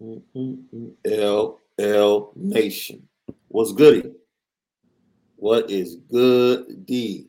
[0.00, 1.58] LL
[2.36, 3.08] Nation.
[3.48, 4.10] What's goody?
[5.36, 7.28] What is good D?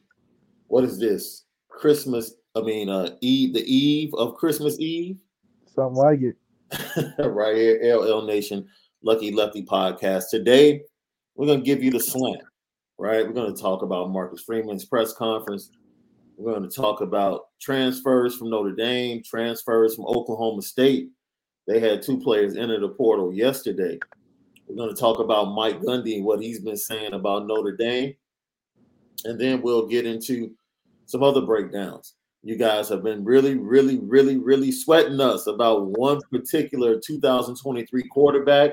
[0.68, 1.46] What is this?
[1.70, 5.20] Christmas, I mean uh Eve, the eve of Christmas Eve?
[5.74, 6.36] Something like it.
[7.26, 8.67] right here, LL Nation,
[9.01, 10.26] Lucky Lefty Podcast.
[10.29, 10.81] Today,
[11.36, 12.42] we're gonna give you the slant,
[12.97, 13.26] right?
[13.26, 15.72] We're gonna talk about Marcus Freeman's press conference.
[16.40, 21.09] We're going to talk about transfers from Notre Dame, transfers from Oklahoma State.
[21.70, 23.99] They had two players enter the portal yesterday.
[24.67, 28.16] We're going to talk about Mike Gundy and what he's been saying about Notre Dame.
[29.26, 30.55] And then we'll get into
[31.05, 32.16] some other breakdowns.
[32.41, 38.71] You guys have been really, really, really, really sweating us about one particular 2023 quarterback.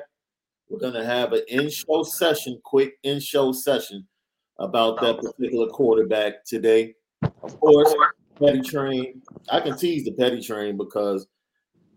[0.70, 4.06] We're going to have an in show session, quick in show session
[4.58, 6.94] about that particular quarterback today.
[7.42, 7.94] Of course,
[8.40, 9.20] petty train.
[9.50, 11.26] I can tease the petty train because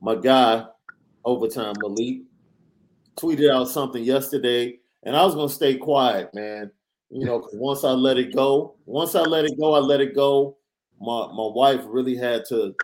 [0.02, 0.66] my guy,
[1.26, 2.22] overtime Malik,
[3.18, 6.72] tweeted out something yesterday, and I was gonna stay quiet, man.
[7.10, 10.02] You know, because once I let it go, once I let it go, I let
[10.02, 10.58] it go.
[11.00, 12.76] My my wife really had to,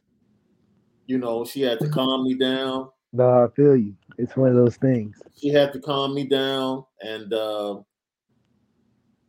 [1.06, 2.90] you know, she had to calm me down.
[3.14, 3.96] No, I feel you.
[4.18, 5.22] It's one of those things.
[5.38, 7.82] She had to calm me down, and uh,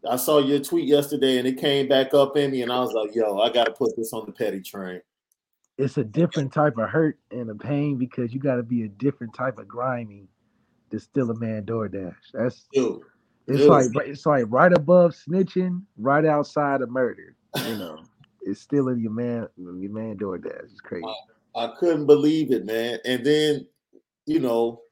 [0.09, 2.93] I saw your tweet yesterday and it came back up in me, and I was
[2.93, 5.01] like, yo, I got to put this on the petty train.
[5.79, 8.89] It's a different type of hurt and a pain because you got to be a
[8.89, 10.29] different type of grimy
[10.91, 12.15] to steal a man DoorDash.
[12.33, 13.03] That's Dude,
[13.47, 13.69] it's dude.
[13.69, 17.37] like it's like right above snitching, right outside of murder.
[17.67, 18.05] You know,
[18.43, 20.65] it's stealing your man your man DoorDash.
[20.65, 21.07] It's crazy.
[21.55, 22.99] I, I couldn't believe it, man.
[23.05, 23.67] And then,
[24.27, 24.83] you know,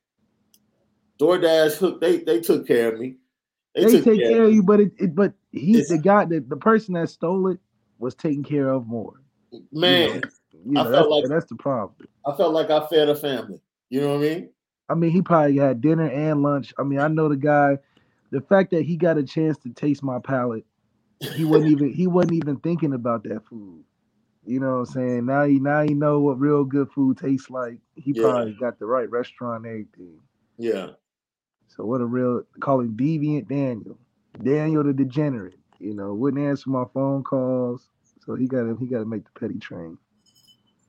[1.19, 3.17] DoorDash hook they they took care of me.
[3.75, 6.49] They, they take care, care of you, but it, it but he's the guy that
[6.49, 7.59] the person that stole it
[7.99, 9.21] was taken care of more.
[9.73, 10.21] Man, you know,
[10.65, 12.09] you know, I felt like that's the problem.
[12.27, 13.61] I felt like I fed a family.
[13.91, 14.51] You know what I mean?
[14.89, 16.75] I mean, he probably had dinner and lunch.
[16.79, 17.79] I mean, I know the guy.
[18.31, 20.67] The fact that he got a chance to taste my palate,
[21.35, 23.85] he wasn't even he wasn't even thinking about that food.
[24.47, 25.27] You know what I'm saying?
[25.27, 27.79] Now he now he know what real good food tastes like.
[27.95, 28.23] He yeah.
[28.23, 30.19] probably got the right restaurant everything.
[30.59, 30.89] Yeah.
[31.69, 33.99] So what a real call him deviant Daniel,
[34.43, 35.59] Daniel the degenerate.
[35.79, 37.89] You know, wouldn't answer my phone calls.
[38.25, 39.99] So he got to he got to make the petty train.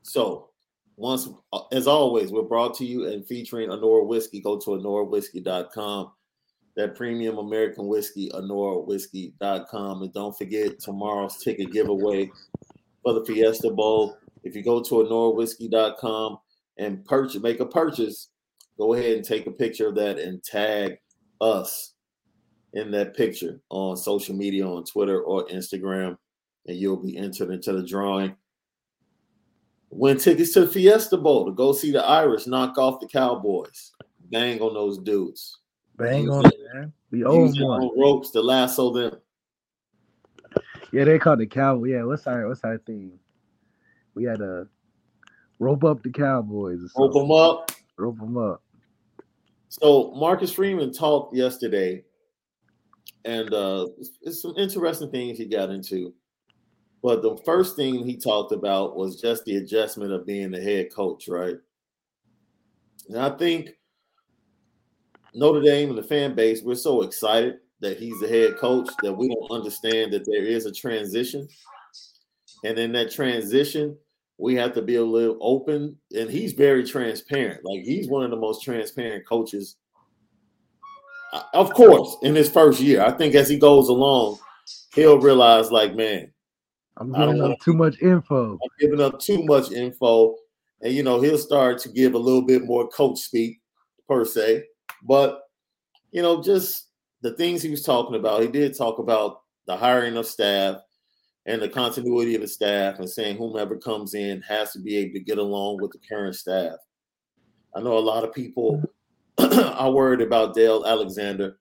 [0.06, 0.50] So
[0.96, 4.40] once, uh, as always, we're brought to you and featuring Anora Whiskey.
[4.40, 6.12] Go to AnoraWhiskey.com.
[6.76, 10.02] That premium American whiskey, AnoraWhiskey.com.
[10.02, 12.30] And don't forget tomorrow's ticket giveaway
[13.02, 14.16] for the Fiesta Bowl.
[14.44, 16.38] If you go to AnoraWhiskey.com
[16.78, 18.28] and purchase, make a purchase,
[18.78, 20.98] go ahead and take a picture of that and tag
[21.40, 21.94] us
[22.74, 26.16] in that picture on social media on Twitter or Instagram,
[26.66, 28.36] and you'll be entered into the drawing.
[29.90, 33.92] Win tickets to the Fiesta Bowl to go see the Irish knock off the Cowboys.
[34.30, 35.58] Bang on those dudes.
[35.96, 36.92] Bang on it, man.
[37.10, 37.90] We own one.
[37.96, 39.16] Ropes to lasso them.
[40.92, 41.90] Yeah, they called the Cowboys.
[41.90, 43.18] Yeah, what's our what's our theme?
[44.14, 44.68] We had to
[45.58, 46.80] rope up the Cowboys.
[46.96, 47.72] Rope them up.
[47.96, 48.62] Rope them up.
[49.68, 52.04] So Marcus Freeman talked yesterday,
[53.24, 56.14] and uh, it's, it's some interesting things he got into.
[57.02, 60.92] But the first thing he talked about was just the adjustment of being the head
[60.92, 61.56] coach, right?
[63.08, 63.70] And I think
[65.34, 69.12] Notre Dame and the fan base, we're so excited that he's the head coach that
[69.12, 71.46] we don't understand that there is a transition.
[72.64, 73.96] And in that transition,
[74.38, 78.30] we have to be a little open and he's very transparent like he's one of
[78.30, 79.76] the most transparent coaches
[81.32, 84.38] uh, of course in his first year i think as he goes along
[84.94, 86.30] he'll realize like man
[86.98, 90.34] i'm giving up too much info i'm giving up too much info
[90.82, 93.60] and you know he'll start to give a little bit more coach speak
[94.08, 94.64] per se
[95.02, 95.42] but
[96.12, 96.88] you know just
[97.22, 100.76] the things he was talking about he did talk about the hiring of staff
[101.46, 105.12] and the continuity of the staff and saying whomever comes in has to be able
[105.14, 106.74] to get along with the current staff.
[107.74, 108.82] I know a lot of people
[109.38, 109.60] mm-hmm.
[109.78, 111.58] are worried about Dale Alexander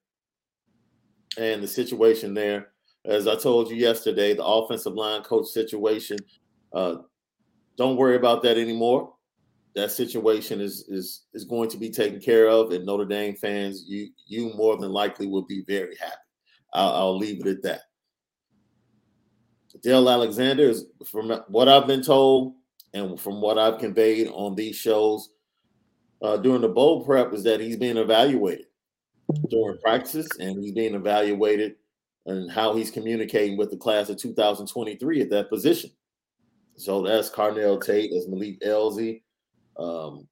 [1.37, 2.69] and the situation there.
[3.07, 6.17] As I told you yesterday, the offensive line coach situation,
[6.73, 6.95] uh,
[7.77, 9.13] don't worry about that anymore.
[9.75, 13.83] That situation is is is going to be taken care of, and Notre Dame fans,
[13.87, 16.15] you you more than likely will be very happy.
[16.73, 17.81] I'll, I'll leave it at that.
[19.83, 22.55] Dale Alexander is, from what I've been told
[22.93, 25.29] and from what I've conveyed on these shows
[26.21, 28.67] uh, during the bowl prep, is that he's being evaluated
[29.49, 31.75] during practices and he's being evaluated
[32.25, 35.91] and how he's communicating with the class of 2023 at that position.
[36.77, 39.21] So that's Carnell Tate, that's Malik Elzy,
[39.77, 40.27] um,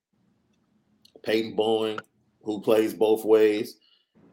[1.24, 2.00] Peyton Bowen,
[2.42, 3.78] who plays both ways.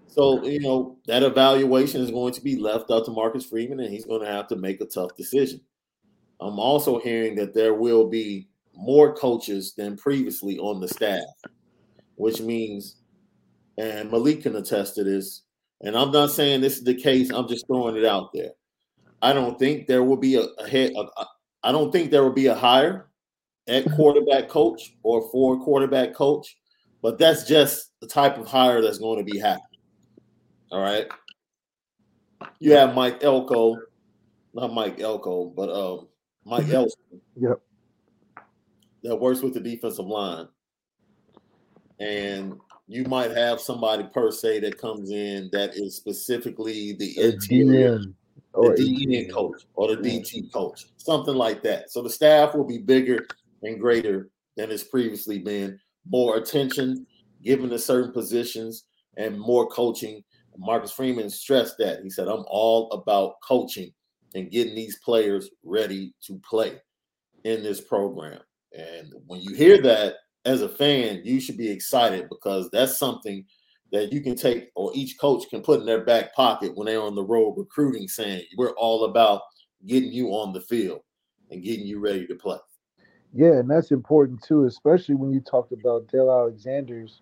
[0.08, 3.92] So, you know, that evaluation is going to be left up to Marcus Freeman, and
[3.92, 5.60] he's going to have to make a tough decision.
[6.40, 11.22] I'm also hearing that there will be more coaches than previously on the staff,
[12.16, 12.96] which means,
[13.78, 15.42] and Malik can attest to this,
[15.80, 18.50] and I'm not saying this is the case, I'm just throwing it out there.
[19.22, 21.24] I don't think there will be a, a head, a,
[21.62, 23.10] I don't think there will be a hire
[23.68, 26.56] at quarterback coach or for quarterback coach,
[27.02, 29.66] but that's just the type of hire that's going to be happening.
[30.70, 31.06] All right.
[32.58, 33.76] You have Mike Elko,
[34.54, 36.08] not Mike Elko, but um,
[36.44, 37.20] Mike Elston.
[37.36, 37.60] Yep.
[39.02, 40.48] That works with the defensive line.
[41.98, 42.58] And
[42.90, 48.00] you might have somebody per se that comes in that is specifically the interior,
[48.52, 51.92] the DN coach or the DT coach, something like that.
[51.92, 53.28] So the staff will be bigger
[53.62, 55.78] and greater than it's previously been.
[56.04, 57.06] More attention
[57.44, 60.24] given to certain positions and more coaching.
[60.58, 62.02] Marcus Freeman stressed that.
[62.02, 63.92] He said, I'm all about coaching
[64.34, 66.80] and getting these players ready to play
[67.44, 68.40] in this program.
[68.76, 70.14] And when you hear that
[70.44, 73.44] as a fan, you should be excited because that's something
[73.92, 77.02] that you can take or each coach can put in their back pocket when they're
[77.02, 79.42] on the road recruiting, saying, We're all about
[79.86, 81.00] getting you on the field
[81.50, 82.58] and getting you ready to play.
[83.32, 87.20] Yeah, and that's important too, especially when you talked about Dale Alexander's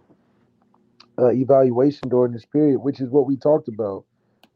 [1.19, 4.05] uh, evaluation during this period, which is what we talked about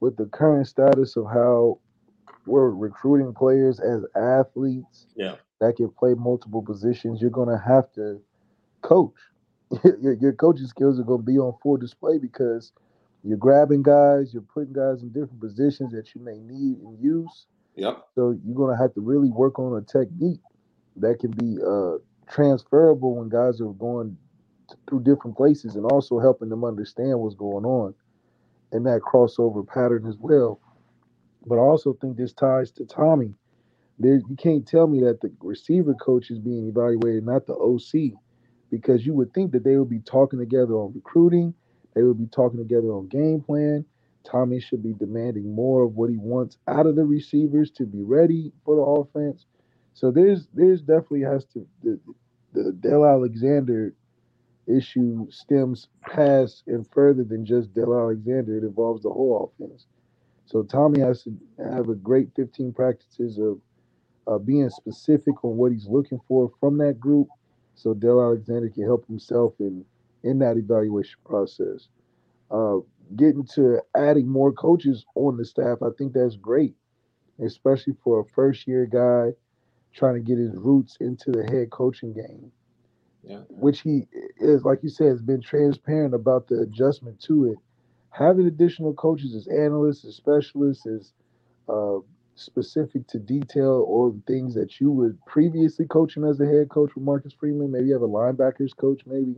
[0.00, 1.78] with the current status of how
[2.46, 5.36] we're recruiting players as athletes yeah.
[5.60, 7.20] that can play multiple positions.
[7.20, 8.20] You're going to have to
[8.82, 9.14] coach.
[10.00, 12.72] your, your coaching skills are going to be on full display because
[13.24, 17.46] you're grabbing guys, you're putting guys in different positions that you may need and use.
[17.76, 18.06] Yep.
[18.14, 20.40] So you're going to have to really work on a technique
[20.96, 21.98] that can be uh,
[22.30, 24.16] transferable when guys are going
[24.88, 27.94] through different places and also helping them understand what's going on
[28.72, 30.60] in that crossover pattern as well.
[31.46, 33.34] But I also think this ties to Tommy.
[33.98, 38.18] There, you can't tell me that the receiver coach is being evaluated, not the OC,
[38.72, 41.54] because you would think that they would be talking together on recruiting,
[41.94, 43.84] they would be talking together on game plan.
[44.24, 48.02] Tommy should be demanding more of what he wants out of the receivers to be
[48.02, 49.46] ready for the offense.
[49.94, 52.00] So there's there's definitely has to the,
[52.54, 53.94] the Dale Alexander
[54.66, 58.56] issue stems past and further than just Dale Alexander.
[58.56, 59.86] It involves the whole offense.
[60.46, 61.36] So Tommy has to
[61.72, 63.60] have a great 15 practices of
[64.26, 67.28] uh, being specific on what he's looking for from that group,
[67.74, 69.84] so Dale Alexander can help himself in
[70.22, 71.88] in that evaluation process.
[72.50, 72.78] Uh,
[73.16, 76.74] getting to adding more coaches on the staff, I think that's great,
[77.44, 79.32] especially for a first year guy
[79.92, 82.52] trying to get his roots into the head coaching game.
[83.22, 83.40] Yeah.
[83.48, 84.06] Which he
[84.38, 87.58] is, like you said, has been transparent about the adjustment to it.
[88.10, 91.12] Having additional coaches as analysts, as specialists, as
[91.68, 91.98] uh,
[92.34, 97.04] specific to detail or things that you were previously coaching as a head coach with
[97.04, 97.70] Marcus Freeman.
[97.70, 99.36] Maybe you have a linebackers coach, maybe.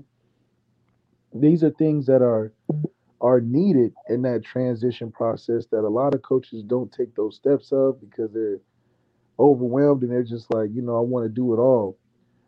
[1.35, 2.53] These are things that are
[3.21, 7.73] are needed in that transition process that a lot of coaches don't take those steps
[7.73, 8.61] of because they're
[9.39, 11.97] overwhelmed and they're just like, you know, I want to do it all.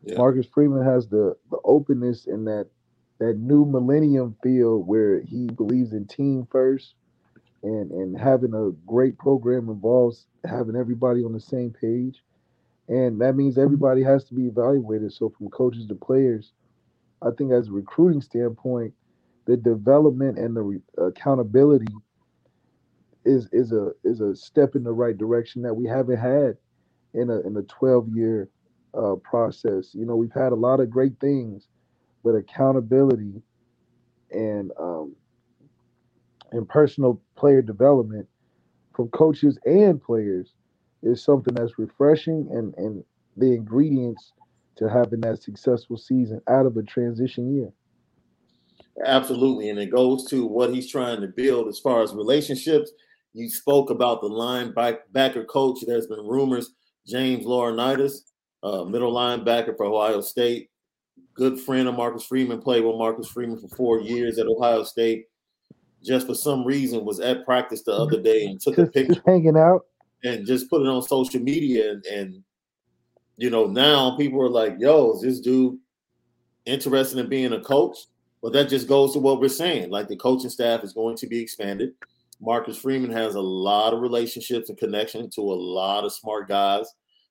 [0.05, 0.19] Yeah.
[0.19, 2.69] Marcus Freeman has the the openness in that
[3.19, 6.95] that new millennium feel where he believes in team first
[7.63, 12.23] and and having a great program involves having everybody on the same page
[12.89, 16.53] and that means everybody has to be evaluated so from coaches to players
[17.23, 18.93] i think as a recruiting standpoint
[19.47, 21.93] the development and the re- accountability
[23.25, 26.57] is is a is a step in the right direction that we haven't had
[27.15, 28.49] in a in a 12 year
[28.97, 29.95] uh, process.
[29.95, 31.69] You know, we've had a lot of great things,
[32.25, 33.43] but accountability
[34.31, 35.15] and um,
[36.53, 38.27] and personal player development
[38.95, 40.55] from coaches and players
[41.03, 43.05] is something that's refreshing and and
[43.37, 44.33] the ingredients
[44.77, 47.73] to having that successful season out of a transition year.
[49.05, 52.91] Absolutely, and it goes to what he's trying to build as far as relationships.
[53.35, 55.81] You spoke about the linebacker coach.
[55.87, 56.73] There's been rumors
[57.07, 58.21] James Laurinaitis
[58.63, 60.71] uh, middle linebacker for Ohio State.
[61.35, 65.27] Good friend of Marcus Freeman, played with Marcus Freeman for four years at Ohio State.
[66.05, 69.57] Just for some reason, was at practice the other day and took a picture, hanging
[69.57, 69.87] out,
[70.25, 71.93] and just put it on social media.
[71.93, 72.45] And, and
[73.37, 75.79] you know, now people are like, "Yo, is this dude
[76.65, 77.99] interested in being a coach?"
[78.43, 79.91] But that just goes to what we're saying.
[79.91, 81.95] Like the coaching staff is going to be expanded.
[82.41, 86.87] Marcus Freeman has a lot of relationships and connection to a lot of smart guys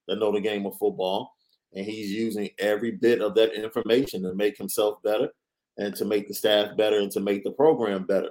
[0.07, 1.31] that know the game of football.
[1.73, 5.29] And he's using every bit of that information to make himself better
[5.77, 8.29] and to make the staff better and to make the program better.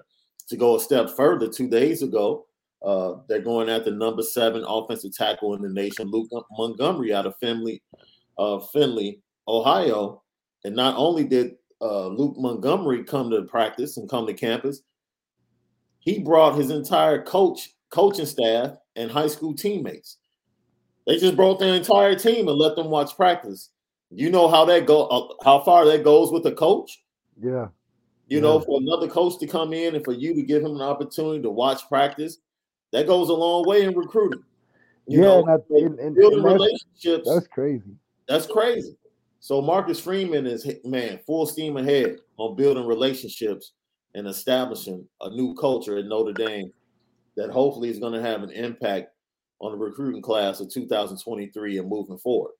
[0.48, 2.46] To go a step further, two days ago,
[2.84, 7.26] uh, they're going at the number seven offensive tackle in the nation, Luke Montgomery out
[7.26, 7.80] of Findlay,
[8.38, 10.22] uh, Findlay, Ohio.
[10.64, 14.82] And not only did uh, Luke Montgomery come to practice and come to campus,
[16.00, 20.18] he brought his entire coach, coaching staff, and high school teammates.
[21.06, 23.70] They just brought their entire team and let them watch practice.
[24.10, 27.02] You know how that go, uh, how far that goes with a coach.
[27.40, 27.68] Yeah.
[28.28, 28.42] You yeah.
[28.42, 31.42] know, for another coach to come in and for you to give him an opportunity
[31.42, 32.38] to watch practice,
[32.92, 34.42] that goes a long way in recruiting.
[35.06, 37.28] You yeah, know, and, and, building and that's, relationships.
[37.28, 37.96] That's crazy.
[38.26, 38.96] That's crazy.
[39.40, 43.72] So Marcus Freeman is man full steam ahead on building relationships
[44.14, 46.72] and establishing a new culture at Notre Dame
[47.36, 49.10] that hopefully is going to have an impact
[49.60, 52.52] on the recruiting class of 2023 and moving forward.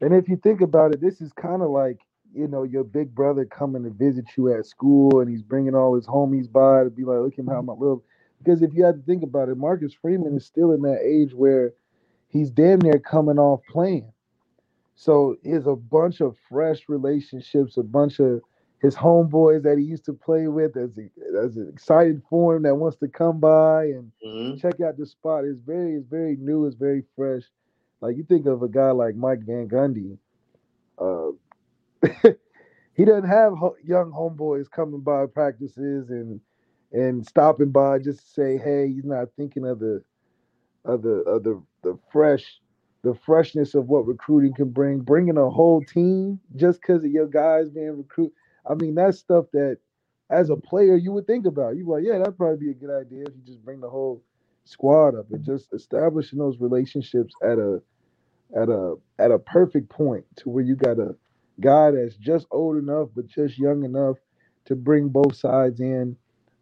[0.00, 1.98] And if you think about it, this is kind of like
[2.36, 5.94] you know your big brother coming to visit you at school, and he's bringing all
[5.94, 8.04] his homies by to be like, look at how my little.
[8.38, 11.32] Because if you had to think about it, Marcus Freeman is still in that age
[11.32, 11.72] where
[12.28, 14.12] he's damn near coming off playing.
[14.94, 18.40] So there's a bunch of fresh relationships, a bunch of
[18.80, 20.90] his homeboys that he used to play with as
[21.42, 24.58] as excited for him that wants to come by and mm-hmm.
[24.58, 25.44] check out the spot.
[25.44, 26.66] It's very it's very new.
[26.66, 27.42] It's very fresh.
[28.00, 30.18] Like you think of a guy like Mike Van Gundy,
[30.98, 31.32] uh,
[32.94, 36.40] he doesn't have ho- young homeboys coming by practices and
[36.92, 40.02] and stopping by just to say, hey, he's not thinking of the
[40.84, 42.60] of the of the the fresh
[43.04, 47.28] the freshness of what recruiting can bring, bringing a whole team just because of your
[47.28, 48.34] guys being recruited.
[48.68, 49.78] I mean, that's stuff that
[50.30, 51.76] as a player you would think about.
[51.76, 54.22] You like, yeah, that'd probably be a good idea if you just bring the whole
[54.64, 57.80] squad up and just establishing those relationships at a
[58.56, 61.14] at a at a perfect point to where you got a
[61.60, 64.16] guy that's just old enough but just young enough
[64.66, 66.16] to bring both sides in.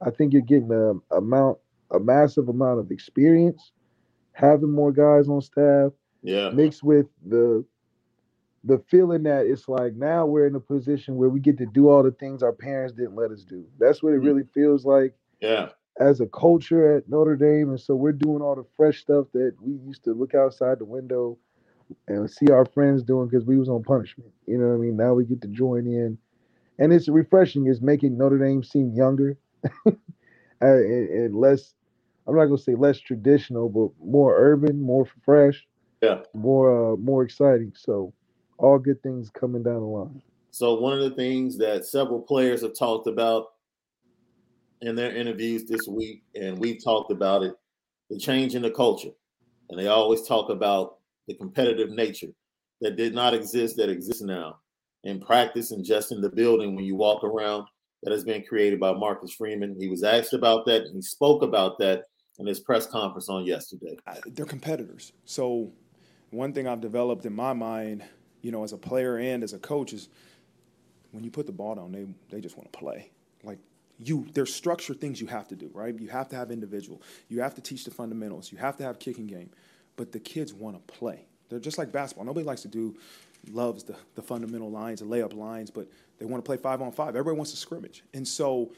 [0.04, 1.58] I think you're getting a amount
[1.90, 3.72] a massive amount of experience,
[4.32, 5.92] having more guys on staff,
[6.24, 6.48] yeah.
[6.48, 7.64] Mixed with the
[8.64, 11.90] the feeling that it's like now we're in a position where we get to do
[11.90, 13.66] all the things our parents didn't let us do.
[13.78, 14.26] That's what it mm-hmm.
[14.26, 15.14] really feels like.
[15.40, 15.68] Yeah.
[16.00, 17.68] As a culture at Notre Dame.
[17.68, 20.86] And so we're doing all the fresh stuff that we used to look outside the
[20.86, 21.38] window
[22.08, 24.30] and see our friends doing because we was on punishment.
[24.46, 24.96] You know what I mean?
[24.96, 26.18] Now we get to join in.
[26.78, 27.66] And it's refreshing.
[27.66, 29.38] It's making Notre Dame seem younger
[29.84, 29.94] and,
[30.60, 31.74] and less,
[32.26, 35.66] I'm not gonna say less traditional, but more urban, more fresh
[36.04, 37.72] yeah, more uh, more exciting.
[37.74, 38.12] So
[38.58, 40.22] all good things coming down the line.
[40.50, 43.46] So one of the things that several players have talked about
[44.82, 47.54] in their interviews this week, and we've talked about it,
[48.10, 49.10] the change in the culture.
[49.70, 52.28] And they always talk about the competitive nature
[52.80, 54.56] that did not exist that exists now
[55.04, 57.66] in practice and just in the building when you walk around
[58.02, 59.76] that has been created by Marcus Freeman.
[59.78, 62.04] He was asked about that and he spoke about that
[62.38, 63.96] in his press conference on yesterday.
[64.26, 65.12] They're competitors.
[65.24, 65.72] So
[66.30, 68.04] one thing I've developed in my mind,
[68.42, 70.08] you know, as a player and as a coach is
[71.12, 73.10] when you put the ball down, they they just want to play.
[73.42, 73.58] Like
[73.98, 75.98] you, there's structured things you have to do, right?
[75.98, 77.00] You have to have individual.
[77.28, 78.50] You have to teach the fundamentals.
[78.50, 79.50] You have to have kicking game.
[79.96, 81.26] But the kids want to play.
[81.48, 82.24] They're just like basketball.
[82.24, 82.96] Nobody likes to do,
[83.50, 85.86] loves the, the fundamental lines, the layup lines, but
[86.18, 87.10] they want to play five on five.
[87.10, 88.02] Everybody wants to scrimmage.
[88.12, 88.72] And so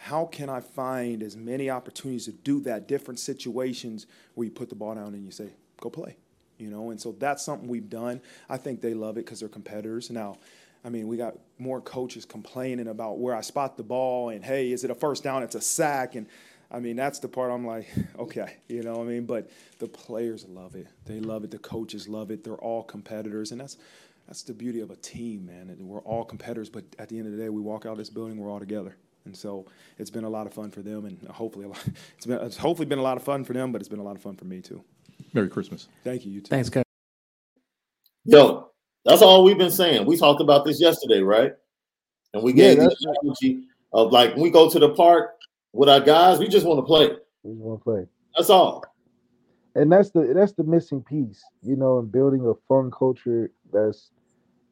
[0.00, 4.68] how can I find as many opportunities to do that, different situations where you put
[4.68, 6.16] the ball down and you say, go play
[6.58, 8.20] you know, and so that's something we've done.
[8.48, 10.10] I think they love it because they're competitors.
[10.10, 10.36] Now,
[10.84, 14.72] I mean, we got more coaches complaining about where I spot the ball and hey,
[14.72, 15.42] is it a first down?
[15.42, 16.26] It's a sack, and
[16.70, 19.88] I mean that's the part I'm like, okay, you know, what I mean, but the
[19.88, 20.86] players love it.
[21.06, 21.50] They love it.
[21.50, 22.44] The coaches love it.
[22.44, 23.78] They're all competitors, and that's
[24.26, 25.74] that's the beauty of a team, man.
[25.80, 28.10] We're all competitors, but at the end of the day, we walk out of this
[28.10, 28.94] building, we're all together.
[29.24, 29.66] And so
[29.98, 31.82] it's been a lot of fun for them, and hopefully, a lot,
[32.16, 34.04] it's been it's hopefully been a lot of fun for them, but it's been a
[34.04, 34.82] lot of fun for me too.
[35.32, 35.88] Merry Christmas.
[36.04, 36.32] Thank you.
[36.32, 36.48] You too.
[36.48, 36.84] Thanks, guys.
[38.24, 38.70] Yo,
[39.04, 40.04] that's all we've been saying.
[40.04, 41.52] We talked about this yesterday, right?
[42.34, 45.38] And we gave yeah, the strategy of like we go to the park
[45.78, 47.08] with our guys, we just want to play.
[47.44, 48.06] We just want to play.
[48.36, 48.84] That's all.
[49.76, 54.10] And that's the that's the missing piece, you know, in building a fun culture that's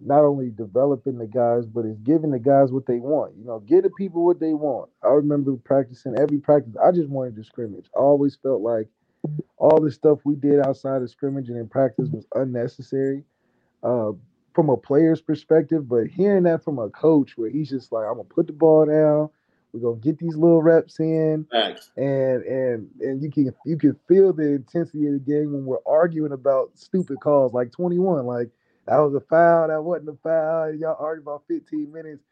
[0.01, 3.35] not only developing the guys, but it's giving the guys what they want.
[3.39, 4.91] You know, give the people what they want.
[5.05, 6.75] I remember practicing every practice.
[6.85, 7.87] I just wanted to scrimmage.
[7.97, 8.89] I always felt like
[9.59, 13.23] all the stuff we did outside of scrimmage and in practice was unnecessary
[13.85, 14.11] uh,
[14.55, 15.89] from a player's perspective.
[15.89, 18.87] But hearing that from a coach, where he's just like, "I'm gonna put the ball
[18.87, 19.31] down,
[19.77, 21.91] we're gonna get these little reps in," Thanks.
[21.97, 25.79] and and and you can you can feel the intensity of the game when we're
[25.87, 28.51] arguing about stupid calls like 21, like
[28.89, 30.75] that was a foul, that wasn't a foul.
[30.75, 32.25] Y'all argue about 15 minutes.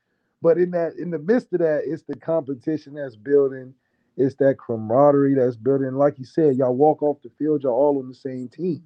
[0.43, 3.75] but in that in the midst of that, it's the competition that's building.
[4.17, 5.95] It's that camaraderie that's building.
[5.95, 8.85] Like you said, y'all walk off the field, y'all all on the same team.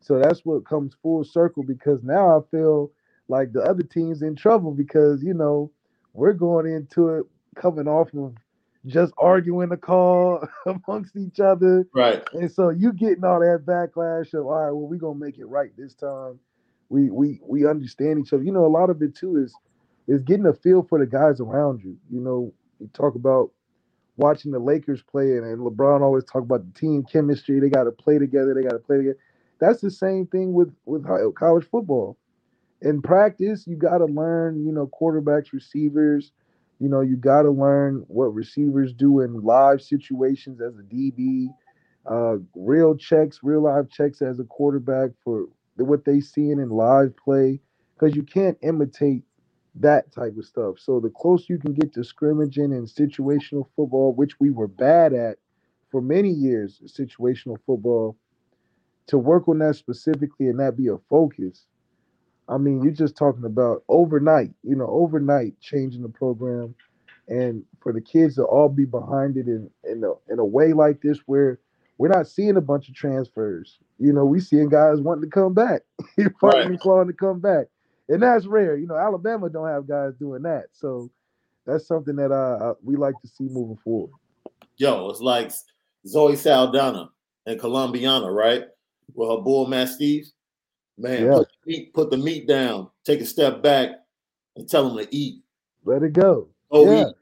[0.00, 2.92] So that's what comes full circle because now I feel
[3.28, 5.70] like the other team's in trouble because you know
[6.14, 7.26] we're going into it
[7.60, 8.34] coming off of
[8.86, 11.86] just arguing the call amongst each other.
[11.94, 12.22] Right.
[12.32, 15.46] And so you getting all that backlash of all right, well, we're gonna make it
[15.46, 16.38] right this time.
[16.88, 18.42] We we we understand each other.
[18.42, 19.54] You know, a lot of it too is
[20.08, 21.96] is getting a feel for the guys around you.
[22.10, 23.50] You know, you talk about
[24.16, 27.60] watching the Lakers play, and, and LeBron always talk about the team chemistry.
[27.60, 28.54] They got to play together.
[28.54, 29.18] They got to play together.
[29.60, 31.04] That's the same thing with with
[31.36, 32.16] college football.
[32.82, 34.64] In practice, you got to learn.
[34.64, 36.32] You know, quarterbacks, receivers
[36.80, 41.48] you know, you got to learn what receivers do in live situations as a DB,
[42.10, 45.46] uh, real checks, real live checks as a quarterback for
[45.76, 47.60] what they seeing in live play,
[47.94, 49.22] because you can't imitate
[49.74, 50.78] that type of stuff.
[50.78, 55.12] So the closer you can get to scrimmaging and situational football, which we were bad
[55.12, 55.36] at
[55.90, 58.16] for many years, situational football,
[59.08, 61.66] to work on that specifically and that be a focus
[62.50, 66.74] I mean, you're just talking about overnight, you know, overnight changing the program,
[67.28, 70.72] and for the kids to all be behind it in in a, in a way
[70.72, 71.60] like this where
[71.96, 73.78] we're not seeing a bunch of transfers.
[73.98, 75.82] You know, we seeing guys wanting to come back,
[76.16, 76.66] fighting right.
[76.66, 77.66] and clawing to come back,
[78.08, 78.76] and that's rare.
[78.76, 81.08] You know, Alabama don't have guys doing that, so
[81.66, 84.10] that's something that uh, we like to see moving forward.
[84.76, 85.52] Yo, it's like
[86.06, 87.10] Zoe Saldana
[87.46, 88.64] and Colombiana, right?
[89.14, 90.26] With her bull mastiff.
[91.00, 91.32] Man, yeah.
[91.32, 93.90] put, the meat, put the meat down, take a step back,
[94.56, 95.42] and tell them to eat.
[95.84, 96.48] Let it go.
[96.70, 97.06] Oh, yeah.
[97.08, 97.14] eat.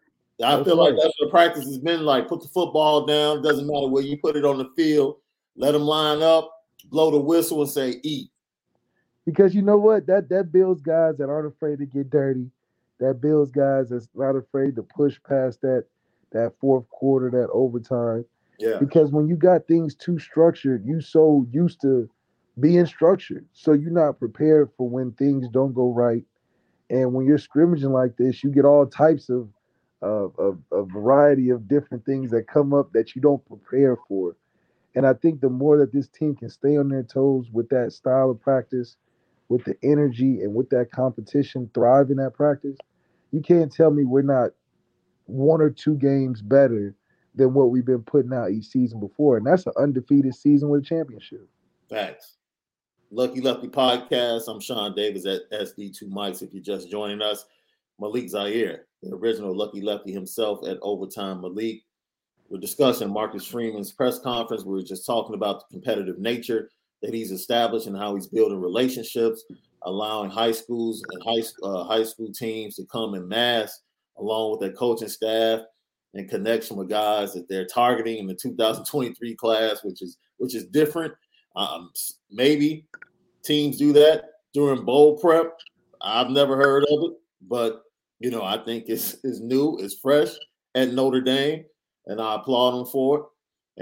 [0.44, 0.92] I that's feel right.
[0.92, 2.28] like that's what practice has been like.
[2.28, 3.42] Put the football down.
[3.42, 5.16] Doesn't matter where you put it on the field.
[5.56, 6.50] Let them line up,
[6.87, 8.30] blow the whistle, and say eat.
[9.25, 10.06] Because you know what?
[10.06, 12.50] That that builds guys that aren't afraid to get dirty.
[12.99, 15.85] That builds guys that's not afraid to push past that
[16.32, 18.25] that fourth quarter, that overtime.
[18.58, 18.78] Yeah.
[18.78, 22.08] Because when you got things too structured, you so used to
[22.60, 23.47] being structured.
[23.52, 26.25] So you're not prepared for when things don't go right.
[26.90, 29.49] And when you're scrimmaging like this, you get all types of
[30.00, 34.36] of, of a variety of different things that come up that you don't prepare for.
[34.94, 37.92] And I think the more that this team can stay on their toes with that
[37.92, 38.97] style of practice,
[39.49, 42.76] with the energy and with that competition, thrive in that practice,
[43.32, 44.50] you can't tell me we're not
[45.26, 46.94] one or two games better
[47.34, 49.36] than what we've been putting out each season before.
[49.36, 51.49] And that's an undefeated season with a championship.
[51.88, 52.37] Thanks.
[53.10, 54.49] Lucky Lefty Podcast.
[54.49, 56.42] I'm Sean Davis at SD2 Mics.
[56.42, 57.47] If you're just joining us,
[57.99, 61.84] Malik Zaire, the original Lucky Lefty himself at Overtime Malik.
[62.50, 64.64] We're discussing Marcus Freeman's press conference.
[64.64, 68.60] We are just talking about the competitive nature that he's established and how he's building
[68.60, 69.42] relationships,
[69.82, 73.80] allowing high schools and high, uh, high school teams to come in mass
[74.18, 75.60] along with their coaching staff
[76.12, 80.64] and connection with guys that they're targeting in the 2023 class, which is which is
[80.66, 81.14] different
[81.58, 81.90] um,
[82.30, 82.86] maybe
[83.42, 85.58] teams do that during bowl prep.
[86.00, 87.82] I've never heard of it, but
[88.21, 90.30] you know, I think it's it's new, it's fresh
[90.76, 91.64] at Notre Dame,
[92.06, 93.25] and I applaud them for it.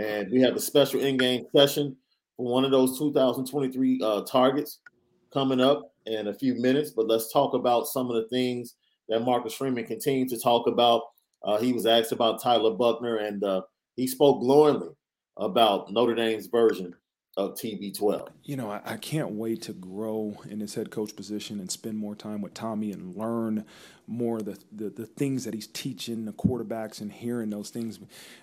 [0.03, 1.97] And we have a special in-game session
[2.37, 4.81] for one of those 2023 uh, targets
[5.33, 6.91] coming up in a few minutes.
[6.91, 8.77] But let's talk about some of the things
[9.09, 11.03] that Marcus Freeman continued to talk about.
[11.43, 13.63] Uh, he was asked about Tyler Buchner, and uh,
[13.97, 14.89] he spoke glowingly
[15.37, 16.95] about Notre Dame's version
[17.37, 18.29] of TB12?
[18.45, 21.99] You know, I, I, can't wait to grow in this head coach position and spend
[21.99, 23.67] more time with Tommy and learn
[24.07, 27.99] more the, the, the things that he's teaching the quarterbacks and hearing those things.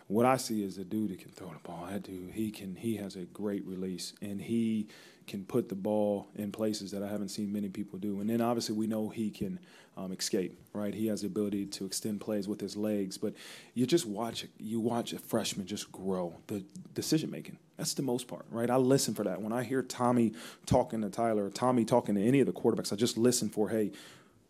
[0.08, 1.88] What I see is a dude that can throw the ball.
[1.90, 4.88] That dude, he can he has a great release and he
[5.28, 8.20] can put the ball in places that I haven't seen many people do.
[8.20, 9.60] And then obviously we know he can
[9.96, 10.94] um, escape, right?
[10.94, 13.18] He has the ability to extend plays with his legs.
[13.18, 13.34] But
[13.74, 17.58] you just watch you watch a freshman just grow the decision making.
[17.78, 18.70] That's the most part, right?
[18.70, 19.42] I listen for that.
[19.42, 20.34] When I hear Tommy
[20.66, 23.92] talking to Tyler, Tommy talking to any of the quarterbacks, I just listen for, hey,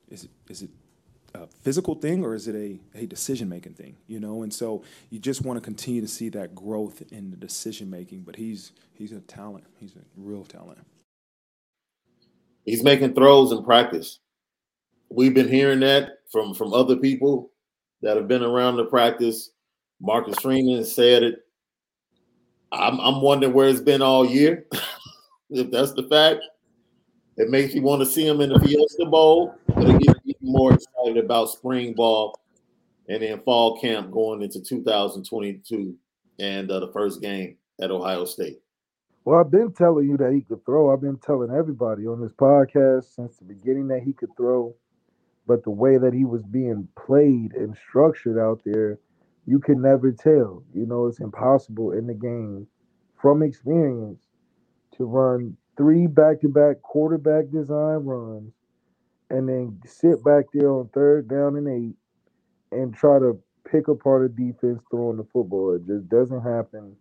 [0.09, 0.69] is it is it
[1.47, 3.95] physical thing or is it a, a decision making thing?
[4.07, 7.37] You know, and so you just want to continue to see that growth in the
[7.37, 8.21] decision making.
[8.21, 9.65] But he's he's a talent.
[9.79, 10.79] He's a real talent.
[12.65, 14.19] He's making throws in practice.
[15.09, 17.51] We've been hearing that from from other people
[18.01, 19.51] that have been around the practice.
[20.01, 21.39] Marcus Freeman said it.
[22.71, 24.65] I'm, I'm wondering where it's been all year.
[25.49, 26.41] if that's the fact,
[27.37, 29.99] it makes me want to see him in the Fiesta Bowl, but it
[30.43, 32.39] more excited about spring ball
[33.09, 35.95] and then fall camp going into 2022
[36.39, 38.59] and uh, the first game at Ohio State.
[39.25, 40.91] Well, I've been telling you that he could throw.
[40.93, 44.75] I've been telling everybody on this podcast since the beginning that he could throw.
[45.47, 48.99] but the way that he was being played and structured out there,
[49.45, 50.63] you can never tell.
[50.73, 52.67] You know, it's impossible in the game
[53.21, 54.23] from experience
[54.97, 58.53] to run three back-to-back quarterback design runs
[59.33, 61.95] and then sit back there on third down and eight
[62.71, 63.37] and try to
[63.69, 65.73] pick apart a defense throwing the football.
[65.73, 66.95] It just doesn't happen,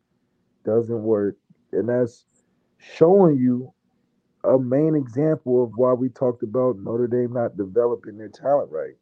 [0.65, 1.37] doesn't work.
[1.73, 2.25] And that's
[2.79, 3.71] showing you
[4.45, 8.95] a main example of why we talked about Notre Dame not developing their talent right.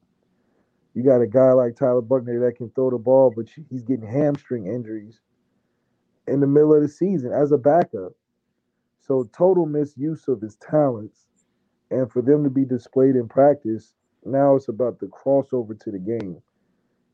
[0.94, 4.08] You got a guy like Tyler Buchner that can throw the ball, but he's getting
[4.08, 5.20] hamstring injuries
[6.26, 8.12] in the middle of the season as a backup.
[9.00, 11.29] So total misuse of his talents,
[11.90, 16.00] and for them to be displayed in practice, now it's about the crossover to the
[16.00, 16.42] game.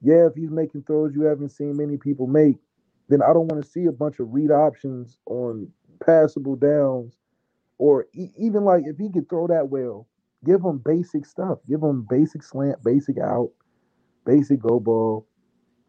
[0.02, 2.56] Yeah, if he's making throws you haven't seen many people make,
[3.10, 5.68] then I don't want to see a bunch of read options on
[6.06, 7.16] passable downs,
[7.78, 10.08] or e- even like if he could throw that well,
[10.44, 13.50] give him basic stuff, give him basic slant, basic out,
[14.26, 15.26] basic go ball.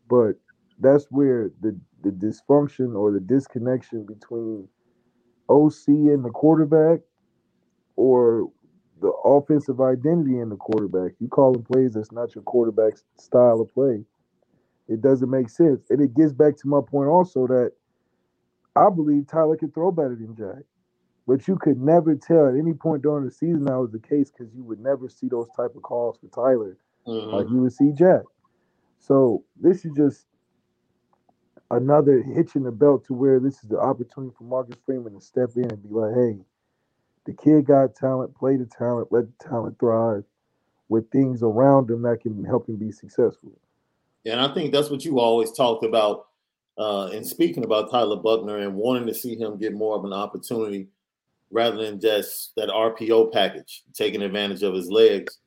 [0.10, 0.36] But
[0.80, 4.67] that's where the the dysfunction or the disconnection between
[5.50, 7.00] OC and the quarterback
[7.95, 8.50] or
[9.01, 11.13] the offensive identity in the quarterback.
[11.19, 14.03] You call them plays that's not your quarterback's style of play.
[14.88, 15.89] It doesn't make sense.
[15.89, 17.73] And it gets back to my point also that
[18.75, 20.63] I believe Tyler could throw better than Jack.
[21.27, 24.31] But you could never tell at any point during the season that was the case
[24.31, 27.36] because you would never see those type of calls for Tyler mm-hmm.
[27.36, 28.21] like you would see Jack.
[28.99, 30.25] So this is just
[31.71, 35.21] another hitch in the belt to where this is the opportunity for Marcus Freeman to
[35.21, 36.39] step in and be like, hey,
[37.27, 40.23] the kid got talent, play the talent, let the talent thrive
[40.87, 43.51] with things around him that can help him be successful.
[44.25, 46.27] And I think that's what you always talked about
[46.77, 50.13] uh, in speaking about Tyler Buchner and wanting to see him get more of an
[50.13, 50.87] opportunity
[51.51, 55.39] rather than just that RPO package, taking advantage of his legs.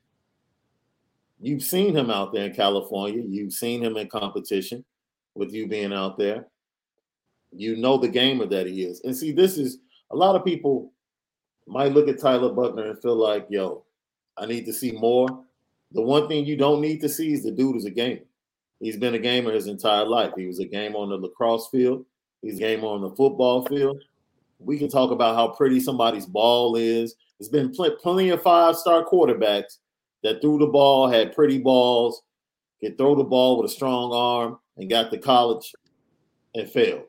[1.39, 3.23] You've seen him out there in California.
[3.27, 4.85] You've seen him in competition
[5.33, 6.45] with you being out there.
[7.51, 9.01] You know the gamer that he is.
[9.03, 9.79] And see, this is
[10.11, 10.91] a lot of people
[11.71, 13.83] might look at Tyler Buchner and feel like, yo,
[14.37, 15.27] I need to see more.
[15.93, 18.21] The one thing you don't need to see is the dude is a gamer.
[18.79, 20.33] He's been a gamer his entire life.
[20.35, 22.05] He was a gamer on the lacrosse field.
[22.41, 24.01] He's a gamer on the football field.
[24.59, 27.15] We can talk about how pretty somebody's ball is.
[27.39, 29.77] There's been pl- plenty of five-star quarterbacks
[30.23, 32.21] that threw the ball, had pretty balls,
[32.81, 35.73] could throw the ball with a strong arm, and got to college
[36.53, 37.03] and failed.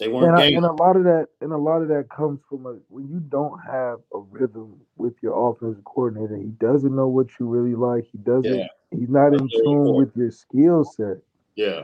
[0.00, 0.28] They weren't.
[0.28, 2.78] And, I, and, a lot of that, and a lot of that comes from a,
[2.88, 6.38] when you don't have a rhythm with your offensive coordinator.
[6.38, 8.06] He doesn't know what you really like.
[8.10, 8.58] He doesn't.
[8.58, 8.66] Yeah.
[8.90, 11.18] He's not That's in tune with your skill set.
[11.54, 11.82] Yeah.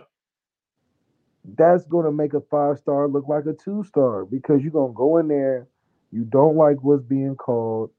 [1.44, 4.92] That's going to make a five star look like a two star because you're going
[4.92, 5.68] to go in there.
[6.10, 7.90] You don't like what's being called.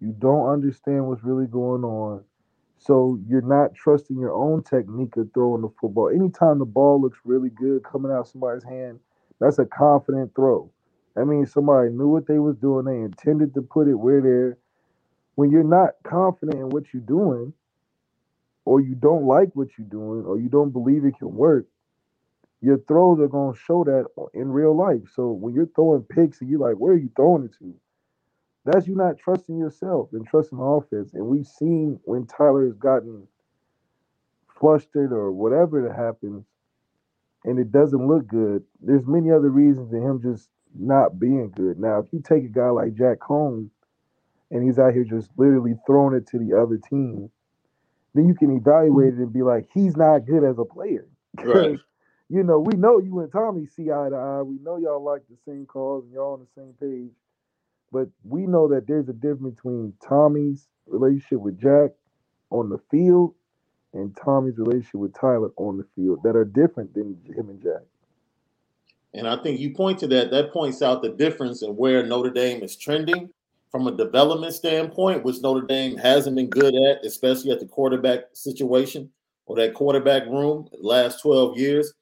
[0.00, 2.22] You don't understand what's really going on.
[2.78, 6.10] So you're not trusting your own technique of throwing the football.
[6.10, 9.00] Anytime the ball looks really good coming out somebody's hand,
[9.40, 10.70] that's a confident throw.
[11.14, 12.84] That means somebody knew what they was doing.
[12.84, 14.58] They intended to put it where they're.
[15.36, 17.52] When you're not confident in what you're doing,
[18.64, 21.66] or you don't like what you're doing, or you don't believe it can work,
[22.60, 25.02] your throws are gonna show that in real life.
[25.12, 27.74] So when you're throwing picks and you're like, where are you throwing it to?
[28.64, 31.12] That's you not trusting yourself and trusting the offense.
[31.12, 33.28] And we've seen when Tyler has gotten
[34.58, 36.46] flustered or whatever that happens,
[37.44, 41.78] and it doesn't look good, there's many other reasons than him just not being good.
[41.78, 43.70] Now, if you take a guy like Jack Holmes
[44.50, 47.30] and he's out here just literally throwing it to the other team,
[48.14, 51.06] then you can evaluate it and be like, he's not good as a player.
[51.36, 51.80] Right.
[52.28, 54.42] you know, we know you and Tommy see eye to eye.
[54.42, 57.12] We know y'all like the same cause and y'all on the same page.
[57.90, 61.90] But we know that there's a difference between Tommy's relationship with Jack
[62.50, 63.34] on the field
[63.94, 67.82] and Tommy's relationship with Tyler on the field that are different than him and Jack.
[69.14, 70.30] And I think you point to that.
[70.30, 73.30] That points out the difference in where Notre Dame is trending
[73.70, 78.24] from a development standpoint, which Notre Dame hasn't been good at, especially at the quarterback
[78.32, 79.10] situation
[79.46, 81.92] or that quarterback room last 12 years.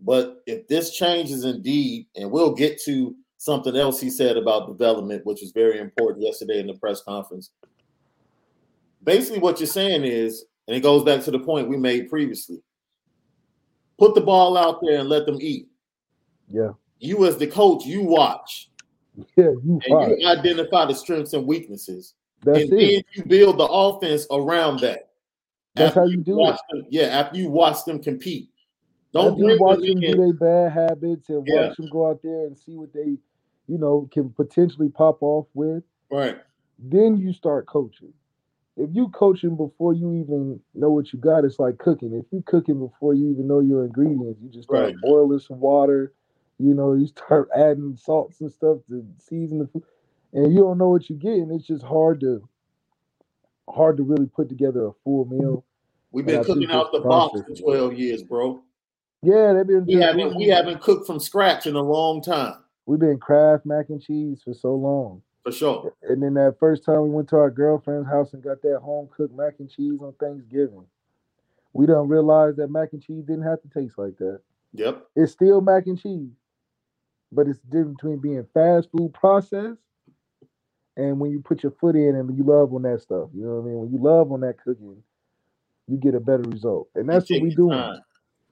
[0.00, 5.24] But if this changes indeed, and we'll get to something else he said about development,
[5.24, 7.50] which was very important yesterday in the press conference.
[9.02, 12.62] Basically, what you're saying is and it goes back to the point we made previously.
[13.98, 15.66] Put the ball out there and let them eat.
[16.46, 16.72] Yeah.
[17.00, 18.70] You as the coach, you watch.
[19.36, 22.14] Yeah, you and you identify the strengths and weaknesses.
[22.44, 22.76] That's and it.
[22.76, 25.10] then you build the offense around that.
[25.74, 26.56] That's after how you, do it.
[26.70, 28.50] Them, yeah, after you watch them compete.
[29.12, 31.68] Don't after you watch them do their bad habits and yeah.
[31.68, 33.16] watch them go out there and see what they,
[33.66, 35.82] you know, can potentially pop off with.
[36.10, 36.38] Right.
[36.78, 38.12] Then you start coaching.
[38.78, 42.14] If you coaching before you even know what you got, it's like cooking.
[42.14, 44.94] If you cooking before you even know your ingredients, you just start right.
[45.02, 46.12] boiling some water.
[46.58, 49.82] You know, you start adding salts and stuff to season the food,
[50.32, 51.50] and you don't know what you're getting.
[51.50, 52.48] It's just hard to
[53.68, 55.64] hard to really put together a full meal.
[56.12, 58.62] We've been cooking out the box for 12 years, bro.
[59.22, 59.86] Yeah, they've been.
[59.86, 62.54] We haven't we haven't cooked from scratch in a long time.
[62.86, 65.22] We've been Kraft mac and cheese for so long.
[65.52, 65.94] For sure.
[66.02, 69.08] And then that first time we went to our girlfriend's house and got that home
[69.16, 70.84] cooked mac and cheese on Thanksgiving,
[71.72, 74.40] we don't realize that mac and cheese didn't have to taste like that.
[74.74, 75.06] Yep.
[75.16, 76.32] It's still mac and cheese,
[77.32, 79.80] but it's different between being fast food processed
[80.96, 83.30] and when you put your foot in and you love on that stuff.
[83.32, 83.78] You know what I mean?
[83.78, 85.02] When you love on that cooking,
[85.86, 86.88] you get a better result.
[86.94, 88.00] And that's what we doing.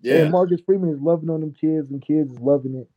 [0.01, 0.23] Yeah.
[0.23, 2.89] And Marcus Freeman is loving on them kids, and kids is loving it.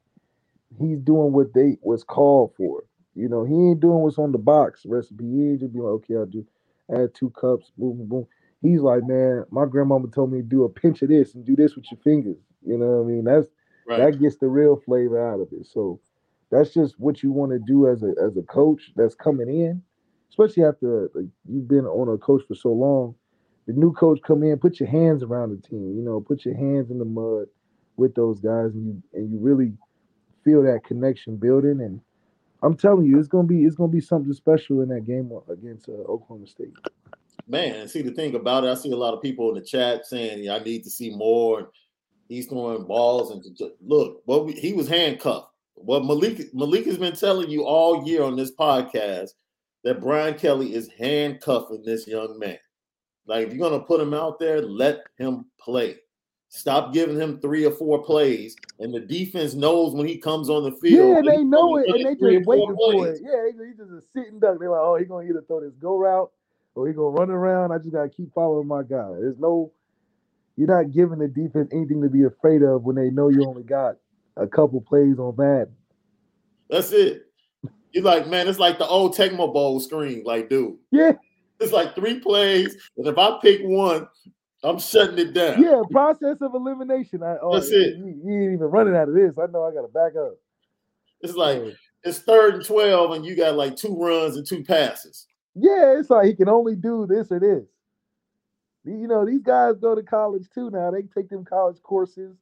[0.80, 2.84] He's doing what they was called for.
[3.20, 5.26] You know, he ain't doing what's on the box recipe.
[5.26, 6.46] He just be like, okay, I'll do
[6.94, 8.28] add two cups, boom, boom, boom.
[8.62, 11.56] He's like, man, my grandmama told me to do a pinch of this and do
[11.56, 12.38] this with your fingers.
[12.66, 13.24] You know what I mean?
[13.24, 13.48] That's
[13.88, 14.00] right.
[14.00, 15.66] that gets the real flavor out of it.
[15.66, 16.00] So
[16.52, 19.82] that's just what you want to do as a as a coach that's coming in,
[20.30, 23.16] especially after like, you've been on a coach for so long.
[23.68, 25.96] The new coach come in, put your hands around the team.
[25.96, 27.48] You know, put your hands in the mud
[27.98, 29.74] with those guys, and you and you really
[30.44, 31.80] feel that connection building.
[31.82, 32.02] And
[32.62, 35.88] I'm telling you, it's gonna be it's gonna be something special in that game against
[35.90, 36.74] uh, Oklahoma State.
[37.48, 40.06] Man, see the thing about it, I see a lot of people in the chat
[40.06, 41.72] saying, yeah, "I need to see more."
[42.28, 43.44] He's throwing balls and
[43.82, 45.48] look, well, he was handcuffed.
[45.74, 49.30] What Malik Malik has been telling you all year on this podcast
[49.84, 52.60] that Brian Kelly is handcuffing this young man.
[53.26, 55.98] Like if you're gonna put him out there, let him play.
[56.52, 60.64] Stop giving him three or four plays, and the defense knows when he comes on
[60.64, 61.24] the field.
[61.24, 63.22] Yeah, they know it, and they just waiting for it.
[63.24, 64.58] Yeah, he's just a sitting duck.
[64.60, 66.32] They're like, oh, he's gonna either throw this go route
[66.74, 67.72] or he gonna run around.
[67.72, 69.10] I just gotta keep following my guy.
[69.20, 69.72] There's no,
[70.58, 73.64] you're not giving the defense anything to be afraid of when they know you only
[73.64, 73.98] got
[74.36, 75.70] a couple plays on that.
[76.68, 77.28] That's it.
[77.92, 80.24] You're like, man, it's like the old Tecmo Bowl screen.
[80.24, 80.78] Like, dude.
[80.92, 81.14] Yeah.
[81.60, 82.76] It's like three plays.
[82.98, 84.08] And if I pick one,
[84.64, 85.64] I'm shutting it down.
[85.64, 87.24] Yeah, process of elimination.
[87.24, 87.98] I, oh, That's it.
[87.98, 89.32] You, you, ain't even running out of this.
[89.38, 90.34] I know I got to back up.
[91.22, 91.62] It's like
[92.04, 95.28] it's third and 12, and you got like two runs and two passes.
[95.56, 97.66] Yeah, it's like he can only do this or this.
[98.86, 100.92] You know, these guys go to college too now.
[100.92, 102.36] They take them college courses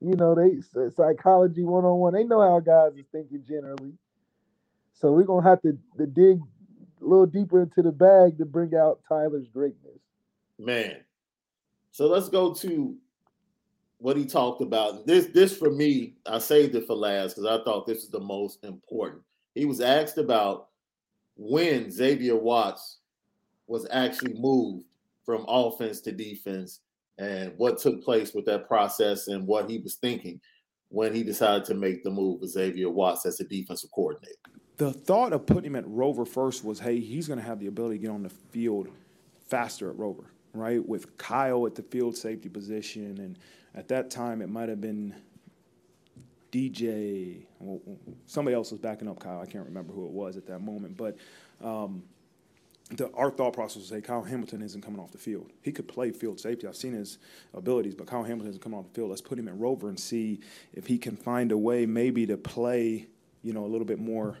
[0.00, 2.12] you know, they psychology one on one.
[2.12, 3.92] They know how guys is thinking generally.
[4.94, 6.38] So we're gonna have to, to dig
[7.00, 9.98] a little deeper into the bag to bring out Tyler's greatness.
[10.58, 10.96] Man.
[11.96, 12.94] So let's go to
[13.96, 15.06] what he talked about.
[15.06, 18.20] This this for me, I saved it for last because I thought this is the
[18.20, 19.22] most important.
[19.54, 20.68] He was asked about
[21.38, 22.98] when Xavier Watts
[23.66, 24.84] was actually moved
[25.24, 26.80] from offense to defense
[27.16, 30.38] and what took place with that process and what he was thinking
[30.90, 34.36] when he decided to make the move with Xavier Watts as a defensive coordinator.
[34.76, 37.68] The thought of putting him at Rover first was, hey, he's going to have the
[37.68, 38.88] ability to get on the field
[39.46, 40.24] faster at Rover,
[40.56, 40.86] right?
[40.86, 43.38] With Kyle at the field safety position, and
[43.74, 45.14] at that time it might have been
[46.52, 47.46] DJ.
[47.58, 47.80] Well,
[48.26, 49.40] somebody else was backing up Kyle.
[49.40, 51.16] I can't remember who it was at that moment, but.
[51.62, 52.02] Um,
[52.90, 55.50] the, our thought process was, hey, Kyle Hamilton isn't coming off the field.
[55.60, 56.68] He could play field safety.
[56.68, 57.18] I've seen his
[57.52, 59.10] abilities, but Kyle Hamilton isn't coming off the field.
[59.10, 60.38] Let's put him in Rover and see
[60.72, 63.08] if he can find a way maybe to play,
[63.42, 64.38] you know, a little bit more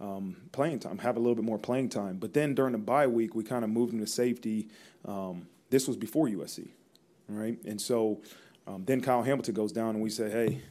[0.00, 2.16] um, playing time, have a little bit more playing time.
[2.16, 4.68] But then during the bye week, we kind of moved him to safety.
[5.04, 6.68] Um, this was before USC,
[7.28, 7.58] right?
[7.64, 8.20] And so
[8.66, 10.62] um, then Kyle Hamilton goes down, and we say, hey,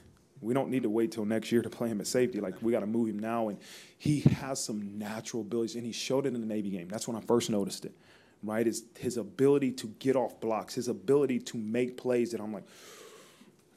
[0.41, 2.39] we don't need to wait till next year to play him at safety.
[2.39, 3.59] Like we got to move him now, and
[3.97, 6.87] he has some natural abilities, and he showed it in the Navy game.
[6.87, 7.93] That's when I first noticed it.
[8.41, 12.53] Right, is his ability to get off blocks, his ability to make plays that I'm
[12.53, 12.63] like,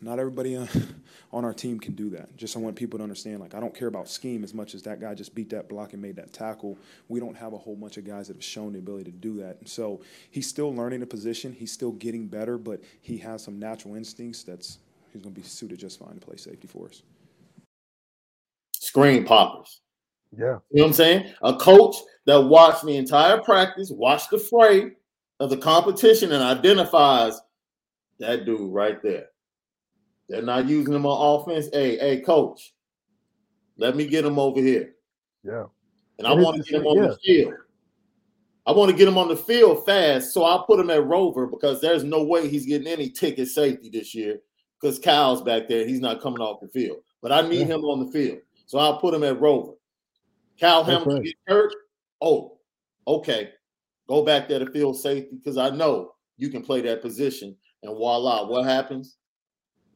[0.03, 0.69] not everybody on,
[1.33, 2.37] on our team can do that.
[2.37, 4.83] Just I want people to understand, like I don't care about scheme as much as
[4.83, 6.77] that guy just beat that block and made that tackle.
[7.09, 9.37] We don't have a whole bunch of guys that have shown the ability to do
[9.39, 11.53] that, and so he's still learning the position.
[11.53, 14.79] He's still getting better, but he has some natural instincts that's
[15.13, 17.03] he's going to be suited just fine to play safety for us.
[18.73, 19.81] Screen poppers.
[20.37, 20.59] Yeah.
[20.71, 21.33] You know what I'm saying?
[21.43, 24.93] A coach that watched the entire practice, watched the fray
[25.41, 27.41] of the competition, and identifies
[28.19, 29.27] that dude right there.
[30.29, 31.69] They're not using him on offense.
[31.73, 32.75] Hey, hey, coach,
[33.77, 34.95] let me get him over here.
[35.43, 35.65] Yeah.
[36.19, 37.09] And I want to get him on yeah.
[37.09, 37.55] the field.
[38.65, 41.47] I want to get him on the field fast, so I'll put him at Rover
[41.47, 44.39] because there's no way he's getting any ticket safety this year
[44.81, 45.87] because Kyle's back there.
[45.87, 46.99] He's not coming off the field.
[47.21, 47.75] But I need yeah.
[47.75, 48.39] him on the field.
[48.67, 49.73] So I'll put him at Rover.
[50.61, 51.25] Kyle Hamilton right.
[51.25, 51.75] get hurt.
[52.21, 52.59] Oh,
[53.07, 53.51] okay.
[54.09, 57.57] Go back there to field safety because I know you can play that position.
[57.83, 59.17] And voila, what happens?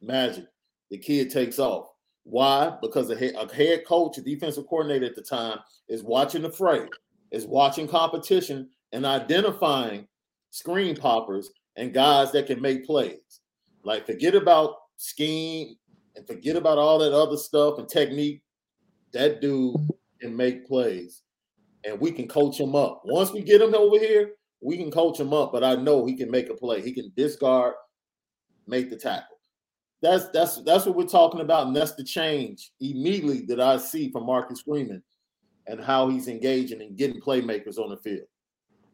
[0.03, 0.45] Magic.
[0.91, 1.89] The kid takes off.
[2.25, 2.77] Why?
[2.83, 6.87] Because a head, coach, a defensive coordinator at the time, is watching the fray,
[7.31, 10.09] is watching competition and identifying
[10.51, 13.41] screen poppers and guys that can make plays.
[13.85, 15.77] Like, forget about scheme
[16.17, 18.43] and forget about all that other stuff and technique.
[19.13, 19.77] That dude
[20.21, 21.23] can make plays
[21.85, 23.03] and we can coach him up.
[23.05, 26.17] Once we get him over here, we can coach him up, but I know he
[26.17, 26.83] can make a play.
[26.83, 27.75] He can discard,
[28.67, 29.36] make the tackle.
[30.07, 34.09] That's that's that's what we're talking about, and that's the change immediately that I see
[34.09, 35.03] from Marcus Freeman
[35.67, 38.29] and how he's engaging and getting playmakers on the field.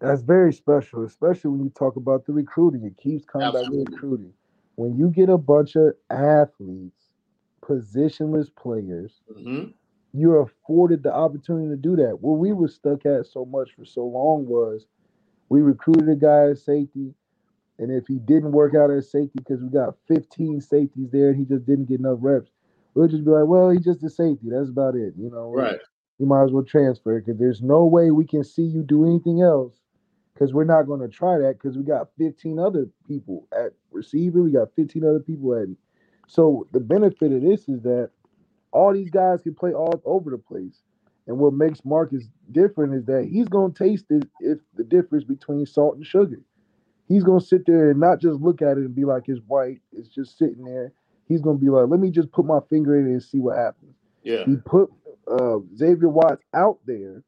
[0.01, 2.85] That's very special, especially when you talk about the recruiting.
[2.85, 3.85] It keeps coming Absolutely.
[3.85, 4.33] back to recruiting.
[4.77, 7.11] When you get a bunch of athletes,
[7.62, 9.68] positionless players, mm-hmm.
[10.14, 12.18] you're afforded the opportunity to do that.
[12.22, 14.87] What we were stuck at so much for so long was
[15.51, 17.12] we recruited a guy as safety,
[17.79, 21.39] and if he didn't work out as safety because we got 15 safeties there and
[21.39, 22.51] he just didn't get enough reps,
[22.95, 24.49] we'll just be like, well, he's just a safety.
[24.51, 25.15] That's about it.
[25.17, 25.79] You know, right.
[26.19, 29.43] You might as well transfer because there's no way we can see you do anything
[29.43, 29.75] else
[30.33, 34.43] because we're not going to try that because we got 15 other people at receiver.
[34.43, 35.69] We got 15 other people at.
[36.29, 38.11] So the benefit of this is that
[38.71, 40.83] all these guys can play all over the place.
[41.27, 45.25] And what makes Marcus different is that he's going to taste it if the difference
[45.25, 46.41] between salt and sugar
[47.12, 49.81] he's gonna sit there and not just look at it and be like it's white.
[49.92, 50.92] It's just sitting there.
[51.29, 53.57] He's gonna be like, let me just put my finger in it and see what
[53.59, 53.94] happens.
[54.22, 54.44] Yeah.
[54.46, 54.90] He put
[55.31, 57.22] uh, Xavier Watts out there,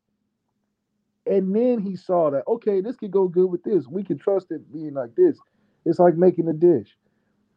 [1.26, 3.86] and then he saw that okay, this could go good with this.
[3.86, 5.38] We can trust it being like this.
[5.84, 6.96] It's like making a dish.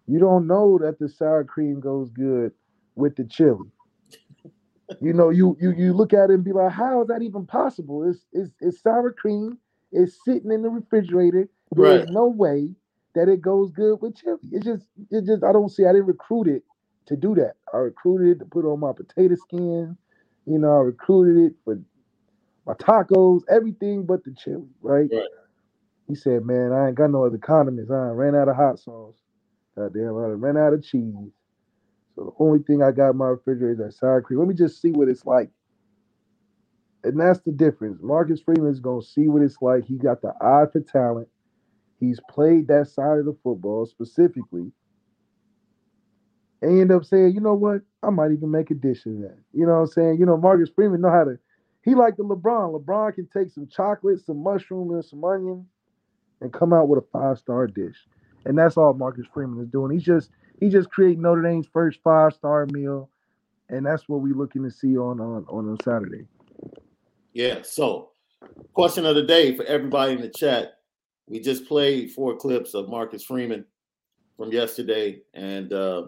[0.05, 2.51] You don't know that the sour cream goes good
[2.95, 3.69] with the chili.
[5.01, 7.45] you know, you you you look at it and be like, how is that even
[7.45, 8.09] possible?
[8.09, 9.57] It's it's, it's sour cream.
[9.91, 11.47] It's sitting in the refrigerator.
[11.77, 12.09] There's right.
[12.09, 12.69] no way
[13.15, 14.37] that it goes good with chili.
[14.51, 15.85] It's just, it just, I don't see.
[15.85, 16.63] I didn't recruit it
[17.07, 17.53] to do that.
[17.73, 19.97] I recruited it to put on my potato skin.
[20.47, 21.79] You know, I recruited it for
[22.65, 25.09] my tacos, everything but the chili, right?
[25.11, 25.29] right?
[26.07, 27.91] He said, "Man, I ain't got no other condiments.
[27.91, 29.17] I ran out of hot sauce.
[29.77, 31.33] Goddamn, I ran out of cheese.
[32.15, 34.39] So the only thing I got in my refrigerator is that sour cream.
[34.39, 35.49] Let me just see what it's like."
[37.03, 37.99] And that's the difference.
[38.03, 39.85] Marcus Freeman is gonna see what it's like.
[39.85, 41.29] He got the eye for talent.
[41.99, 44.71] He's played that side of the football specifically.
[46.61, 47.81] And end up saying, you know what?
[48.01, 49.37] I might even make a dish of that.
[49.53, 50.17] You know what I'm saying?
[50.19, 51.37] You know, Marcus Freeman know how to.
[51.83, 52.79] He like the LeBron.
[52.79, 55.65] LeBron can take some chocolate, some mushroom, and some onion,
[56.41, 57.95] and come out with a five star dish.
[58.45, 59.91] And that's all Marcus Freeman is doing.
[59.91, 63.09] He's just he just creating Notre Dame's first five star meal,
[63.69, 66.25] and that's what we're looking to see on on on Saturday.
[67.33, 67.61] Yeah.
[67.61, 68.09] So,
[68.73, 70.76] question of the day for everybody in the chat:
[71.27, 73.65] we just played four clips of Marcus Freeman
[74.37, 75.21] from yesterday.
[75.33, 76.07] And uh,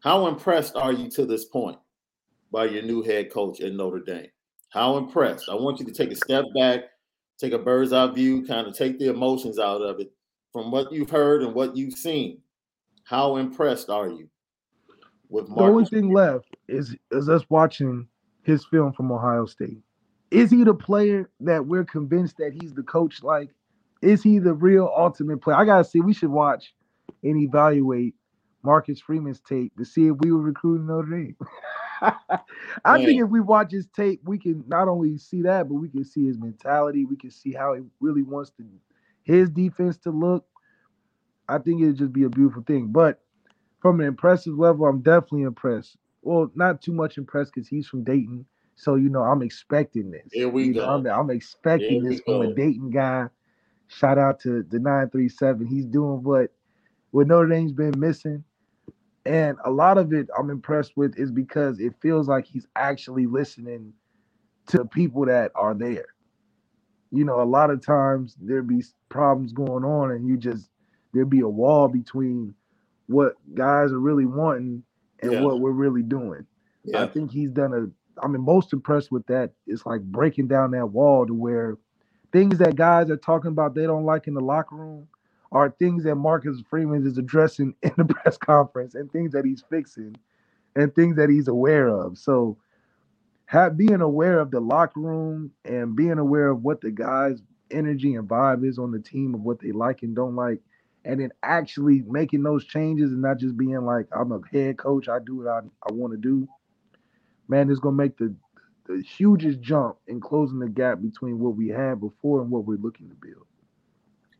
[0.00, 1.78] how impressed are you to this point
[2.52, 4.28] by your new head coach at Notre Dame?
[4.70, 5.48] How impressed?
[5.48, 6.80] I want you to take a step back,
[7.38, 10.12] take a bird's eye view, kind of take the emotions out of it
[10.52, 12.40] from what you've heard and what you've seen.
[13.04, 14.28] How impressed are you
[15.28, 15.64] with Marcus?
[15.64, 18.06] The only thing left is, is us watching
[18.42, 19.78] his film from Ohio State.
[20.30, 23.50] Is he the player that we're convinced that he's the coach like?
[24.04, 25.56] Is he the real ultimate player?
[25.56, 26.00] I gotta see.
[26.00, 26.74] We should watch
[27.22, 28.14] and evaluate
[28.62, 31.36] Marcus Freeman's tape to see if we were recruiting Notre Dame.
[32.84, 35.88] I think if we watch his tape, we can not only see that, but we
[35.88, 37.04] can see his mentality.
[37.04, 38.64] We can see how he really wants to
[39.22, 40.46] his defense to look.
[41.48, 42.88] I think it'd just be a beautiful thing.
[42.88, 43.20] But
[43.80, 45.96] from an impressive level, I'm definitely impressed.
[46.22, 48.46] Well, not too much impressed because he's from Dayton.
[48.76, 50.28] So, you know, I'm expecting this.
[50.32, 50.80] Here we you go.
[51.00, 53.28] Know, I'm, I'm, expecting this from a Dayton guy
[53.88, 55.66] Shout out to the 937.
[55.66, 56.50] He's doing what
[57.10, 58.42] what Notre Dame's been missing.
[59.26, 63.26] And a lot of it I'm impressed with is because it feels like he's actually
[63.26, 63.92] listening
[64.68, 66.06] to people that are there.
[67.10, 70.68] You know, a lot of times there'd be problems going on and you just
[71.12, 72.54] there'd be a wall between
[73.06, 74.82] what guys are really wanting
[75.20, 75.40] and yeah.
[75.40, 76.46] what we're really doing.
[76.84, 77.04] Yeah.
[77.04, 79.52] I think he's done a I mean most impressed with that.
[79.66, 81.78] It's like breaking down that wall to where
[82.34, 85.06] things that guys are talking about they don't like in the locker room
[85.52, 89.62] are things that Marcus Freeman is addressing in the press conference and things that he's
[89.70, 90.16] fixing
[90.74, 92.18] and things that he's aware of.
[92.18, 92.58] So
[93.46, 98.16] have, being aware of the locker room and being aware of what the guys' energy
[98.16, 100.60] and vibe is on the team of what they like and don't like,
[101.04, 105.08] and then actually making those changes and not just being like, I'm a head coach,
[105.08, 106.48] I do what I, I want to do.
[107.46, 108.34] Man, it's gonna make the
[108.86, 112.78] the hugest jump in closing the gap between what we had before and what we're
[112.78, 113.46] looking to build.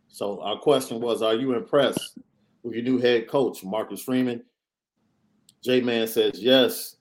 [0.08, 2.18] So our question was, are you impressed
[2.62, 4.42] with your new head coach, Marcus Freeman?
[5.62, 6.96] J Man says yes.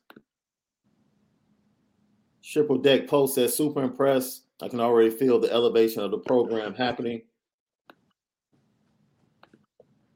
[2.43, 4.43] Triple Deck Post says super impressed.
[4.61, 7.23] I can already feel the elevation of the program happening.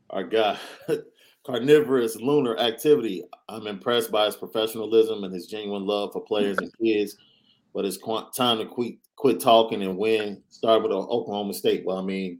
[0.10, 0.58] Our guy,
[1.48, 3.24] carnivorous lunar activity.
[3.48, 7.16] I'm impressed by his professionalism and his genuine love for players and kids.
[7.74, 10.44] But it's time to quit quit talking and win.
[10.50, 11.86] Start with Oklahoma State.
[11.86, 12.40] Well, I mean,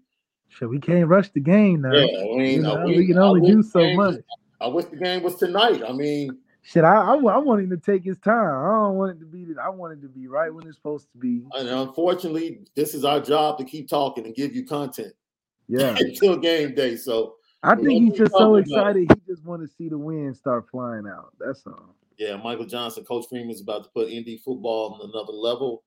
[0.50, 1.94] Sure, we can't rush the game now.
[1.94, 4.16] Yeah, I mean, you know, we, we, can only do so game, much.
[4.62, 5.84] I wish the game was tonight.
[5.88, 8.48] I mean, shit, I, I, I want him to take his time.
[8.48, 9.46] I don't want it to be.
[9.46, 11.44] That I want it to be right when it's supposed to be.
[11.54, 15.14] And unfortunately, this is our job to keep talking and give you content.
[15.68, 16.96] Yeah, until game day.
[16.96, 17.36] So
[17.68, 19.12] I think he's just so excited.
[19.12, 21.34] He just want to see the wind start flying out.
[21.40, 21.96] That's all.
[22.18, 25.84] Yeah, Michael Johnson, Coach Freeman's about to put ND football on another level.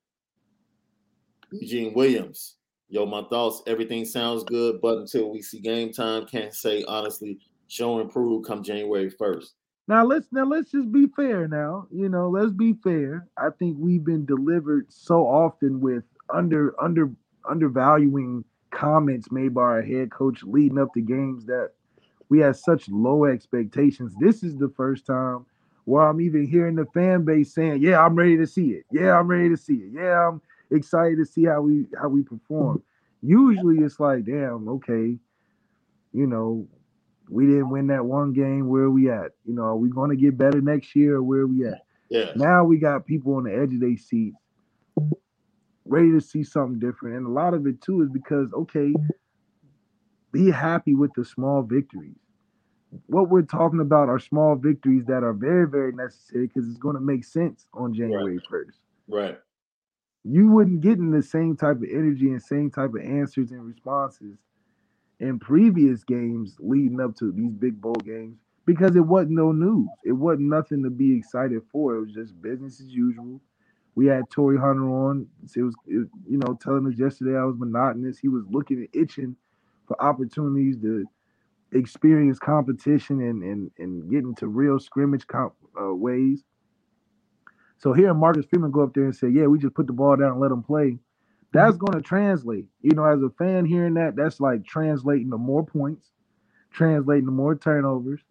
[1.52, 2.56] Eugene Williams,
[2.88, 3.62] yo, my thoughts.
[3.66, 7.38] Everything sounds good, but until we see game time, can't say honestly.
[7.66, 9.54] Show improve come January first.
[9.88, 11.48] Now let's now let's just be fair.
[11.48, 13.26] Now you know, let's be fair.
[13.38, 17.10] I think we've been delivered so often with under under
[17.48, 21.70] undervaluing comments made by our head coach leading up to games that
[22.28, 24.14] we had such low expectations.
[24.20, 25.46] This is the first time
[25.84, 28.84] where I'm even hearing the fan base saying, "Yeah, I'm ready to see it.
[28.92, 29.92] Yeah, I'm ready to see it.
[29.92, 30.40] Yeah, I'm
[30.70, 32.82] excited to see how we how we perform.
[33.22, 35.18] Usually it's like, damn, okay,
[36.12, 36.66] you know,
[37.28, 38.68] we didn't win that one game.
[38.68, 39.32] Where are we at?
[39.44, 41.82] You know, are we going to get better next year or where are we at?
[42.08, 42.32] Yeah.
[42.34, 44.36] Now we got people on the edge of their seats,
[45.90, 47.16] ready to see something different.
[47.16, 48.92] And a lot of it too is because, okay,
[50.32, 52.16] be happy with the small victories.
[53.06, 56.96] What we're talking about are small victories that are very, very necessary because it's going
[56.96, 58.66] to make sense on January right.
[58.66, 58.74] 1st.
[59.08, 59.38] Right
[60.24, 63.66] you wouldn't get in the same type of energy and same type of answers and
[63.66, 64.36] responses
[65.18, 68.36] in previous games leading up to these big bowl games
[68.66, 69.88] because it wasn't no news.
[70.04, 71.96] It wasn't nothing to be excited for.
[71.96, 73.40] It was just business as usual.
[74.00, 75.26] We had Torii Hunter on.
[75.54, 78.18] It was, it, you know, telling us yesterday I was monotonous.
[78.18, 79.36] He was looking and itching
[79.86, 81.04] for opportunities to
[81.72, 86.42] experience competition and and and get into real scrimmage comp, uh, ways.
[87.76, 90.16] So hearing Marcus Freeman go up there and say, "Yeah, we just put the ball
[90.16, 90.98] down and let them play,"
[91.52, 91.84] that's mm-hmm.
[91.84, 92.68] going to translate.
[92.80, 96.08] You know, as a fan hearing that, that's like translating to more points,
[96.70, 98.22] translating to more turnovers.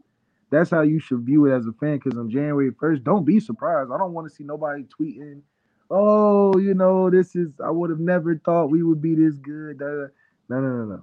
[0.49, 1.99] That's how you should view it as a fan.
[1.99, 3.91] Because on January first, don't be surprised.
[3.93, 5.43] I don't want to see nobody tweeting,
[5.89, 9.79] "Oh, you know, this is I would have never thought we would be this good."
[9.79, 10.09] No,
[10.49, 11.01] no, no, no.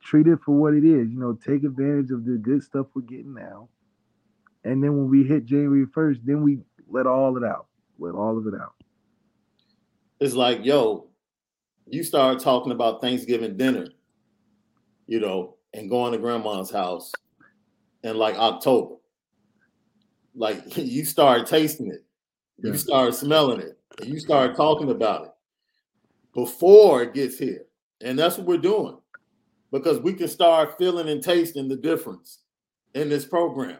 [0.00, 1.10] Treat it for what it is.
[1.10, 3.68] You know, take advantage of the good stuff we're getting now.
[4.64, 6.58] And then when we hit January 1st, then we
[6.88, 7.66] let all it out.
[7.98, 8.74] Let all of it out.
[10.20, 11.08] It's like, yo,
[11.86, 13.88] you start talking about Thanksgiving dinner,
[15.06, 17.12] you know, and going to grandma's house
[18.04, 18.96] in like October.
[20.34, 22.04] Like you start tasting it,
[22.58, 25.30] you start smelling it, and you start talking about it
[26.34, 27.64] before it gets here.
[28.00, 28.98] And that's what we're doing
[29.70, 32.40] because we can start feeling and tasting the difference
[32.94, 33.78] in this program,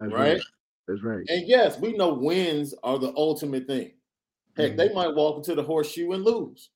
[0.00, 0.12] right?
[0.12, 0.40] right?
[0.86, 1.24] That's right.
[1.28, 3.92] And yes, we know wins are the ultimate thing.
[4.56, 4.76] Heck, mm-hmm.
[4.76, 6.70] they might walk into the horseshoe and lose.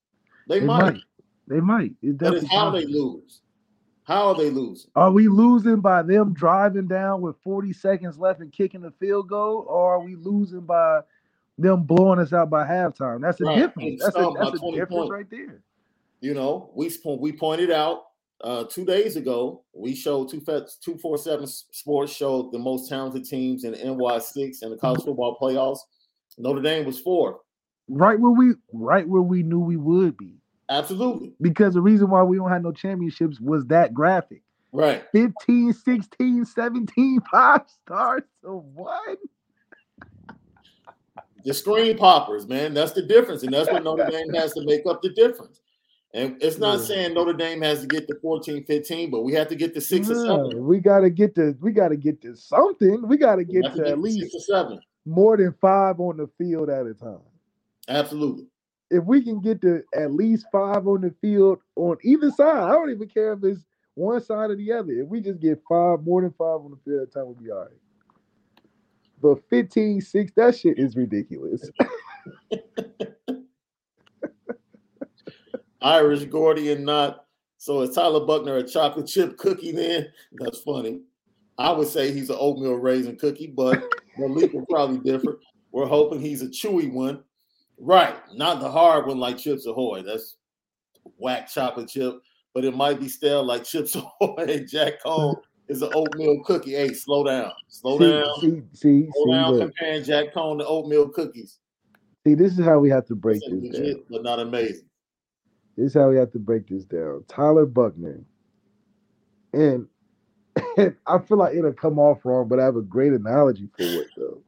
[0.49, 0.83] They, they might.
[0.83, 1.03] might.
[1.49, 1.93] They might.
[2.03, 3.41] It but it's how they lose.
[4.05, 4.91] How are they losing?
[4.97, 9.29] Are we losing by them driving down with 40 seconds left and kicking the field
[9.29, 11.01] goal, or are we losing by
[11.63, 13.21] them blowing us out by halftime?
[13.21, 13.59] That's a right.
[13.59, 14.03] difference.
[14.03, 15.11] That's a, that's a difference points.
[15.11, 15.63] right there.
[16.21, 18.05] You know, we we pointed out
[18.43, 20.43] uh, two days ago, we showed two
[20.81, 25.03] two four seven sports showed the most talented teams in NY six in the college
[25.03, 25.79] football playoffs.
[26.39, 27.41] Notre Dame was four.
[27.89, 30.37] Right where we right where we knew we would be.
[30.69, 31.35] Absolutely.
[31.41, 34.43] Because the reason why we don't have no championships was that graphic.
[34.73, 35.05] Right.
[35.13, 38.23] 15, 16, 17, five stars.
[38.43, 39.19] So what?
[41.45, 42.75] The screen poppers, man.
[42.75, 43.43] That's the difference.
[43.43, 45.61] And that's what Notre Dame has to make up the difference.
[46.15, 46.85] And it's not yeah.
[46.85, 49.81] saying Notre Dame has to get to 14, 15, but we have to get to
[49.81, 50.67] six or seven.
[50.67, 53.07] We gotta get to we gotta get to something.
[53.09, 54.81] We gotta get to, to get at least six or seven.
[55.07, 57.21] More than five on the field at a time.
[57.89, 58.47] Absolutely.
[58.91, 62.73] If we can get to at least five on the field on either side, I
[62.73, 63.65] don't even care if it's
[63.95, 64.93] one side or the other.
[64.93, 67.35] If we just get five, more than five on the field at a time, we'll
[67.35, 67.69] be all right.
[69.23, 71.71] But 15, 6, that shit is ridiculous.
[75.81, 77.27] Irish Gordian not.
[77.59, 80.09] So is Tyler Buchner a chocolate chip cookie then?
[80.33, 81.03] That's funny.
[81.59, 83.83] I would say he's an oatmeal raisin cookie, but
[84.19, 85.39] Malik will probably differ.
[85.71, 87.23] We're hoping he's a chewy one.
[87.79, 90.03] Right, not the hard one like Chips Ahoy.
[90.03, 90.37] That's
[91.19, 92.21] whack chocolate chip.
[92.55, 94.45] but it might be stale like Chips Ahoy.
[94.49, 95.37] And Jack Coan
[95.73, 96.73] is an oatmeal cookie.
[96.73, 99.59] Hey, slow down, slow see, down, see, see, slow see, down.
[99.59, 101.59] Comparing Jack Coan to oatmeal cookies.
[102.25, 104.05] See, this is how we have to break this legit, down.
[104.11, 104.89] but not amazing.
[105.77, 107.25] This is how we have to break this down.
[107.27, 108.21] Tyler Buchner,
[109.53, 109.89] and,
[110.77, 113.83] and I feel like it'll come off wrong, but I have a great analogy for
[113.83, 114.43] it though.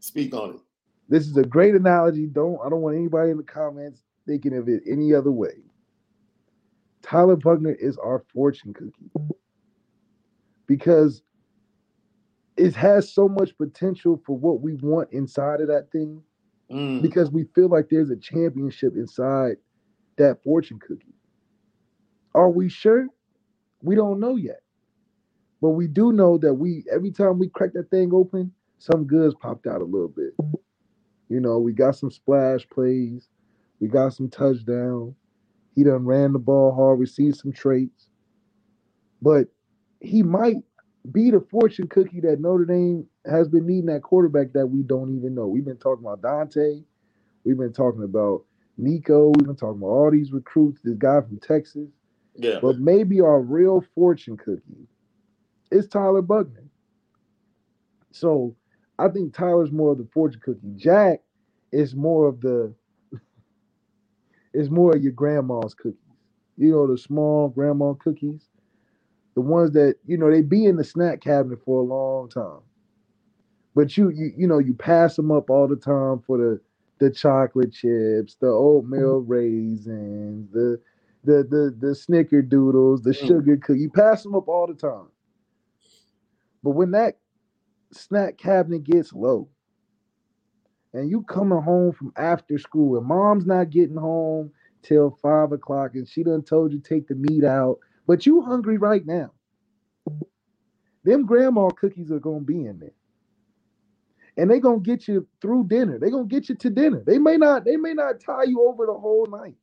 [0.00, 0.60] Speak on it.
[1.08, 2.26] This is a great analogy.
[2.26, 5.62] Don't I don't want anybody in the comments thinking of it any other way.
[7.00, 9.10] Tyler Buchner is our fortune cookie
[10.68, 11.22] because
[12.56, 16.22] it has so much potential for what we want inside of that thing
[16.70, 17.02] mm.
[17.02, 19.56] because we feel like there's a championship inside
[20.18, 21.14] that fortune cookie.
[22.34, 23.06] Are we sure?
[23.82, 24.60] We don't know yet.
[25.60, 29.34] But we do know that we every time we crack that thing open, some goods
[29.40, 30.34] popped out a little bit.
[31.28, 33.28] You know, we got some splash plays,
[33.80, 35.14] we got some touchdown.
[35.74, 38.08] He done ran the ball hard, received some traits.
[39.22, 39.48] But
[40.00, 40.56] he might
[41.12, 45.16] be the fortune cookie that Notre Dame has been needing that quarterback that we don't
[45.16, 45.46] even know.
[45.46, 46.82] We've been talking about Dante.
[47.44, 48.44] We've been talking about
[48.76, 49.28] Nico.
[49.28, 51.88] We've been talking about all these recruits, this guy from Texas.
[52.36, 52.58] Yeah.
[52.60, 54.86] But maybe our real fortune cookie
[55.70, 56.64] is Tyler Buchner.
[58.12, 58.54] So
[58.98, 60.72] I think Tyler's more of the fortune cookie.
[60.76, 61.20] Jack
[61.72, 62.72] is more of the
[64.52, 65.98] it's more of your grandma's cookies.
[66.56, 68.48] You know, the small grandma cookies.
[69.38, 72.58] The ones that, you know, they be in the snack cabinet for a long time.
[73.72, 76.60] But you you you know, you pass them up all the time for the
[76.98, 80.80] the chocolate chips, the oatmeal raisins, the
[81.22, 83.28] the the the snickerdoodles, the mm.
[83.28, 83.78] sugar cookie.
[83.78, 85.06] You pass them up all the time.
[86.64, 87.18] But when that
[87.92, 89.48] snack cabinet gets low,
[90.92, 94.50] and you coming home from after school and mom's not getting home
[94.82, 97.78] till five o'clock and she done told you take the meat out,
[98.08, 99.30] but you hungry right now.
[101.04, 102.94] Them grandma cookies are gonna be in there.
[104.38, 105.98] And they gonna get you through dinner.
[105.98, 107.02] they gonna get you to dinner.
[107.06, 109.56] They may not, they may not tie you over the whole night,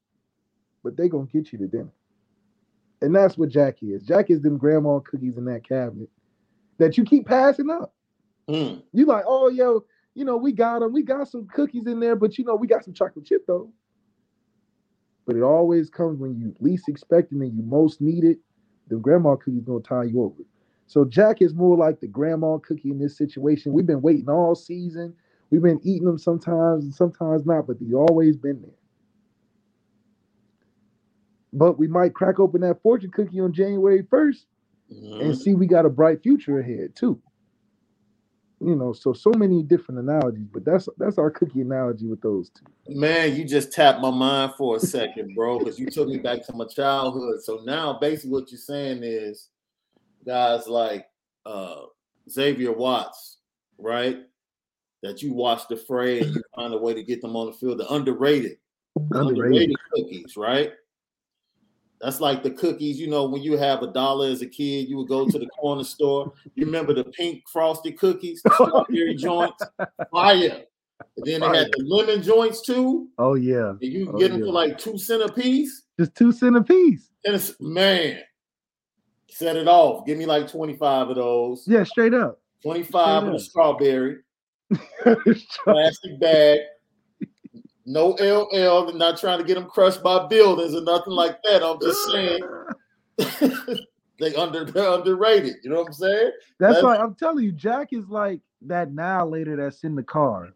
[0.84, 1.92] but they gonna get you to dinner.
[3.02, 4.04] And that's what Jack is.
[4.04, 6.10] Jack is them grandma cookies in that cabinet
[6.78, 7.94] that you keep passing up.
[8.48, 8.84] Mm.
[8.94, 9.84] You like, oh yo,
[10.14, 10.94] you know, we got them.
[10.94, 13.72] We got some cookies in there, but you know, we got some chocolate chip though.
[15.26, 18.38] But it always comes when you least expect it and you most need it.
[18.88, 20.44] The grandma cookie's gonna tie you over.
[20.88, 23.74] So Jack is more like the grandma cookie in this situation.
[23.74, 25.16] We've been waiting all season.
[25.50, 28.72] We've been eating them sometimes and sometimes not, but he's always been there.
[31.54, 34.46] But we might crack open that fortune cookie on January 1st
[34.94, 35.22] mm-hmm.
[35.22, 37.20] and see we got a bright future ahead too
[38.62, 42.50] you know, so so many different analogies, but that's that's our cookie analogy with those
[42.50, 42.66] two.
[42.88, 46.46] Man, you just tapped my mind for a second, bro, because you took me back
[46.46, 47.42] to my childhood.
[47.44, 49.50] So now basically what you're saying is
[50.26, 51.06] guys like
[51.46, 51.82] uh
[52.30, 53.38] Xavier Watts,
[53.78, 54.20] right?
[55.04, 57.54] That you watch the fray and you find a way to get them on the
[57.54, 58.58] field, the underrated,
[58.96, 60.72] underrated, underrated cookies, right?
[62.06, 64.96] That's like the cookies, you know, when you have a dollar as a kid, you
[64.98, 66.32] would go to the corner store.
[66.54, 69.66] You remember the pink frosted cookies, the strawberry joints,
[70.12, 70.66] fire.
[71.18, 73.08] And then they had the lemon joints too.
[73.18, 73.70] Oh yeah.
[73.70, 74.46] And you oh, get them yeah.
[74.46, 75.82] for like two cent a piece.
[76.00, 77.10] Just two cent a piece.
[77.26, 78.20] And it's man,
[79.28, 80.06] set it off.
[80.06, 81.64] Give me like 25 of those.
[81.68, 82.40] Yeah, straight up.
[82.62, 84.18] 25 straight of the strawberry.
[85.64, 86.60] plastic bag
[87.86, 91.64] no LL, and not trying to get them crushed by buildings or nothing like that.
[91.64, 93.78] I'm just saying
[94.20, 95.58] they under they're underrated.
[95.64, 96.32] You know what I'm saying?
[96.60, 100.04] That's, that's why I'm telling you, Jack is like that now later that's in the
[100.04, 100.54] car.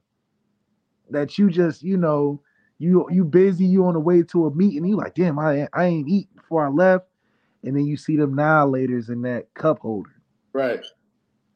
[1.12, 2.42] That you just, you know,
[2.80, 5.86] you you busy, you on the way to a meeting, you like, damn, I I
[5.86, 7.06] ain't eat before I left.
[7.64, 10.16] And then you see them now laters in that cup holder.
[10.54, 10.80] Right.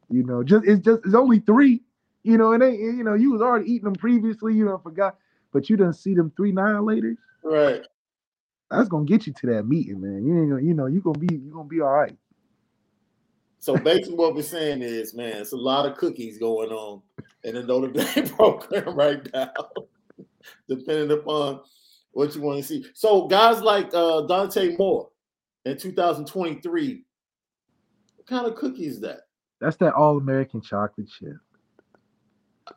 [0.09, 1.81] You know, just it's just it's only three.
[2.23, 5.17] You know, and they you know, you was already eating them previously, you know, forgot
[5.53, 7.17] but you didn't see them three annihilators.
[7.43, 7.81] Right.
[8.69, 10.25] That's gonna get you to that meeting, man.
[10.25, 12.17] You ain't gonna, you know, you're gonna be you're gonna be all right.
[13.59, 17.01] So basically what we're saying is, man, it's a lot of cookies going on
[17.43, 19.53] in the Notre Dame program right now,
[20.67, 21.61] depending upon
[22.11, 22.85] what you want to see.
[22.93, 25.09] So guys like uh, Dante Moore
[25.65, 27.03] in 2023,
[28.17, 29.21] what kind of cookie is that?
[29.61, 31.37] That's that all American chocolate chip.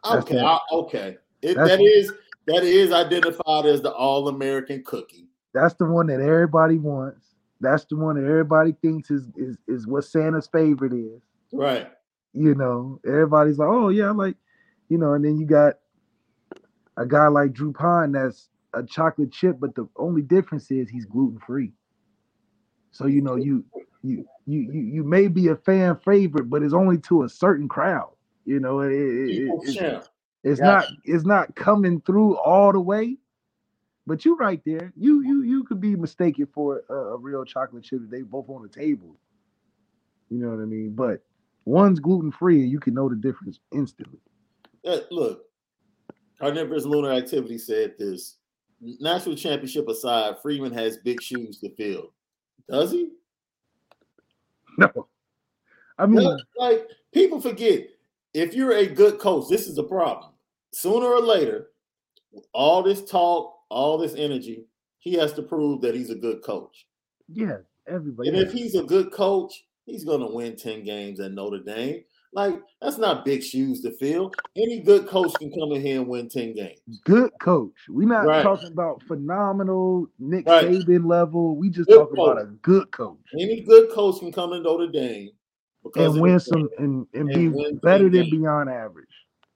[0.04, 1.16] That's okay, I, okay.
[1.42, 2.12] It, that is
[2.46, 5.28] that is identified as the All American cookie.
[5.54, 7.34] That's the one that everybody wants.
[7.60, 11.22] That's the one that everybody thinks is is is what Santa's favorite is.
[11.52, 11.90] Right.
[12.32, 14.36] You know, everybody's like, oh yeah, like,
[14.88, 15.78] you know, and then you got
[16.96, 21.06] a guy like Drew Pyne that's a chocolate chip, but the only difference is he's
[21.06, 21.72] gluten free.
[22.90, 23.64] So you know you
[24.02, 27.68] you you you, you may be a fan favorite, but it's only to a certain
[27.68, 28.12] crowd.
[28.44, 30.08] You know, it, it, it's,
[30.46, 33.16] it's not it's not coming through all the way.
[34.06, 34.92] But you right there.
[34.96, 38.62] You you you could be mistaken for a, a real chocolate chip they both on
[38.62, 39.16] the table.
[40.30, 40.94] You know what I mean?
[40.94, 41.22] But
[41.64, 44.20] one's gluten free, and you can know the difference instantly.
[44.86, 45.46] Uh, look,
[46.40, 48.36] Carnivorous Lunar Activity said this.
[48.80, 52.12] National championship aside, Freeman has big shoes to fill.
[52.68, 53.10] Does he?
[54.78, 55.08] No.
[55.98, 57.88] I mean, like people forget
[58.34, 60.32] if you're a good coach, this is a problem.
[60.76, 61.68] Sooner or later,
[62.52, 64.66] all this talk, all this energy,
[64.98, 66.86] he has to prove that he's a good coach.
[67.32, 67.56] Yeah,
[67.88, 68.28] everybody.
[68.28, 72.04] And if he's a good coach, he's going to win 10 games at Notre Dame.
[72.34, 74.30] Like, that's not big shoes to fill.
[74.54, 77.00] Any good coach can come in here and win 10 games.
[77.06, 77.72] Good coach.
[77.88, 78.42] We're not right.
[78.42, 80.66] talking about phenomenal Nick right.
[80.66, 81.56] Saban level.
[81.56, 82.32] We just good talking coach.
[82.32, 83.16] about a good coach.
[83.32, 85.30] Any good coach can come in Notre Dame
[85.94, 89.08] and win some and, and, and be better than beyond average.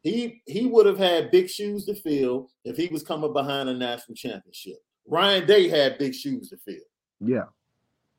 [0.02, 3.74] He he would have had big shoes to fill if he was coming behind a
[3.74, 4.78] national championship.
[5.06, 6.76] Ryan Day had big shoes to fill.
[7.20, 7.44] Yeah.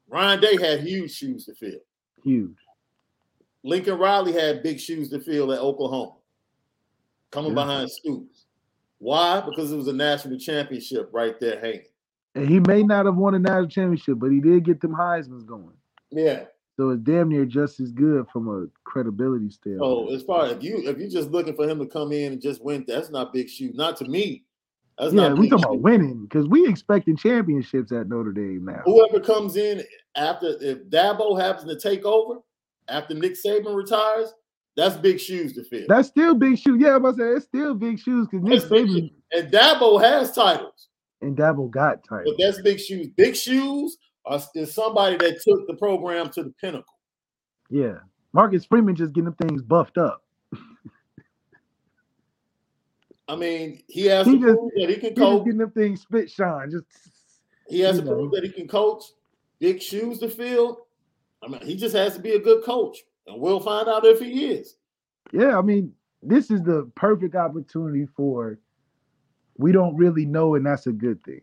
[0.07, 1.79] Ryan Day had huge shoes to fill.
[2.23, 2.55] Huge.
[3.63, 6.15] Lincoln Riley had big shoes to fill at Oklahoma,
[7.32, 7.63] coming yeah.
[7.63, 8.45] behind Stoops.
[8.97, 9.41] Why?
[9.41, 11.86] Because it was a national championship right there hanging.
[12.36, 15.43] And he may not have won a national championship, but he did get them Heisman's
[15.43, 15.75] going.
[16.11, 16.45] Yeah.
[16.82, 19.84] So it's damn near just as good from a credibility standpoint.
[19.84, 22.41] Oh, as far if you if you're just looking for him to come in and
[22.41, 23.75] just win, that's not big shoes.
[23.75, 24.45] Not to me.
[24.97, 28.82] That's yeah, we talking about winning because we expecting championships at Notre Dame now.
[28.86, 29.84] Whoever comes in
[30.15, 32.39] after if Dabo happens to take over
[32.88, 34.34] after Nick Saban retires,
[34.75, 35.86] that's big shoes to fill.
[35.88, 36.82] That's still big shoes.
[36.82, 40.34] Yeah, I'm about to say it's still big shoes because Nick Saban and Dabo has
[40.34, 40.88] titles.
[41.21, 42.34] And Dabo got titles.
[42.36, 43.07] But that's big shoes.
[43.15, 46.93] Big shoes Uh, are is somebody that took the program to the pinnacle.
[47.69, 47.95] Yeah.
[48.34, 50.24] Marcus Freeman just getting them things buffed up.
[53.28, 55.45] I mean, he has he to just, prove that he can coach.
[55.45, 56.69] getting them things spit shine.
[56.72, 56.86] Just
[57.67, 58.13] he has to know.
[58.13, 59.03] prove that he can coach.
[59.59, 60.88] Big shoes to fill.
[61.41, 62.97] I mean, he just has to be a good coach,
[63.28, 64.76] and we'll find out if he is.
[65.32, 68.59] Yeah, I mean, this is the perfect opportunity for.
[69.57, 71.41] We don't really know, and that's a good thing.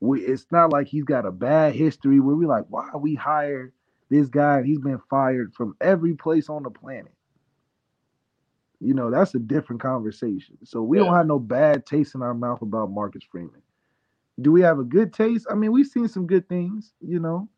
[0.00, 3.72] We, it's not like he's got a bad history where we're like, why we hired
[4.10, 7.12] this guy and he's been fired from every place on the planet.
[8.80, 10.56] You know, that's a different conversation.
[10.64, 11.04] So we yeah.
[11.04, 13.62] don't have no bad taste in our mouth about Marcus Freeman.
[14.40, 15.48] Do we have a good taste?
[15.50, 17.48] I mean, we've seen some good things, you know.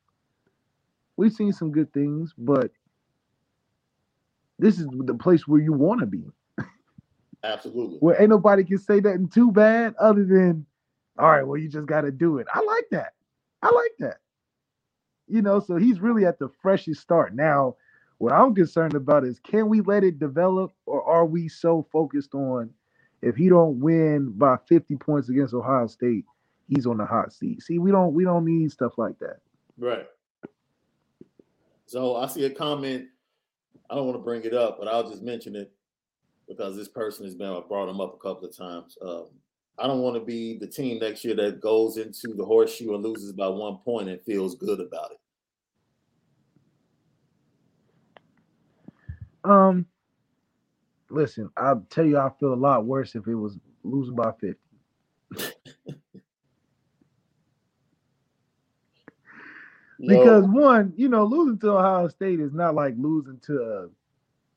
[1.19, 2.71] We've seen some good things, but
[4.59, 6.25] this is the place where you want to be.
[7.45, 7.99] Absolutely.
[7.99, 10.65] Where ain't nobody can say nothing too bad other than,
[11.21, 12.47] all right, well, you just got to do it.
[12.53, 13.15] I like that.
[13.63, 14.19] I like that.
[15.29, 17.35] You know, so he's really at the freshest start.
[17.35, 17.77] Now,
[18.19, 22.35] what I'm concerned about is can we let it develop or are we so focused
[22.35, 22.71] on
[23.23, 26.25] if he don't win by 50 points against Ohio State,
[26.69, 27.63] he's on the hot seat.
[27.63, 29.39] See, we don't we don't need stuff like that.
[29.79, 30.07] Right.
[31.87, 33.07] So I see a comment.
[33.89, 35.73] I don't want to bring it up, but I'll just mention it
[36.49, 38.97] because this person has been I brought him up a couple of times.
[39.03, 39.27] Um,
[39.81, 43.03] I don't want to be the team next year that goes into the horseshoe and
[43.03, 45.19] loses by one point and feels good about it.
[49.43, 49.87] Um,
[51.09, 54.59] listen, I'll tell you, I feel a lot worse if it was losing by 50.
[60.07, 60.61] because no.
[60.61, 63.89] one, you know, losing to Ohio State is not like losing to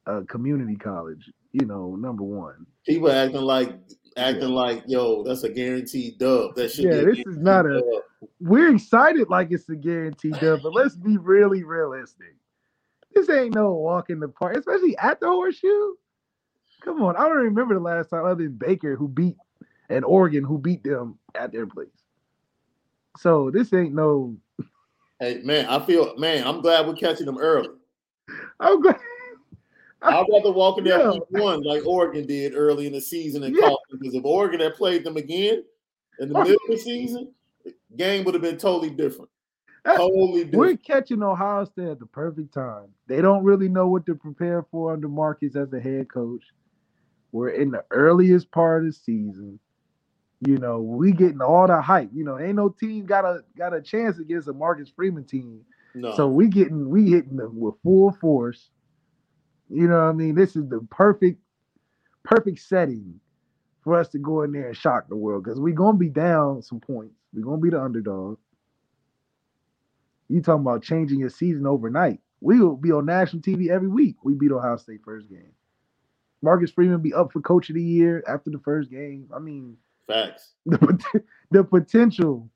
[0.05, 1.31] a, a community college.
[1.53, 2.65] You know, number one.
[2.85, 3.77] People acting like
[4.17, 6.55] acting like, yo, that's a guaranteed dub.
[6.55, 7.81] That should yeah, this is not a.
[7.81, 8.29] Dub.
[8.39, 12.35] We're excited like it's a guaranteed dub, but let's be really realistic.
[13.13, 15.93] This ain't no walk in the park, especially at the horseshoe.
[16.83, 19.37] Come on, I don't remember the last time other than Baker who beat
[19.89, 21.87] and Oregon who beat them at their place.
[23.17, 24.35] So this ain't no.
[25.19, 26.45] Hey man, I feel man.
[26.45, 27.69] I'm glad we're catching them early.
[28.59, 28.99] I'm glad.
[30.03, 31.19] I'd rather walk in there yeah.
[31.29, 33.73] one like Oregon did early in the season and yeah.
[33.91, 35.63] because if Oregon had played them again
[36.19, 37.31] in the middle of the season,
[37.63, 39.29] the game would have been totally different.
[39.85, 40.55] Totally different.
[40.55, 42.87] We're catching Ohio State at the perfect time.
[43.07, 46.43] They don't really know what to prepare for under Marcus as a head coach.
[47.31, 49.59] We're in the earliest part of the season.
[50.45, 52.09] You know, we getting all the hype.
[52.13, 55.61] You know, ain't no team got a got a chance against a Marcus Freeman team.
[55.95, 56.15] No.
[56.15, 58.69] So we getting we hitting them with full force.
[59.73, 60.35] You know what I mean?
[60.35, 61.41] This is the perfect,
[62.23, 63.19] perfect setting
[63.83, 66.61] for us to go in there and shock the world because we're gonna be down
[66.61, 67.15] some points.
[67.33, 68.37] We're gonna be the underdog.
[70.29, 72.19] You talking about changing your season overnight?
[72.39, 74.17] We will be on national TV every week.
[74.23, 75.51] We beat Ohio State first game.
[76.41, 79.27] Marcus Freeman be up for coach of the year after the first game.
[79.33, 80.51] I mean, facts.
[80.65, 82.49] The, the potential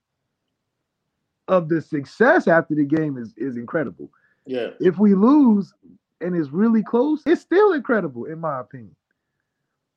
[1.47, 4.11] of the success after the game is is incredible.
[4.45, 4.69] Yeah.
[4.79, 5.73] If we lose
[6.21, 8.95] and it's really close, it's still incredible in my opinion.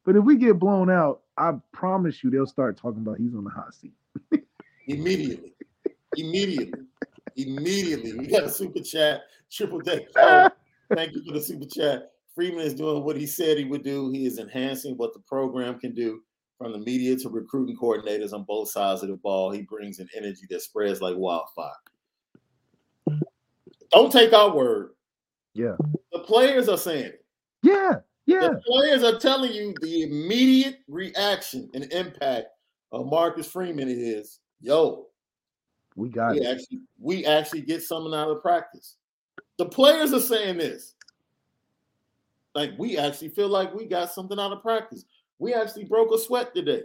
[0.04, 3.44] But if we get blown out, I promise you they'll start talking about he's on
[3.44, 3.92] the hot seat.
[4.86, 5.54] Immediately.
[6.16, 6.80] Immediately.
[7.36, 8.18] Immediately.
[8.18, 9.22] We got a super chat.
[9.50, 10.02] Triple deck.
[10.16, 12.10] Oh, thank you for the super chat.
[12.34, 14.10] Freeman is doing what he said he would do.
[14.10, 16.22] He is enhancing what the program can do
[16.58, 19.50] from the media to recruiting coordinators on both sides of the ball.
[19.50, 21.70] He brings an energy that spreads like wildfire.
[23.92, 24.90] Don't take our word.
[25.54, 25.76] Yeah.
[26.12, 27.24] The players are saying it.
[27.62, 27.96] Yeah.
[28.26, 28.48] Yeah.
[28.48, 32.46] The players are telling you the immediate reaction and impact
[32.92, 35.06] of Marcus Freeman is, yo,
[35.96, 36.46] we got we it.
[36.46, 38.96] Actually, we actually get something out of practice.
[39.58, 40.94] The players are saying this.
[42.54, 45.04] Like we actually feel like we got something out of practice.
[45.38, 46.82] We actually broke a sweat today.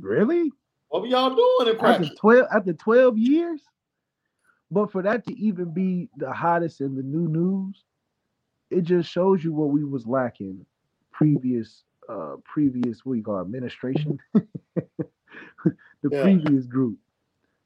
[0.00, 0.50] Really?
[0.88, 2.08] What were y'all doing in practice?
[2.08, 3.60] After 12 after 12 years?
[4.70, 7.84] But for that to even be the hottest in the new news,
[8.70, 10.64] it just shows you what we was lacking
[11.10, 14.18] previous uh previous what you call administration.
[14.34, 16.22] the yeah.
[16.22, 16.98] previous group.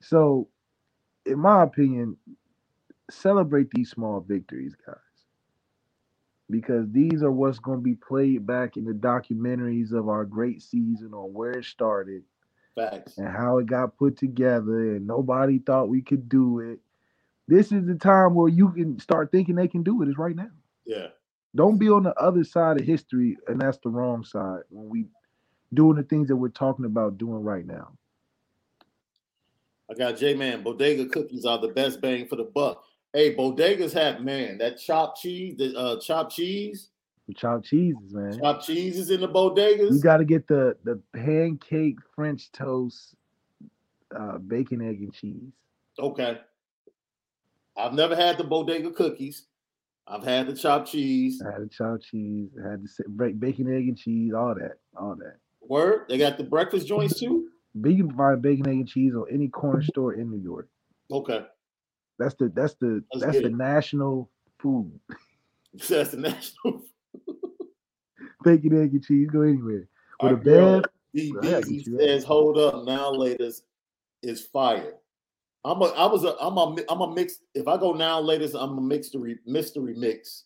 [0.01, 0.49] So
[1.27, 2.17] in my opinion,
[3.11, 4.97] celebrate these small victories, guys.
[6.51, 10.61] Because these are what's going to be played back in the documentaries of our great
[10.63, 12.25] season on where it started
[12.75, 13.17] Facts.
[13.17, 16.81] and how it got put together, and nobody thought we could do it.
[17.53, 20.35] This is the time where you can start thinking they can do it, is right
[20.35, 20.49] now.
[20.87, 21.09] Yeah.
[21.55, 25.05] Don't be on the other side of history, and that's the wrong side when we
[25.75, 27.91] doing the things that we're talking about doing right now.
[29.91, 30.63] I got J Man.
[30.63, 32.85] Bodega cookies are the best bang for the buck.
[33.13, 36.89] Hey, bodegas have man that chopped cheese, the uh, chopped cheese.
[37.29, 38.41] The chopped cheeses, man.
[38.41, 39.93] Chopped cheeses in the bodegas.
[39.93, 43.15] You got to get the the pancake French toast,
[44.19, 45.53] uh, bacon, egg, and cheese.
[45.99, 46.39] Okay.
[47.77, 49.47] I've never had the bodega cookies.
[50.07, 51.43] I've had the chopped cheese.
[51.47, 52.51] I had the chopped cheese.
[52.65, 54.33] I had the bacon, egg, and cheese.
[54.35, 54.79] All that.
[54.99, 55.37] All that.
[55.61, 56.07] Word.
[56.09, 57.49] They got the breakfast joints too.
[57.75, 60.69] You can find bacon, egg, and cheese on any corner store in New York.
[61.11, 61.47] Okay.
[62.19, 63.57] That's the that's the Let's that's the it.
[63.57, 64.93] national food.
[65.89, 66.83] That's the national.
[68.45, 69.27] bacon, egg, and cheese.
[69.33, 69.89] Go anywhere.
[70.23, 70.85] With a bed.
[71.17, 73.65] DB says, "Hold up, now latest
[74.23, 74.97] is fire."
[75.65, 77.39] I'm a, I was a, I'm a, I'm a mix.
[77.55, 80.45] If I go now latest, I'm a mystery mystery mix.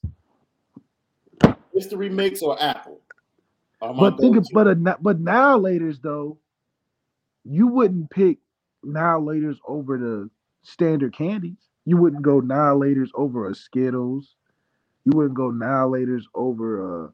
[1.75, 3.01] Mystery mix or apple.
[3.81, 6.39] But think, of, but a, but now laters though,
[7.45, 8.39] you wouldn't pick
[8.83, 10.31] now laters over the
[10.63, 11.59] standard candies.
[11.85, 14.35] You wouldn't go now laters over a Skittles.
[15.05, 17.13] You wouldn't go now laters over a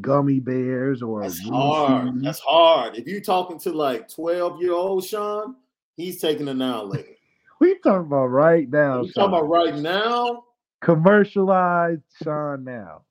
[0.00, 2.22] gummy bears or that's hard.
[2.22, 2.96] That's hard.
[2.96, 5.56] If you're talking to like 12 year old Sean,
[5.96, 7.08] he's taking a now later.
[7.60, 9.02] we talking about right now.
[9.02, 10.44] We talking about right now.
[10.80, 13.02] Commercialized Sean now.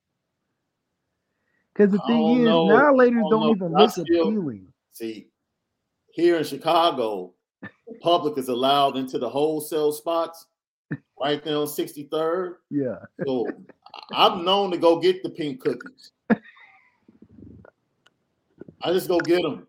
[1.74, 2.68] Because the thing is, know.
[2.68, 4.68] now laters don't, don't even look appealing.
[4.92, 5.28] See,
[6.12, 10.46] here in Chicago, the public is allowed into the wholesale spots
[11.20, 12.56] right there on 63rd.
[12.70, 12.98] Yeah.
[13.26, 13.48] So
[14.12, 16.12] I'm known to go get the pink cookies.
[18.82, 19.66] I just go get them.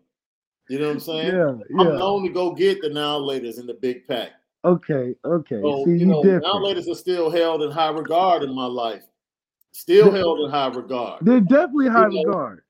[0.69, 1.27] You know what I'm saying?
[1.27, 1.89] Yeah, yeah.
[1.89, 4.31] I'm known to go get the now laters in the big pack.
[4.63, 5.61] Okay, okay.
[5.61, 6.43] So, See, you know, different.
[6.43, 9.03] now laters are still held in high regard in my life.
[9.71, 11.23] Still they're, held in high regard.
[11.23, 12.61] They're definitely high you know, regard.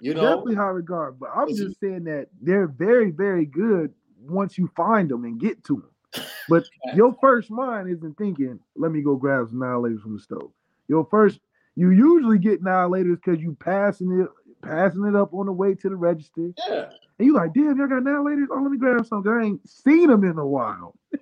[0.00, 1.20] You know, definitely high regard.
[1.20, 5.62] But I'm just saying that they're very, very good once you find them and get
[5.64, 6.24] to them.
[6.48, 6.64] But
[6.96, 10.50] your first mind isn't thinking, "Let me go grab some annihilators from the stove."
[10.88, 11.38] Your first,
[11.76, 14.28] you usually get annihilators because you passing it,
[14.64, 16.50] passing it up on the way to the register.
[16.68, 16.90] Yeah.
[17.18, 18.46] And you like, damn, y'all got annihilators?
[18.50, 19.26] Oh, let me grab some.
[19.28, 20.96] I ain't seen them in a while.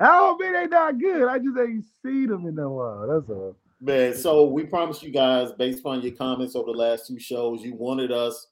[0.00, 1.28] I don't mean they not good.
[1.28, 3.06] I just ain't seen them in a while.
[3.06, 3.56] That's all.
[3.82, 7.62] Man, so we promised you guys, based on your comments over the last two shows,
[7.62, 8.48] you wanted us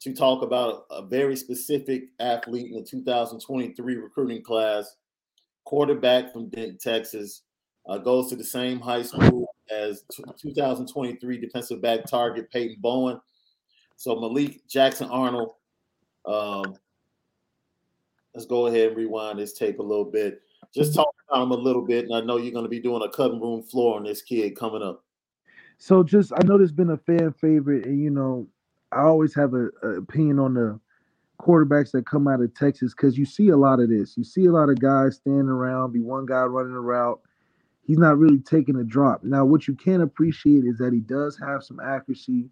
[0.00, 4.96] to talk about a very specific athlete in the 2023 recruiting class,
[5.64, 7.42] quarterback from Denton, Texas,
[7.88, 13.20] uh, goes to the same high school as t- 2023 defensive back target Peyton Bowen.
[13.96, 15.52] So Malik Jackson Arnold.
[16.26, 16.76] Um,
[18.34, 20.40] let's go ahead and rewind this tape a little bit.
[20.74, 23.02] Just talk about him a little bit, and I know you're going to be doing
[23.02, 25.04] a cutting room floor on this kid coming up.
[25.78, 28.48] So, just I know there's been a fan favorite, and you know,
[28.90, 30.80] I always have a, a opinion on the
[31.40, 34.16] quarterbacks that come out of Texas because you see a lot of this.
[34.16, 37.20] You see a lot of guys standing around, be one guy running a route.
[37.86, 39.24] He's not really taking a drop.
[39.24, 42.48] Now, what you can appreciate is that he does have some accuracy.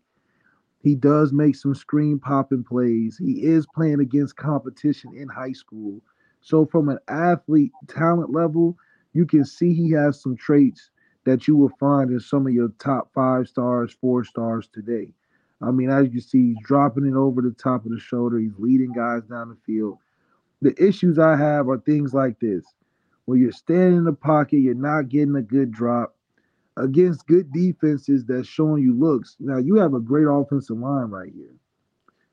[0.83, 3.16] He does make some screen popping plays.
[3.16, 6.01] He is playing against competition in high school.
[6.43, 8.76] So, from an athlete talent level,
[9.14, 10.91] you can see he has some traits
[11.24, 15.09] that you will find in some of your top five stars, four stars today.
[15.62, 18.39] I mean, as you see, he's dropping it over the top of the shoulder.
[18.39, 19.99] He's leading guys down the field.
[20.61, 22.64] The issues I have are things like this
[23.25, 26.16] where you're standing in the pocket, you're not getting a good drop
[26.77, 29.37] against good defenses that's showing you looks.
[29.39, 31.55] Now, you have a great offensive line right here.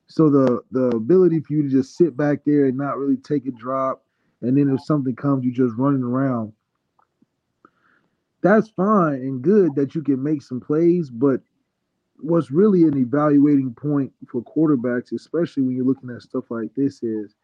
[0.08, 3.46] So the the ability for you to just sit back there and not really take
[3.46, 4.04] a drop,
[4.42, 6.52] and then if something comes, you're just running around.
[8.42, 11.42] That's fine and good that you can make some plays, but
[12.22, 17.04] what's really an evaluating point for quarterbacks, especially when you're looking at stuff like this,
[17.04, 17.36] is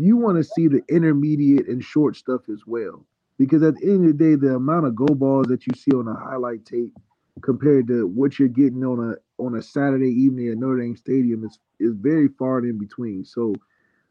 [0.00, 3.04] you want to see the intermediate and short stuff as well.
[3.38, 5.90] Because at the end of the day, the amount of go balls that you see
[5.92, 6.92] on a highlight tape
[7.40, 11.44] compared to what you're getting on a on a Saturday evening at Notre Dame Stadium
[11.44, 13.24] is is very far in between.
[13.24, 13.54] So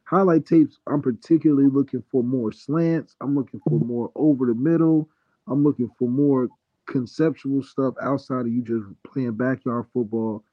[0.03, 3.15] highlight tapes, I'm particularly looking for more slants.
[3.21, 5.07] I'm looking for more over the middle.
[5.47, 6.49] I'm looking for more
[6.88, 10.43] conceptual stuff outside of you just playing backyard football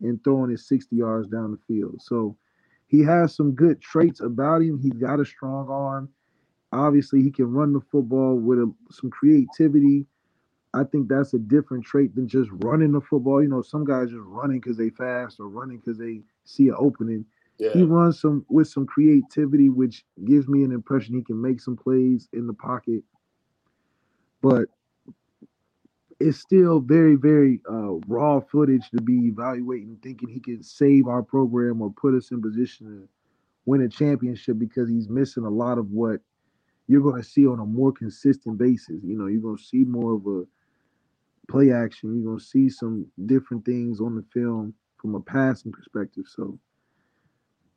[0.00, 2.02] and throwing it 60 yards down the field.
[2.02, 2.36] So
[2.94, 4.78] he has some good traits about him.
[4.78, 6.08] He's got a strong arm.
[6.72, 10.06] Obviously, he can run the football with a, some creativity.
[10.74, 13.42] I think that's a different trait than just running the football.
[13.42, 16.76] You know, some guys just running because they fast or running because they see an
[16.78, 17.24] opening.
[17.58, 17.70] Yeah.
[17.72, 21.76] He runs some with some creativity, which gives me an impression he can make some
[21.76, 23.02] plays in the pocket.
[24.40, 24.68] But
[26.24, 31.22] it's still very, very uh, raw footage to be evaluating, thinking he can save our
[31.22, 33.08] program or put us in position to
[33.66, 36.20] win a championship because he's missing a lot of what
[36.88, 39.02] you're going to see on a more consistent basis.
[39.04, 40.44] You know, you're going to see more of a
[41.52, 42.14] play action.
[42.14, 46.24] You're going to see some different things on the film from a passing perspective.
[46.26, 46.58] So,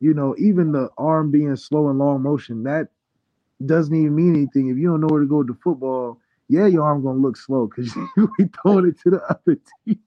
[0.00, 2.88] you know, even the arm being slow and long motion, that
[3.66, 4.70] doesn't even mean anything.
[4.70, 6.18] If you don't know where to go with the football,
[6.48, 7.92] yeah, your arm gonna look slow because
[8.38, 10.00] be throwing it to the other team.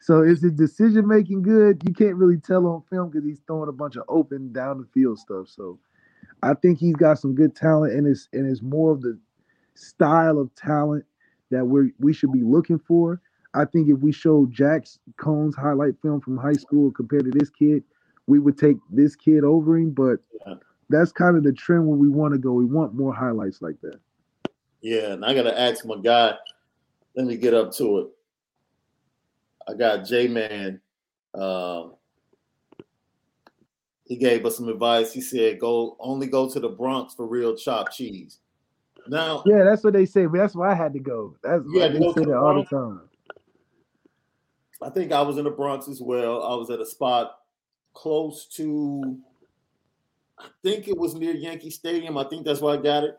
[0.00, 1.82] so is the decision making good?
[1.86, 4.86] You can't really tell on film because he's throwing a bunch of open down the
[4.92, 5.48] field stuff.
[5.48, 5.78] So
[6.42, 9.18] I think he's got some good talent and it's and it's more of the
[9.74, 11.04] style of talent
[11.50, 13.20] that we we should be looking for.
[13.54, 17.50] I think if we show Jax Coan's highlight film from high school compared to this
[17.50, 17.82] kid,
[18.26, 19.90] we would take this kid over him.
[19.90, 20.20] But
[20.88, 22.52] that's kind of the trend where we want to go.
[22.52, 24.00] We want more highlights like that.
[24.80, 26.34] Yeah, and I gotta ask my guy.
[27.14, 28.06] Let me get up to it.
[29.68, 30.80] I got J Man.
[31.34, 31.94] Um,
[34.04, 35.12] he gave us some advice.
[35.12, 38.38] He said, "Go only go to the Bronx for real chopped cheese."
[39.06, 40.26] Now, yeah, that's what they say.
[40.26, 41.36] But that's why I had to go.
[41.42, 43.02] That's yeah, they say that all the time.
[44.82, 46.42] I think I was in the Bronx as well.
[46.42, 47.40] I was at a spot
[47.92, 49.18] close to,
[50.38, 52.16] I think it was near Yankee Stadium.
[52.16, 53.16] I think that's why I got it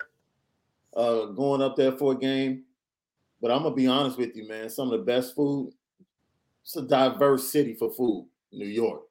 [0.95, 2.63] uh, going up there for a game.
[3.41, 4.69] But I'm gonna be honest with you, man.
[4.69, 5.73] Some of the best food.
[6.63, 9.01] It's a diverse city for food, New York.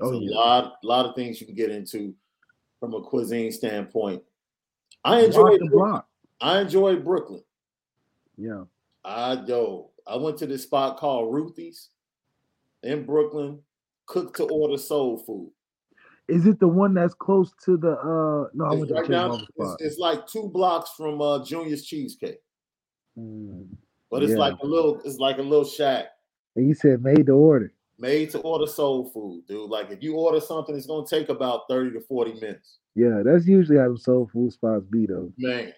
[0.00, 0.30] Oh, yeah.
[0.30, 2.14] a lot, a lot of things you can get into
[2.78, 4.22] from a cuisine standpoint.
[5.04, 6.08] I enjoyed block
[6.40, 7.42] I enjoyed Brooklyn.
[8.36, 8.64] Yeah.
[9.04, 11.90] I yo, I went to this spot called Ruthie's
[12.82, 13.60] in Brooklyn,
[14.06, 15.50] cooked to order soul food.
[16.28, 19.76] Is it the one that's close to the uh no, I went right down, it's,
[19.80, 22.40] it's, like two blocks from uh Junior's cheesecake.
[23.16, 23.68] Mm,
[24.10, 24.38] but it's yeah.
[24.38, 26.06] like a little it's like a little shack.
[26.56, 27.72] And you said made to order.
[27.98, 29.70] Made to order soul food, dude.
[29.70, 32.78] Like if you order something, it's gonna take about 30 to 40 minutes.
[32.94, 35.32] Yeah, that's usually how the soul food spots be though.
[35.38, 35.72] Man.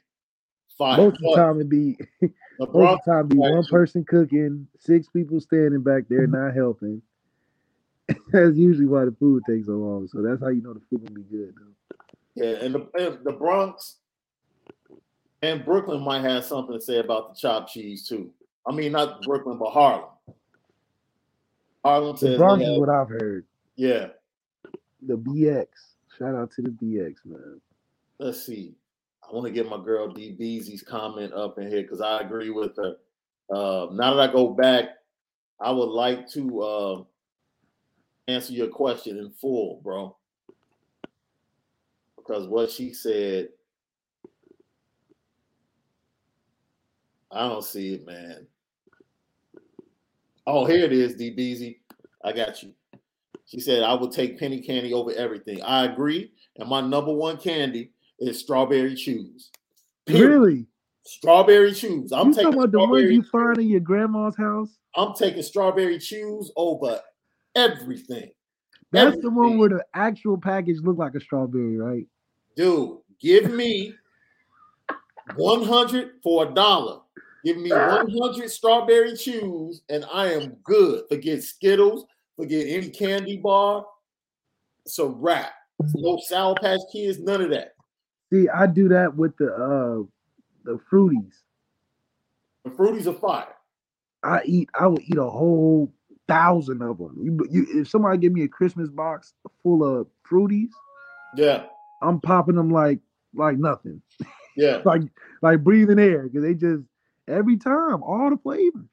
[0.78, 0.96] Fine.
[0.96, 1.98] Most of the time it be
[2.60, 7.02] most of the time be one person cooking, six people standing back there not helping.
[8.32, 10.08] that's usually why the food takes so long.
[10.08, 11.54] So that's how you know the food will be good.
[11.56, 11.96] Though.
[12.34, 13.96] Yeah, and the, the Bronx
[15.42, 18.30] and Brooklyn might have something to say about the chopped cheese too.
[18.66, 20.10] I mean, not Brooklyn, but Harlem.
[21.84, 23.44] Harlem says the Bronx is what I've heard.
[23.76, 24.08] Yeah,
[25.06, 25.66] the BX.
[26.18, 27.60] Shout out to the BX man.
[28.18, 28.74] Let's see.
[29.22, 32.50] I want to get my girl D Beezy's comment up in here because I agree
[32.50, 32.96] with her.
[33.50, 34.86] Uh, now that I go back,
[35.60, 37.02] I would like to uh,
[38.28, 40.14] answer your question in full, bro.
[42.16, 43.48] Because what she said,
[47.32, 48.46] I don't see it, man.
[50.46, 51.78] Oh, here it is, DBZ.
[52.24, 52.72] I got you.
[53.46, 55.62] She said, I would take penny candy over everything.
[55.62, 56.32] I agree.
[56.56, 59.50] And my number one candy is strawberry chews.
[60.06, 60.28] Period.
[60.28, 60.66] Really?
[61.04, 62.12] Strawberry chews.
[62.12, 64.76] I'm you taking talking about the ones you find in your grandma's house.
[64.94, 67.00] I'm taking strawberry chews over
[67.58, 68.30] everything.
[68.90, 69.22] That's everything.
[69.22, 72.06] the one where the actual package looked like a strawberry, right?
[72.56, 73.94] Dude, give me
[75.36, 77.00] 100 for a dollar.
[77.44, 81.04] Give me 100 strawberry chews, and I am good.
[81.08, 82.06] Forget Skittles,
[82.36, 83.84] forget any candy bar.
[84.84, 85.52] It's a wrap.
[85.94, 87.74] No Sour Patch Kids, none of that.
[88.32, 90.02] See, I do that with the uh
[90.64, 91.34] the fruities.
[92.64, 93.54] The fruities are fire.
[94.22, 94.68] I eat.
[94.78, 95.92] I would eat a whole
[96.28, 97.16] thousand of them.
[97.20, 100.70] You, you, if somebody give me a Christmas box full of fruities,
[101.34, 101.64] yeah,
[102.02, 103.00] I'm popping them like
[103.34, 104.02] like nothing.
[104.56, 105.02] Yeah, like
[105.42, 106.84] like breathing air because they just
[107.26, 108.88] every time all the flavors.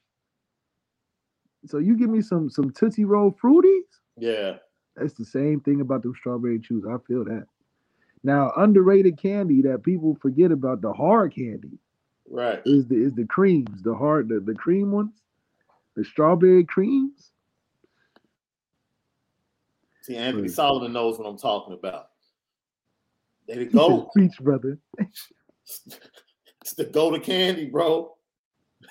[1.66, 3.82] So you give me some some Tootsie Roll fruities.
[4.18, 4.56] Yeah,
[4.96, 6.84] that's the same thing about them strawberry chews.
[6.88, 7.46] I feel that.
[8.22, 11.78] Now, underrated candy that people forget about the hard candy,
[12.28, 12.60] right?
[12.64, 15.22] Is the is the creams, the hard the, the cream ones,
[15.96, 17.32] the strawberry creams.
[20.02, 22.10] See, Anthony Solomon knows what I'm talking about.
[23.48, 24.10] There you go.
[24.12, 24.78] Preach, brother.
[24.98, 28.14] it's the go to candy, bro.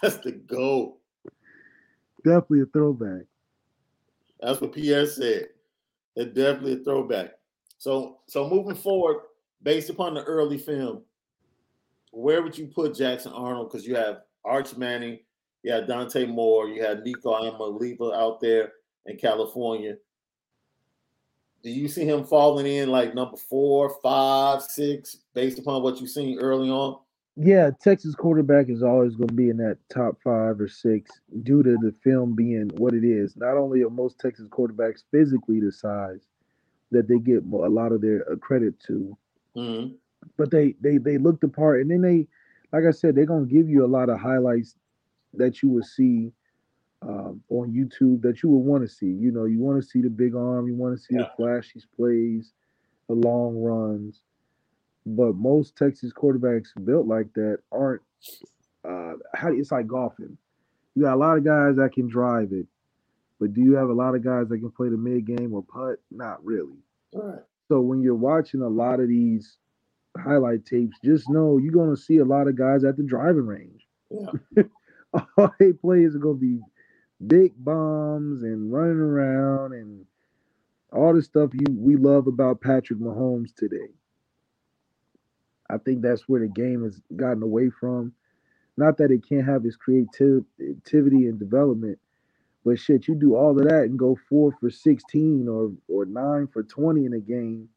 [0.01, 0.97] That's the go.
[2.23, 3.23] Definitely a throwback.
[4.41, 5.47] That's what PS said.
[6.15, 7.31] It's definitely a throwback.
[7.77, 9.21] So so moving forward,
[9.61, 11.03] based upon the early film,
[12.11, 13.69] where would you put Jackson Arnold?
[13.69, 15.19] Because you have Arch Manning,
[15.65, 18.73] you have Dante Moore, you had Nico Iamaleava out there
[19.07, 19.95] in California.
[21.63, 26.11] Do you see him falling in like number four, five, six, based upon what you've
[26.11, 26.99] seen early on?
[27.35, 31.09] Yeah, Texas quarterback is always going to be in that top five or six
[31.41, 33.35] due to the film being what it is.
[33.35, 36.21] Not only are most Texas quarterbacks physically the size
[36.91, 39.17] that they get a lot of their uh, credit to,
[39.57, 39.95] mm-hmm.
[40.37, 42.27] but they they they look the part, and then they,
[42.71, 44.75] like I said, they're going to give you a lot of highlights
[45.37, 46.31] that you will see
[47.01, 49.07] um, on YouTube that you would want to see.
[49.07, 51.23] You know, you want to see the big arm, you want to see yeah.
[51.23, 52.51] the flashy plays,
[53.07, 54.21] the long runs
[55.05, 58.01] but most Texas quarterbacks built like that aren't.
[58.83, 60.37] Uh, how it's like golfing.
[60.95, 62.67] You got a lot of guys that can drive it,
[63.39, 65.63] but do you have a lot of guys that can play the mid game or
[65.63, 65.99] putt?
[66.11, 66.77] Not really.
[67.13, 67.39] Right.
[67.67, 69.57] So when you're watching a lot of these
[70.17, 73.47] highlight tapes, just know you're going to see a lot of guys at the driving
[73.47, 73.87] range.
[74.11, 74.63] Yeah.
[75.37, 76.59] All they plays are going to be
[77.25, 80.05] big bombs and running around and
[80.91, 83.89] all the stuff you we love about Patrick Mahomes today.
[85.69, 88.13] I think that's where the game has gotten away from.
[88.77, 90.45] Not that it can't have its creativity
[91.27, 91.97] and development,
[92.65, 96.47] but shit, you do all of that and go four for 16 or or nine
[96.47, 97.69] for 20 in a game,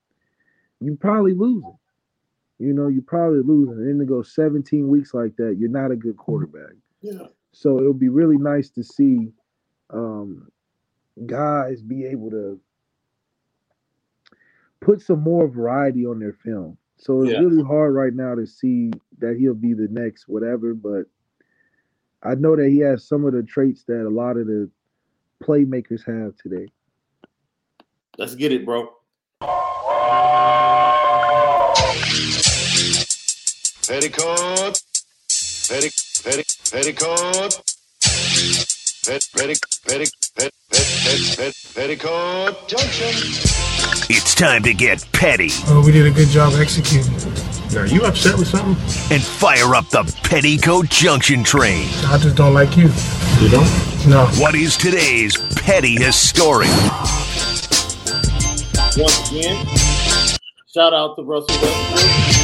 [0.80, 1.78] you probably losing.
[2.58, 3.74] You know, you probably losing.
[3.74, 6.22] And then to go 17 weeks like that, you're not a good mm-hmm.
[6.22, 6.74] quarterback.
[7.00, 7.26] Yeah.
[7.52, 9.32] So it'll be really nice to see
[9.90, 10.50] um,
[11.26, 12.60] guys be able to
[14.80, 16.76] put some more variety on their film.
[16.98, 17.38] So it's yeah.
[17.38, 21.04] really hard right now to see that he'll be the next whatever, but
[22.22, 24.68] I know that he has some of the traits that a lot of the
[25.42, 26.66] playmakers have today.
[28.16, 28.92] Let's get it, bro.
[33.86, 34.82] Petticoat.
[35.68, 37.62] Petti, petti, petticoat.
[39.04, 39.54] Pet, petti,
[39.86, 43.08] petti, pet, pet, pet, pet, petticoat junction.
[44.10, 45.50] It's time to get petty.
[45.66, 47.12] Oh, we did a good job executing.
[47.76, 48.76] Are you upset with something?
[49.14, 51.86] And fire up the Petticoat Junction train.
[52.06, 52.90] I just don't like you.
[53.40, 54.08] You don't?
[54.08, 54.26] No.
[54.40, 56.68] What is today's pettiest story?
[58.96, 59.66] Once again,
[60.74, 62.37] shout out to Russell Westbrook.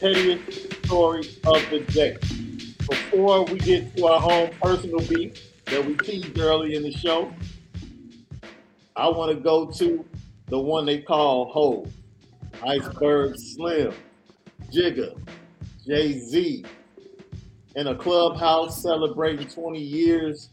[0.00, 2.16] Pettiest story of the day.
[2.88, 7.30] Before we get to our own personal beef that we teased early in the show,
[8.96, 10.02] I want to go to
[10.46, 11.92] the one they call Hov,
[12.66, 13.92] Iceberg Slim,
[14.72, 15.20] Jigga,
[15.86, 16.64] Jay Z,
[17.76, 20.48] in a clubhouse celebrating 20 years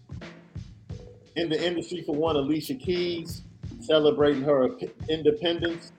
[1.38, 3.44] in the industry for one, Alicia Keys,
[3.80, 4.72] celebrating her
[5.08, 5.94] independence.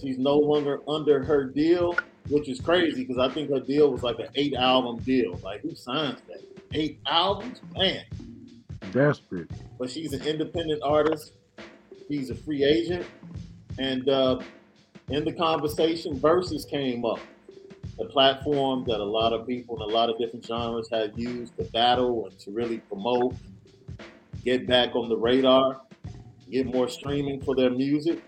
[0.00, 1.94] She's no longer under her deal
[2.28, 5.38] which is crazy because I think her deal was like an eight album deal.
[5.42, 6.42] Like who signs that?
[6.72, 8.04] Eight albums, man.
[8.92, 9.50] Desperate.
[9.78, 11.32] But she's an independent artist.
[12.08, 13.04] She's a free agent,
[13.78, 14.38] and uh,
[15.08, 17.18] in the conversation, Verzuz came up
[17.98, 21.56] the platform that a lot of people in a lot of different genres have used
[21.56, 23.34] to battle and to really promote,
[24.44, 25.80] get back on the radar,
[26.50, 28.22] get more streaming for their music.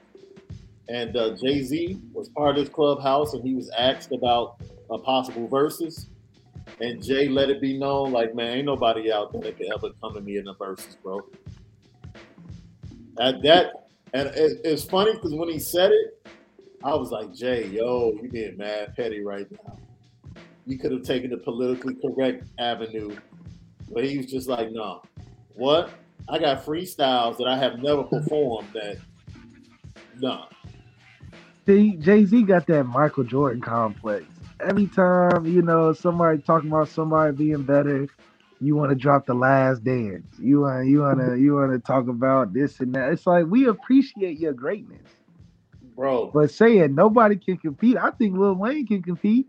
[0.88, 4.60] And uh, Jay Z was part of this clubhouse, and he was asked about
[4.90, 6.06] a possible Verzuz.
[6.80, 9.90] And Jay let it be known, like, man, ain't nobody out there that could ever
[10.00, 11.20] come to me in the Verzuz, bro.
[13.20, 16.26] At that, and it, it's funny because when he said it,
[16.84, 19.76] I was like, Jay, yo, you being mad petty right now.
[20.66, 23.16] You could have taken the politically correct avenue,
[23.92, 25.02] but he was just like, no.
[25.54, 25.90] What?
[26.28, 28.98] I got freestyles that I have never performed that,
[30.20, 30.44] no.
[31.68, 34.24] See, Jay Z got that Michael Jordan complex.
[34.60, 38.08] Every time, you know, somebody talking about somebody being better,
[38.60, 40.26] you want to drop the last dance.
[40.38, 43.12] You want you want to you want to talk about this and that.
[43.12, 45.02] It's like we appreciate your greatness
[45.98, 46.30] bro.
[46.32, 49.48] But saying nobody can compete, I think Lil Wayne can compete.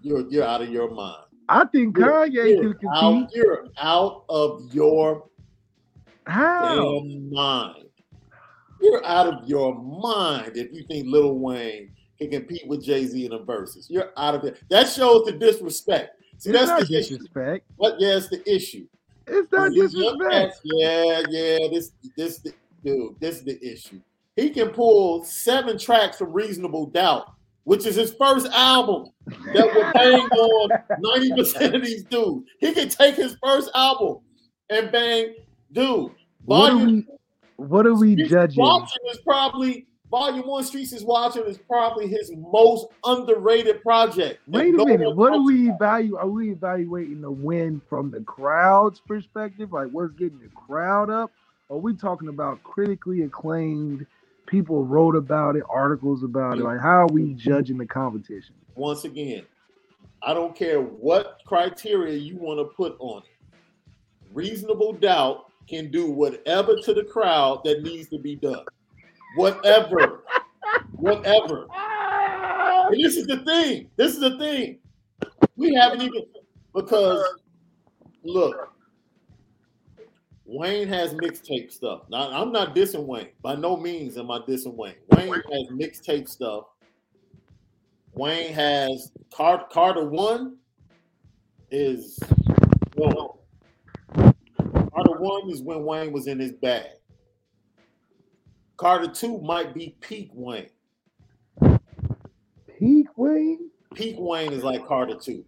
[0.00, 1.24] You're you're out of your mind.
[1.48, 2.94] I think you're, Kanye you're can compete.
[2.94, 5.24] Out, you're out of your
[6.26, 7.87] how mind.
[8.80, 13.24] You're out of your mind if you think Lil Wayne can compete with Jay Z
[13.24, 13.86] in the Verzuz.
[13.88, 14.62] You're out of it.
[14.70, 16.16] That shows the disrespect.
[16.38, 17.64] See, it's that's the disrespect.
[17.66, 17.74] Issue.
[17.76, 18.00] What?
[18.00, 18.86] Yeah, it's the issue.
[19.26, 20.60] It's not disrespect.
[20.64, 21.58] yeah, yeah.
[21.70, 22.46] This, this,
[22.84, 23.18] dude.
[23.20, 24.00] This is the issue
[24.38, 27.32] he can pull seven tracks from Reasonable Doubt,
[27.64, 29.08] which is his first album
[29.52, 30.70] that will bang on
[31.02, 32.48] 90% of these dudes.
[32.60, 34.18] He can take his first album
[34.70, 35.34] and bang,
[35.72, 36.12] dude.
[37.58, 38.62] What are we, we judging?
[38.62, 44.40] Watching is probably Volume One Streets is Watching is probably his most underrated project.
[44.46, 45.14] Wait a minute.
[45.14, 46.16] What are we evaluating?
[46.16, 49.72] Are we evaluating the win from the crowd's perspective?
[49.72, 51.30] Like what's getting the crowd up?
[51.68, 54.06] Or are we talking about critically acclaimed
[54.48, 56.64] people wrote about it, articles about it.
[56.64, 58.54] Like, how are we judging the competition?
[58.74, 59.44] Once again,
[60.22, 63.28] I don't care what criteria you want to put on it.
[64.32, 68.64] Reasonable doubt can do whatever to the crowd that needs to be done.
[69.36, 70.24] Whatever.
[70.92, 71.66] whatever.
[72.90, 73.90] And this is the thing.
[73.96, 74.78] This is the thing.
[75.56, 76.22] We haven't even
[76.74, 77.24] because
[78.24, 78.72] look,
[80.46, 82.02] Wayne has mixtape stuff.
[82.08, 83.28] Now, I'm not dissing Wayne.
[83.42, 84.94] By no means am I dissing Wayne.
[85.10, 86.64] Wayne has mixtape stuff.
[88.14, 90.56] Wayne has Car- Carter One
[91.70, 92.18] is
[92.96, 93.37] well,
[94.98, 96.86] Carter One is when Wayne was in his bag.
[98.76, 100.70] Carter Two might be peak Wayne.
[102.80, 103.70] Peak Wayne.
[103.94, 105.44] Peak Wayne is like Carter Two.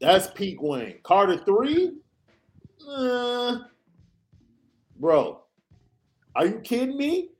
[0.00, 0.98] That's peak Wayne.
[1.02, 1.94] Carter Three.
[2.88, 3.58] Uh,
[5.00, 5.42] bro.
[6.36, 7.30] Are you kidding me?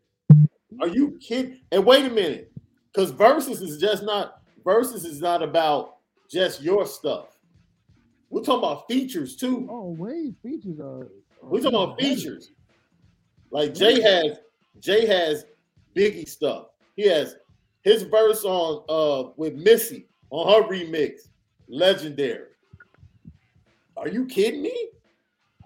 [0.81, 1.61] Are you kidding?
[1.71, 2.51] And wait a minute,
[2.93, 5.99] because versus is just not versus is not about
[6.29, 7.34] just your stuff.
[8.35, 9.69] We're talking about features too.
[9.71, 11.07] Oh wait, features are.
[11.41, 12.51] We're talking about features.
[13.53, 14.39] Like Jay has
[14.81, 15.45] Jay has
[15.95, 16.71] Biggie stuff.
[16.97, 17.37] He has
[17.83, 21.29] his verse on uh with Missy on her remix,
[21.69, 22.49] legendary.
[23.97, 24.89] Are you kidding me?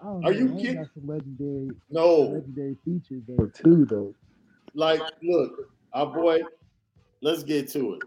[0.03, 0.75] Oh, Are you kidding?
[0.75, 4.13] Got some legendary, no legendary features though too though.
[4.75, 6.41] Like, look, our boy.
[7.21, 8.01] Let's get to it.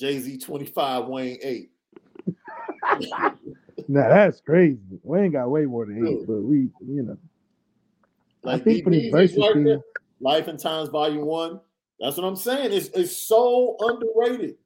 [0.00, 1.70] Jay Z twenty five, Wayne eight.
[3.86, 4.80] now that's crazy.
[5.02, 7.18] Wayne got way more than eight, but we, you know.
[8.42, 9.82] Like I think for the Verzuz thing,
[10.20, 11.60] Life and Times Volume One.
[12.00, 12.72] That's what I'm saying.
[12.72, 14.56] It's it's so underrated.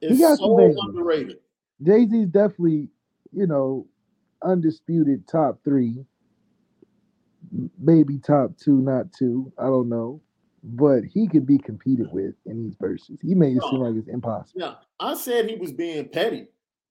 [0.00, 1.38] It's so underrated.
[1.82, 2.88] Jay Z's definitely,
[3.32, 3.88] you know,
[4.42, 6.04] undisputed top three,
[7.80, 9.52] maybe top two, not two.
[9.58, 10.20] I don't know,
[10.62, 13.18] but he could be competed with in these Verzuz.
[13.22, 14.60] He made it seem like it's impossible.
[14.60, 16.48] Yeah, I said he was being petty.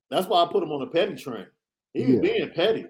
[0.09, 1.45] That's why I put him on a petty train.
[1.93, 2.21] He was yeah.
[2.21, 2.85] being petty.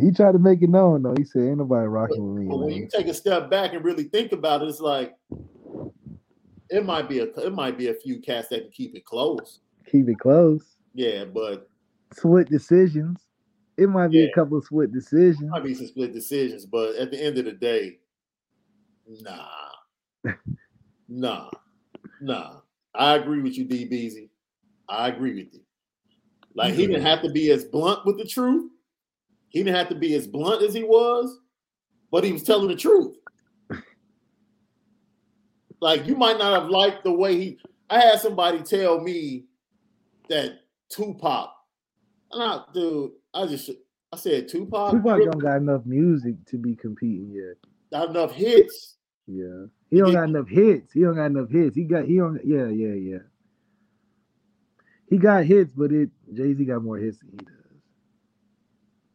[0.00, 1.14] He tried to make it known though.
[1.16, 3.72] He said, "Ain't nobody rocking but, with me." But when you take a step back
[3.72, 5.14] and really think about it, it's like
[6.70, 9.60] it might be a it might be a few cats that can keep it close.
[9.90, 10.76] Keep it close.
[10.94, 11.68] Yeah, but
[12.12, 13.26] split decisions.
[13.76, 15.50] It might be yeah, a couple of split decisions.
[15.50, 17.98] Might be some split decisions, but at the end of the day,
[19.06, 20.32] nah,
[21.08, 21.50] nah,
[22.20, 22.60] nah.
[22.94, 24.30] I agree with you, D Beezy.
[24.88, 25.60] I agree with you.
[26.54, 28.70] Like he didn't have to be as blunt with the truth.
[29.48, 31.40] He didn't have to be as blunt as he was,
[32.10, 33.14] but he was telling the truth.
[35.80, 37.58] like you might not have liked the way he.
[37.90, 39.44] I had somebody tell me
[40.28, 41.50] that Tupac.
[42.32, 43.12] Not, dude.
[43.32, 43.70] I just
[44.12, 44.92] I said Tupac.
[44.92, 45.30] Tupac really?
[45.30, 47.56] don't got enough music to be competing yet.
[47.92, 48.95] Not enough hits.
[49.26, 50.92] Yeah, he don't got enough hits.
[50.92, 51.74] He don't got enough hits.
[51.74, 52.40] He got he don't.
[52.44, 53.18] Yeah, yeah, yeah.
[55.08, 57.80] He got hits, but it Jay Z got more hits than he does,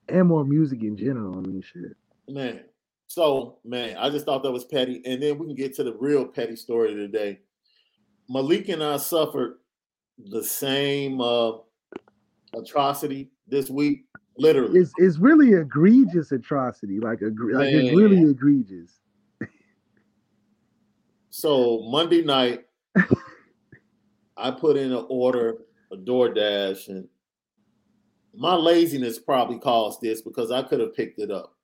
[0.10, 1.38] and more music in general.
[1.38, 1.96] I mean, shit.
[2.28, 2.62] Man,
[3.08, 5.94] so man, I just thought that was petty, and then we can get to the
[5.94, 7.40] real petty story today.
[8.30, 9.60] Malik and I suffered
[10.18, 11.54] the same uh,
[12.54, 14.06] atrocity this week.
[14.38, 17.00] Literally, it's it's really egregious atrocity.
[17.00, 19.01] Like, agree, like it's really egregious.
[21.32, 22.66] So Monday night,
[24.38, 25.60] I put in an order,
[25.92, 27.08] a DoorDash, and
[28.36, 31.56] my laziness probably caused this because I could have picked it up.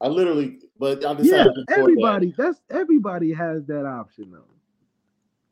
[0.00, 1.52] I literally, but I decided.
[1.68, 2.32] Yeah, everybody.
[2.32, 2.36] That.
[2.36, 4.44] That's everybody has that option though.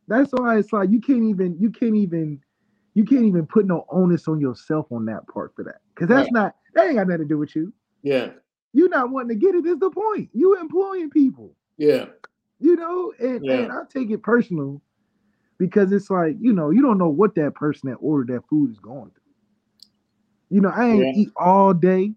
[0.08, 2.40] That's why it's like you can't even you can't even
[2.94, 6.26] you can't even put no onus on yourself on that part for that because that's
[6.26, 6.32] right.
[6.32, 7.72] not that ain't got nothing to do with you.
[8.02, 8.30] Yeah,
[8.72, 10.30] you not wanting to get it is the point.
[10.32, 11.54] You employing people.
[11.76, 12.06] Yeah,
[12.62, 13.54] you know, and, yeah.
[13.54, 14.80] and I take it personal
[15.58, 18.70] because it's like you know you don't know what that person that ordered that food
[18.70, 19.88] is going through.
[20.50, 21.22] You know, I ain't yeah.
[21.22, 22.12] eat all day.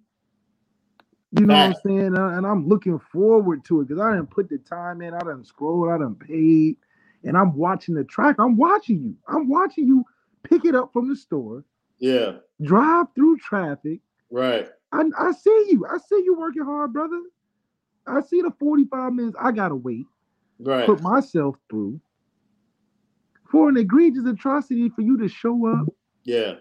[1.31, 2.15] You know what I'm saying?
[2.15, 5.13] And I'm looking forward to it because I didn't put the time in.
[5.13, 5.89] I didn't scroll.
[5.89, 6.77] I didn't paid,
[7.23, 8.37] and I'm watching the track.
[8.39, 9.15] I'm watching you.
[9.27, 10.05] I'm watching you
[10.43, 11.65] pick it up from the store.
[11.97, 12.33] Yeah.
[12.61, 13.99] Drive through traffic.
[14.29, 14.69] Right.
[14.91, 15.85] I, I see you.
[15.89, 17.21] I see you working hard, brother.
[18.07, 20.05] I see the 45 minutes I gotta wait.
[20.59, 20.85] Right.
[20.85, 21.99] Put myself through
[23.49, 25.87] for an egregious atrocity for you to show up.
[26.23, 26.55] Yeah.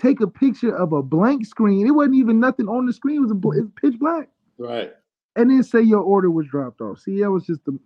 [0.00, 1.86] Take a picture of a blank screen.
[1.86, 3.16] It wasn't even nothing on the screen.
[3.16, 4.28] It was, a, it was pitch black.
[4.58, 4.92] Right.
[5.36, 7.00] And then say your order was dropped off.
[7.00, 7.78] See, that was just the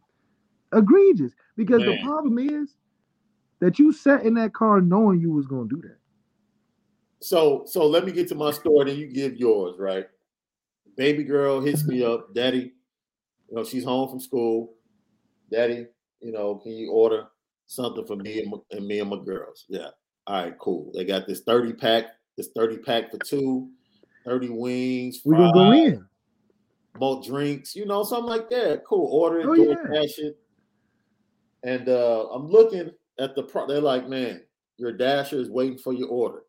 [0.75, 1.33] egregious.
[1.57, 1.91] Because Man.
[1.91, 2.75] the problem is
[3.61, 5.97] that you sat in that car knowing you was gonna do that.
[7.21, 10.07] So so let me get to my story, then you give yours, right?
[10.97, 12.73] Baby girl hits me up, Daddy.
[13.49, 14.75] You know, she's home from school.
[15.51, 15.87] Daddy,
[16.21, 17.27] you know, can you order
[17.67, 19.65] something for me and, my, and me and my girls?
[19.69, 19.89] Yeah.
[20.27, 20.91] All right, cool.
[20.95, 22.05] They got this 30 pack,
[22.37, 23.71] this 30 pack for two,
[24.25, 25.23] 30 wings.
[25.25, 26.05] We're gonna go in.
[26.95, 28.83] Both drinks, you know, something like that.
[28.85, 29.07] Cool.
[29.07, 30.03] Order it, oh, yeah.
[30.03, 30.39] it.
[31.63, 34.43] And uh I'm looking at the pro, they're like, man,
[34.77, 36.43] your dasher is waiting for your order.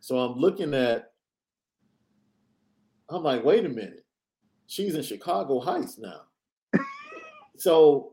[0.00, 1.12] So I'm looking at,
[3.08, 4.04] I'm like, wait a minute,
[4.66, 6.22] she's in Chicago Heights now.
[7.58, 8.12] So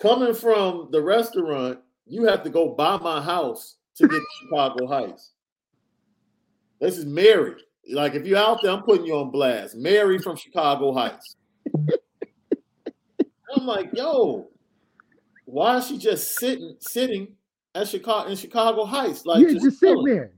[0.00, 4.86] coming from the restaurant, you have to go by my house to get to Chicago
[4.86, 5.32] Heights.
[6.80, 7.54] This is Mary.
[7.92, 9.76] Like if you're out there, I'm putting you on blast.
[9.76, 11.36] Mary from Chicago Heights.
[13.54, 14.48] I'm like, yo,
[15.44, 17.34] why is she just sitting sitting
[17.74, 19.26] at Chicago in Chicago Heights?
[19.26, 20.32] Like yeah, just, just sitting there.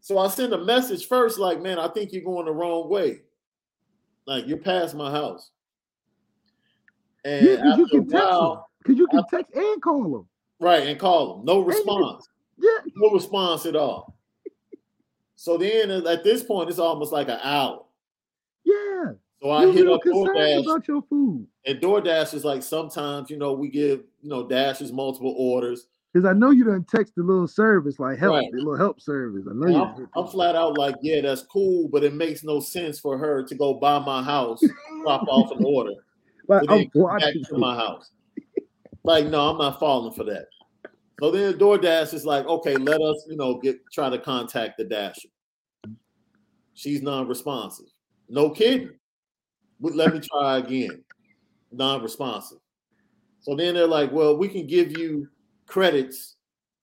[0.00, 3.22] So I send a message first, like, man, I think you're going the wrong way.
[4.26, 5.50] Like you're past my house.
[7.26, 8.38] And yeah, because you can text
[8.78, 10.28] Because you can after, text and call them.
[10.60, 11.44] Right, and call them.
[11.44, 12.28] No response.
[12.56, 12.78] Yeah.
[12.94, 14.16] No response at all.
[15.34, 17.84] so then uh, at this point, it's almost like an hour.
[18.64, 19.12] Yeah.
[19.42, 21.46] So I hit up DoorDash about your food.
[21.66, 25.88] And DoorDash is like sometimes you know we give you know dashes multiple orders.
[26.12, 28.50] Because I know you don't text the little service like help, right.
[28.50, 29.46] the little help service.
[29.50, 29.82] I know you.
[29.82, 33.42] I'm, I'm, flat out like, yeah, that's cool, but it makes no sense for her
[33.42, 34.62] to go by my house,
[35.02, 35.92] drop off an order,
[36.48, 38.10] like, I'm watching to my house.
[39.04, 40.46] Like, no, I'm not falling for that.
[41.20, 44.78] So then the DoorDash is like, okay, let us, you know, get try to contact
[44.78, 45.28] the dasher.
[46.74, 47.86] She's non-responsive.
[48.28, 48.90] No kidding
[49.80, 51.02] let me try again.
[51.72, 52.58] Non-responsive.
[53.40, 55.28] So then they're like, well, we can give you
[55.66, 56.36] credits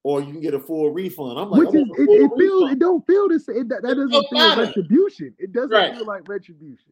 [0.03, 1.39] or you can get a full refund.
[1.39, 4.11] I'm like, Which is, it, it feels it don't feel this it, that, that doesn't
[4.11, 4.63] feel matter.
[4.63, 5.33] retribution.
[5.39, 5.95] It doesn't right.
[5.95, 6.91] feel like retribution.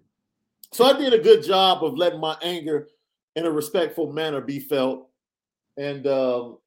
[0.72, 2.88] So I did a good job of letting my anger
[3.36, 5.10] in a respectful manner be felt.
[5.78, 6.58] And um,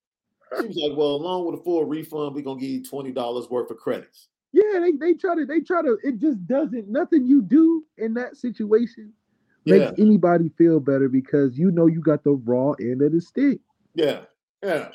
[0.60, 3.70] she was like, Well, along with a full refund, we're gonna give you $20 worth
[3.70, 4.28] of credits.
[4.52, 8.14] Yeah, they, they try to they try to it just doesn't nothing you do in
[8.14, 9.12] that situation
[9.66, 10.04] makes yeah.
[10.04, 13.58] anybody feel better because you know you got the raw end of the stick.
[13.94, 14.20] Yeah,
[14.62, 14.90] yeah.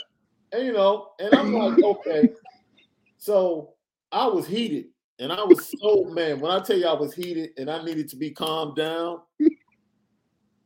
[0.53, 2.30] And you know, and I'm like, okay.
[3.18, 3.73] So
[4.11, 4.86] I was heated
[5.19, 6.39] and I was so man.
[6.39, 9.19] When I tell you I was heated and I needed to be calmed down.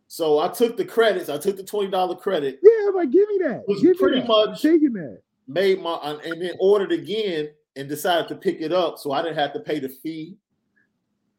[0.08, 2.60] so I took the credits, I took the $20 credit.
[2.62, 3.64] Yeah, I'm like, give me that.
[3.68, 4.28] Was give pretty that.
[4.28, 5.22] much taking that.
[5.48, 9.38] Made my and then ordered again and decided to pick it up so I didn't
[9.38, 10.38] have to pay the fee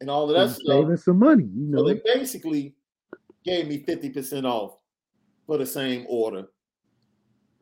[0.01, 0.67] and all of that stuff.
[0.67, 1.79] Saving some money, you know.
[1.79, 2.75] So they basically
[3.43, 4.77] gave me 50% off
[5.47, 6.47] for the same order.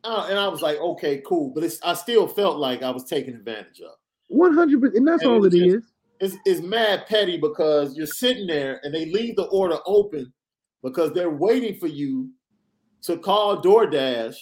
[0.02, 1.50] Uh, and I was like, okay, cool.
[1.54, 3.94] But it's I still felt like I was taken advantage of.
[4.28, 5.82] 100 and that's and all it just, is.
[6.20, 10.32] It's, it's mad petty because you're sitting there and they leave the order open
[10.82, 12.30] because they're waiting for you
[13.02, 14.36] to call DoorDash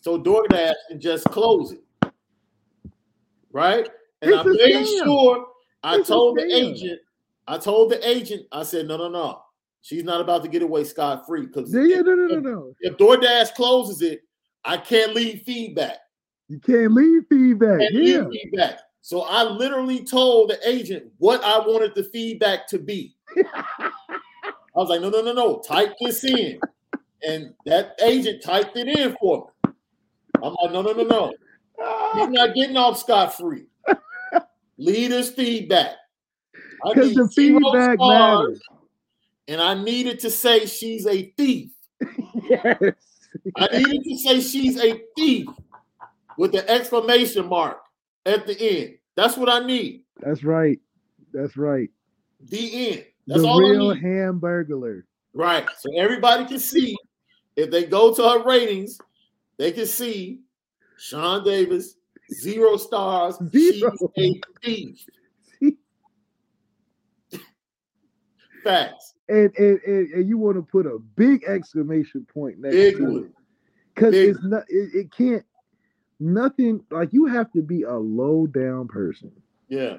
[0.00, 1.80] so DoorDash can just close it.
[3.52, 3.88] Right?
[4.22, 5.04] And It's I made scam.
[5.04, 5.46] sure
[5.82, 7.00] I It's told the agent,
[7.46, 9.40] I told the agent, I said, no, no, no.
[9.80, 12.74] She's not about to get away scot free because Yeah, yeah, no, no, no, no.
[12.80, 14.20] if DoorDash closes it,
[14.64, 15.96] I can't leave feedback.
[16.48, 17.80] You can't leave feedback.
[17.80, 18.20] Can't Yeah.
[18.26, 18.80] leave feedback.
[19.00, 23.14] So I literally told the agent what I wanted the feedback to be.
[23.36, 23.90] I
[24.74, 26.60] was like, no, no, no, no, type this in.
[27.26, 29.72] And that agent typed it in for me.
[30.42, 31.32] I'm like, no, no, no, no.
[32.14, 33.66] He's not getting off scot free.
[34.76, 35.96] Leaders feedback.
[36.84, 38.60] I Because need the feedback matters.
[39.48, 41.70] And I needed to say she's a thief.
[42.48, 42.94] Yes.
[43.56, 45.48] I needed to say she's a thief
[46.38, 47.82] with the exclamation mark
[48.24, 48.94] at the end.
[49.16, 50.04] That's what I need.
[50.20, 50.78] That's right.
[51.32, 51.90] That's right.
[52.48, 53.04] The end.
[53.26, 54.04] That's the all real I need.
[54.04, 55.02] hamburglar.
[55.34, 55.66] Right.
[55.78, 56.96] So everybody can see
[57.56, 58.98] if they go to her ratings,
[59.58, 60.40] they can see
[60.96, 61.96] Sean Davis,
[62.32, 63.36] zero stars.
[63.50, 63.92] Zero.
[64.16, 65.06] She's a thief.
[68.64, 69.14] Facts.
[69.28, 73.24] And, and, and, and you want to put a big exclamation point next Big to
[73.24, 73.32] it.
[73.94, 75.44] Because it's not it, it can't
[76.20, 79.30] nothing like you have to be a low down person
[79.68, 79.98] Yeah,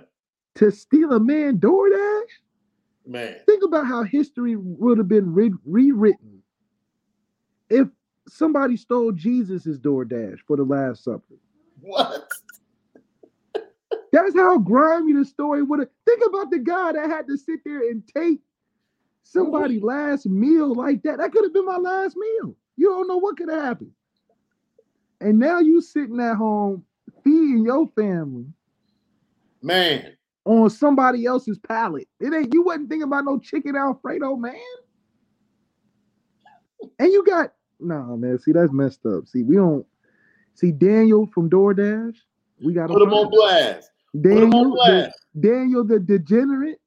[0.55, 2.23] to steal a man DoorDash.
[3.05, 3.35] man.
[3.45, 6.41] Think about how history would have been re- rewritten
[7.69, 7.87] if
[8.27, 11.35] somebody stole Jesus's DoorDash for the Last Supper.
[11.81, 12.29] What?
[14.11, 15.89] That's how grimy the story would have.
[16.05, 18.39] Think about the guy that had to sit there and take
[19.23, 21.19] somebody's last meal like that.
[21.19, 22.55] That could have been my last meal.
[22.75, 23.91] You don't know what could have happened.
[25.21, 26.85] And now you sitting at home
[27.23, 28.45] feeding your family
[29.61, 30.15] Man.
[30.45, 32.07] on somebody else's palate.
[32.19, 34.55] It ain't you wasn't thinking about no chicken Alfredo, man.
[36.97, 38.39] And you got no man.
[38.39, 39.27] See, that's messed up.
[39.27, 39.85] See, we don't
[40.53, 42.15] see Daniel from DoorDash.
[42.63, 43.91] We got Put him on blast.
[44.13, 45.19] Put him on Daniel, the, blast.
[45.39, 46.79] Daniel the degenerate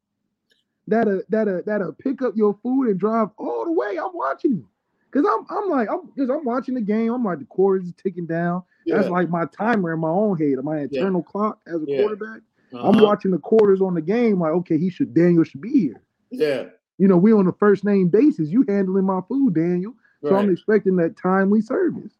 [0.86, 3.98] that'll that'll that'll pick up your food and drive all the way.
[3.98, 4.68] I'm watching you.
[5.12, 7.12] Cause I'm I'm like I'm because I'm watching the game.
[7.12, 8.62] I'm like the quarters is ticking down.
[8.86, 8.96] Yeah.
[8.96, 11.98] That's like my timer in my own head, my internal clock as a Yeah.
[11.98, 12.40] quarterback.
[12.72, 13.04] I'm Uh-huh.
[13.04, 14.40] watching the quarters on the game.
[14.40, 16.00] Like, okay, he should Daniel should be here.
[16.30, 16.64] Yeah.
[16.96, 18.48] You know, we on the first name basis.
[18.50, 19.94] You handling my food, Daniel.
[20.22, 22.12] So I'm expecting that timely service.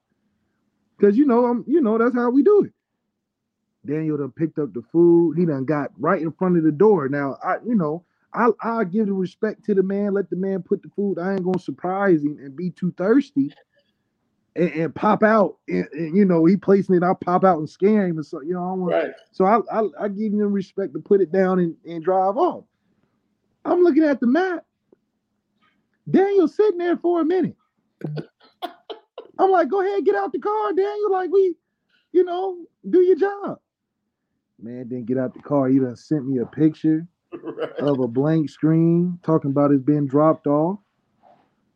[1.00, 2.72] Cause you know, I'm you know, that's how we do it.
[3.86, 5.36] Daniel done picked up the food.
[5.38, 7.08] He done got right in front of the door.
[7.08, 10.62] Now I, you know, I I give the respect to the man, let the man
[10.62, 11.18] put the food.
[11.18, 13.52] I ain't gonna surprise him and be too thirsty
[14.56, 15.58] and, and pop out.
[15.68, 18.42] And, and, you know, he placing it, I'll pop out and scare him and so
[18.42, 19.12] you know, I don't want Right.
[19.32, 22.36] so I, I I give him the respect to put it down and, and drive
[22.36, 22.64] off.
[23.64, 24.64] I'm looking at the map.
[26.10, 27.56] Daniel's sitting there for a minute.
[29.38, 31.12] I'm like, go ahead, get out the car, Daniel.
[31.12, 31.54] Like we,
[32.12, 33.58] you know, do your job.
[34.60, 35.68] Man didn't get out the car.
[35.68, 37.78] He done sent me a picture right.
[37.78, 40.78] of a blank screen talking about it's being dropped off.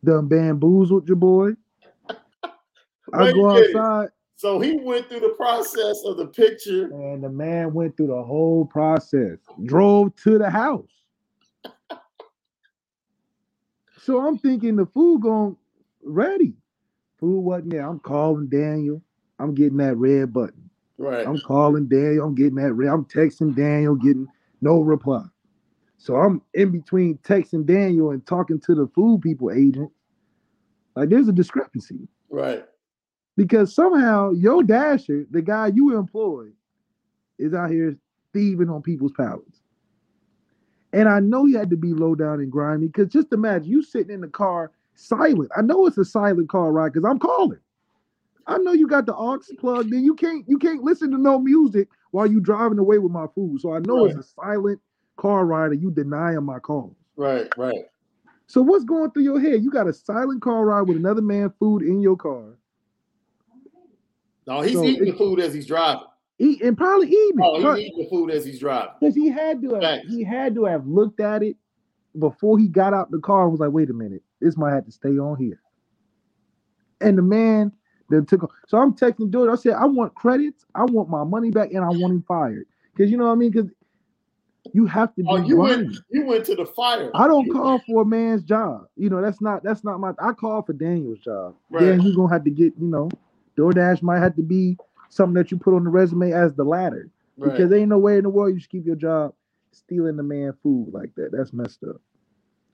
[0.03, 1.51] Done bamboozled your boy.
[3.13, 6.85] I go outside So he went through the process of the picture.
[6.85, 10.91] and the man went through the whole process, drove to the house.
[14.01, 15.57] So I'm thinking the food going
[16.03, 16.53] ready.
[17.19, 17.87] Food wasn't there.
[17.87, 19.01] I'm calling Daniel.
[19.39, 20.69] I'm getting that red button.
[20.97, 21.27] Right.
[21.27, 22.25] I'm calling Daniel.
[22.25, 22.89] I'm getting that red.
[22.89, 24.27] I'm texting Daniel, getting
[24.61, 25.25] no reply.
[25.97, 29.91] So I'm in between texting Daniel and talking to the food people agent.
[30.95, 32.65] Like there's a discrepancy Right.
[33.35, 36.47] because somehow your dasher, the guy you employ,
[37.37, 37.97] is out here
[38.33, 39.61] thieving on people's palates.
[40.93, 43.83] And I know you had to be low down and grimy because just imagine you
[43.83, 45.51] sitting in the car silent.
[45.55, 47.59] I know it's a silent car ride because I'm calling.
[48.47, 50.03] I know you got the aux plugged in.
[50.03, 53.61] You can't you can't listen to no music while you driving away with my food.
[53.61, 54.79] So I know it's a silent
[55.17, 56.95] car rider, you denying my calls.
[57.15, 57.47] Right.
[57.57, 57.85] Right.
[58.47, 59.61] So what's going through your head?
[59.61, 62.57] You got a silent car ride with another man food in your car.
[64.47, 66.07] No, he's So eating the food as he's driving.
[66.39, 67.77] Eat and probably eating Oh, he's Huh.
[67.77, 68.91] eating the food as he's driving.
[68.99, 71.57] Because he had to have, he had to have looked at it
[72.17, 74.85] before he got out the car and was like, wait a minute, this might have
[74.85, 75.61] to stay on here.
[77.01, 77.71] And the man
[78.09, 79.49] then took so I'm texting George.
[79.51, 82.65] I said, I want credits, I want my money back, and I want him fired.
[82.95, 83.51] Because you know what I mean?
[83.51, 83.69] Because
[84.73, 85.83] you have to oh, be Oh, you grimy.
[85.83, 85.97] went.
[86.09, 87.11] You went to the fire.
[87.13, 88.87] I don't You- call for a man's job.
[88.95, 91.55] You know, that's not that's not my I call for Daniel's job.
[91.69, 91.85] Right.
[91.85, 93.09] Then you're gonna have to get, you know,
[93.57, 94.77] DoorDash might have to be
[95.09, 97.09] something that you put on the resume as the ladder.
[97.37, 97.51] Right.
[97.51, 99.33] Because there ain't no way in the world you should keep your job
[99.71, 101.31] stealing the man food like that.
[101.31, 101.97] That's messed up.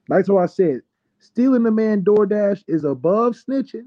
[0.08, 0.82] That's what I said.
[1.18, 3.86] stealing the man DoorDash is above snitching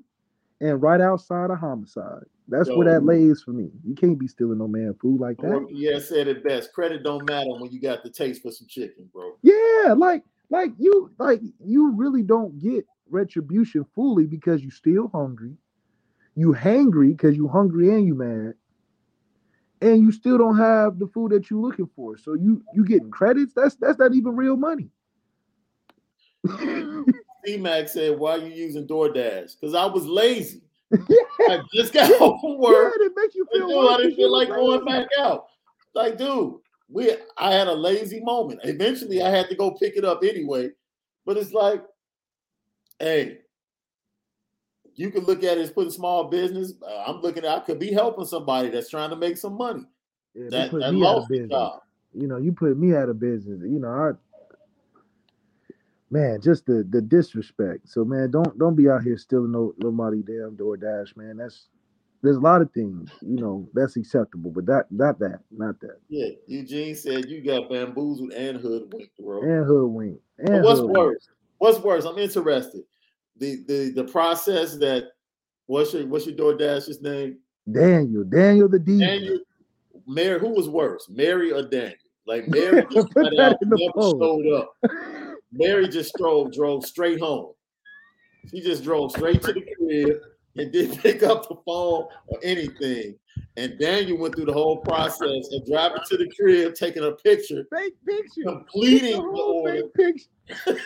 [0.62, 2.24] and right outside of homicide.
[2.48, 3.70] That's where that lays for me.
[3.84, 5.68] You can't be stealing no man food like that.
[5.70, 6.72] Yeah, said it best.
[6.74, 9.34] Credit don't matter when you got the taste for some chicken, bro.
[9.42, 15.56] Yeah, like like you like you really don't get retribution fully because you still hungry.
[16.36, 18.54] You hangry because you hungry and you mad.
[19.82, 22.18] And you still don't have the food that you're looking for.
[22.18, 23.54] So you you getting credits.
[23.54, 24.90] That's that's not even real money.
[27.48, 29.60] C Mac said, Why are you using DoorDash?
[29.60, 30.62] Because I was lazy.
[30.94, 32.94] I just got home from work.
[33.00, 35.48] Yeah, it makes you feel dude, I didn't feel like going back out.
[35.94, 36.56] Like, dude,
[36.90, 38.62] we I had a lazy moment.
[38.64, 40.70] Eventually I had to go pick it up anyway.
[41.26, 41.84] But it's like,
[43.00, 43.40] hey,
[44.96, 46.74] you can look at it as putting small business.
[46.82, 49.84] Uh, I'm looking at I could be helping somebody that's trying to make some money.
[50.34, 51.82] Yeah, that, that lost job.
[52.14, 53.62] You know, you put me out of business.
[53.62, 54.12] You know, I
[56.10, 57.88] man, just the the disrespect.
[57.88, 61.38] So man, don't don't be out here stealing no nobody damn DoorDash, man.
[61.38, 61.68] That's
[62.24, 66.00] there's a lot of things, you know, that's acceptable, but that not that, not that.
[66.10, 69.42] Yeah, Eugene said you got bamboozled and hoodwinked, bro.
[69.42, 70.22] And hoodwinked.
[70.40, 71.00] And but what's hoodwinked.
[71.00, 71.28] worse?
[71.60, 72.06] What's worse?
[72.06, 72.84] I'm interested.
[73.38, 75.10] The the the process that
[75.68, 77.38] what's your what's your DoorDash's name?
[77.72, 79.00] Daniel, Daniel the D.
[79.00, 79.40] Daniel,
[80.08, 81.96] Mary, who was worse, Mary or Daniel?
[82.26, 84.76] Like Mary just out, never showed up.
[85.58, 87.54] Mary just drove drove straight home.
[88.50, 90.22] She just drove straight to the crib
[90.56, 93.16] and didn't pick up the phone or anything.
[93.58, 97.66] And Daniel went through the whole process of driving to the crib, taking a picture,
[97.74, 99.84] fake picture, completing the, the order.
[99.96, 100.30] picture.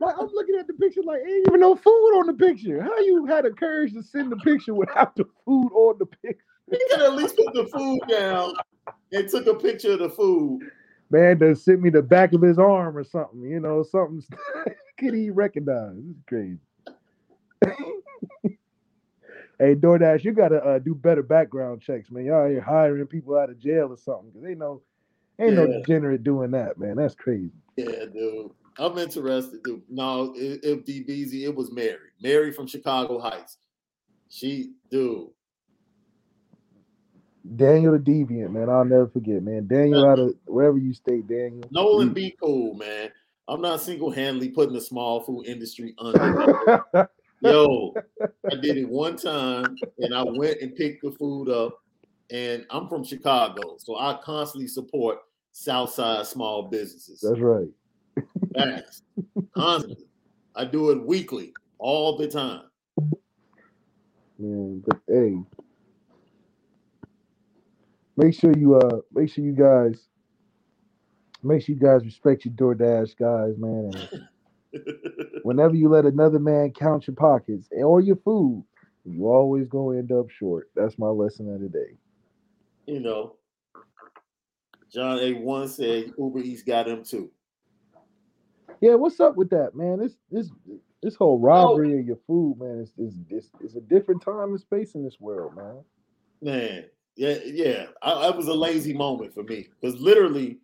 [0.00, 2.82] like, I'm looking at the picture like ain't even no food on the picture.
[2.82, 6.44] How you had the courage to send the picture without the food on the picture?
[6.70, 8.52] He could at least put the food down
[9.12, 10.70] and took a picture of the food.
[11.12, 14.24] Man, they sent me the back of his arm or something, you know, something
[14.98, 15.96] could he recognize?
[15.96, 16.58] This is crazy.
[19.58, 22.24] hey, DoorDash, you gotta uh, do better background checks, man.
[22.24, 24.80] Y'all here hiring people out of jail or something because they know
[25.38, 25.64] ain't yeah.
[25.64, 26.96] no degenerate doing that, man.
[26.96, 27.50] That's crazy.
[27.76, 28.50] Yeah, dude.
[28.78, 29.62] I'm interested.
[29.62, 29.82] Dude.
[29.90, 32.08] No, if DBZ, it was Mary.
[32.22, 33.58] Mary from Chicago Heights.
[34.30, 35.28] She, dude,
[37.56, 38.70] Daniel the Deviant, man.
[38.70, 39.66] I'll never forget, man.
[39.66, 41.64] Daniel out of wherever you stay, Daniel.
[41.70, 43.10] Nolan, be cool, man.
[43.48, 46.84] I'm not single-handedly putting the small food industry under.
[47.40, 51.78] Yo, I did it one time, and I went and picked the food up.
[52.30, 55.18] And I'm from Chicago, so I constantly support
[55.50, 57.20] Southside small businesses.
[57.20, 57.68] That's right.
[58.54, 59.02] Facts.
[59.54, 60.06] Constantly.
[60.54, 62.62] I do it weekly, all the time.
[64.38, 65.36] Man, but hey,
[68.16, 70.08] make sure you uh make sure you guys
[71.42, 73.92] make sure you guys respect your DoorDash guys, man.
[75.42, 78.64] Whenever you let another man count your pockets or your food,
[79.04, 80.70] you always gonna end up short.
[80.74, 81.96] That's my lesson of the day.
[82.86, 83.36] You know,
[84.92, 85.32] John A.
[85.34, 87.30] One said Uber Eats got him too.
[88.80, 89.98] Yeah, what's up with that, man?
[89.98, 90.50] This this
[91.02, 91.98] this whole robbery oh.
[91.98, 95.16] of your food, man, is is it's, it's a different time and space in this
[95.20, 95.84] world, man.
[96.40, 96.84] Man,
[97.16, 97.86] yeah, yeah.
[98.02, 100.58] I, that was a lazy moment for me because literally,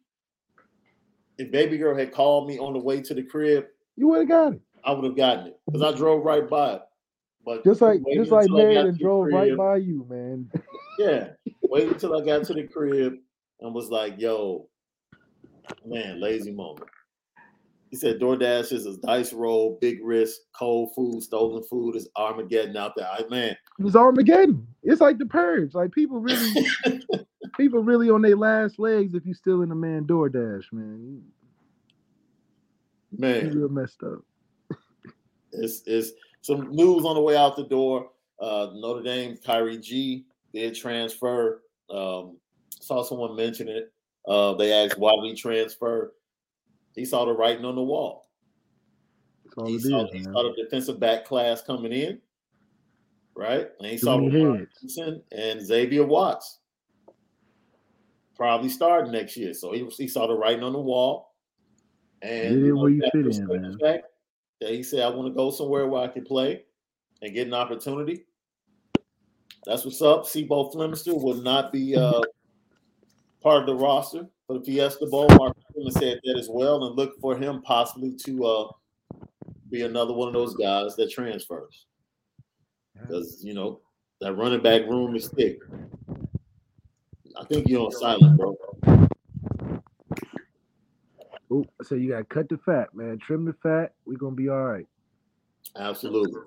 [1.39, 3.67] if baby girl had called me on the way to the crib,
[3.97, 4.61] you would have got it.
[4.85, 6.83] I would have gotten it because I drove right by it.
[7.45, 10.51] But just like just like Marion drove right by you, man.
[10.99, 11.29] yeah,
[11.63, 13.15] wait until I got to the crib
[13.61, 14.69] and was like, "Yo,
[15.85, 16.89] man, lazy moment."
[17.91, 22.77] He said DoorDash is a dice roll, big risk, cold food, stolen food is Armageddon
[22.77, 23.09] out there.
[23.11, 24.67] I man, it's Armageddon.
[24.83, 25.75] It's like the purge.
[25.75, 26.67] Like people really,
[27.57, 31.23] people really on their last legs if you still in the man DoorDash, man.
[33.17, 34.19] Man, you real messed up.
[35.53, 36.13] it's it's
[36.43, 38.11] some news on the way out the door.
[38.39, 41.63] Uh, Notre Dame Kyrie G did transfer.
[41.89, 42.37] Um,
[42.81, 43.93] saw someone mention it.
[44.27, 46.13] Uh, they asked why we transfer.
[46.99, 48.29] He saw the writing on the wall.
[49.67, 52.21] He saw, is, he saw, the defensive back class coming in,
[53.35, 53.69] right?
[53.79, 56.59] And he Too saw Robinson and Xavier Watts
[58.37, 59.53] probably starting next year.
[59.55, 61.35] So he, he saw the writing on the wall.
[62.23, 63.79] And you know, you fit in.
[63.79, 64.07] Fact
[64.61, 66.63] that he said, I want to go somewhere where I can play
[67.23, 68.25] and get an opportunity.
[69.67, 70.25] That's what's up.
[70.25, 72.21] C'Bo Flemister will not be uh,
[73.43, 75.29] part of the roster for the Fiesta Bowl.
[75.37, 78.69] Mark Freeman said that as well, and look for him possibly to uh,
[79.71, 81.87] be another one of those guys that transfers.
[83.01, 83.81] Because you know
[84.21, 85.61] that running back room is thick.
[87.39, 88.57] I think you're on silent, bro.
[91.51, 93.19] Oh, so you gotta cut the fat, man.
[93.19, 93.93] Trim the fat.
[94.05, 94.87] We're gonna be all right.
[95.77, 96.41] Absolutely.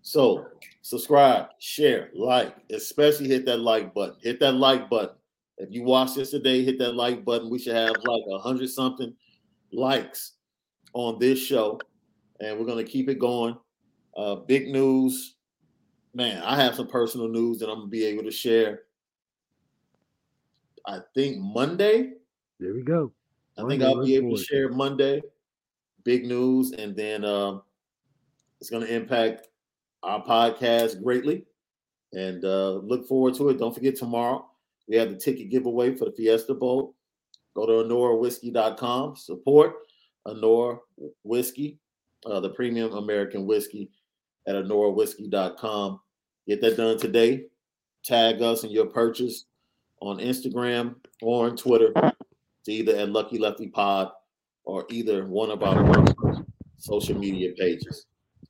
[0.00, 0.46] So
[0.80, 4.16] subscribe, share, like, especially hit that like button.
[4.22, 5.16] Hit that like button.
[5.62, 7.48] If you watched this today, hit that like button.
[7.48, 9.14] We should have like a hundred something
[9.72, 10.32] likes
[10.92, 11.78] on this show,
[12.40, 13.56] and we're gonna keep it going.
[14.16, 15.36] Uh, big news,
[16.14, 16.42] man.
[16.42, 18.82] I have some personal news that I'm gonna be able to share.
[20.84, 22.14] I think Monday.
[22.58, 23.12] There we go.
[23.56, 25.22] I think I'll be able to share Monday.
[26.02, 27.58] Big news, and then uh,
[28.60, 29.46] it's going to impact
[30.02, 31.44] our podcast greatly.
[32.12, 33.58] And uh, look forward to it.
[33.58, 34.48] Don't forget tomorrow
[34.88, 36.94] we have the ticket giveaway for the Fiesta Bowl.
[37.54, 39.16] Go to AnoraWhiskey.com.
[39.16, 39.74] Support
[40.26, 40.78] Anora
[41.24, 41.78] Whiskey,
[42.26, 43.90] uh, the premium American whiskey
[44.46, 46.00] at AnoraWhiskey.com.
[46.46, 47.46] Get that done today.
[48.04, 49.46] Tag us in your purchase
[50.00, 51.92] on Instagram or on Twitter.
[52.66, 54.10] Either at Lucky Lefty Pod
[54.64, 56.04] or either one of our
[56.78, 58.06] social media pages.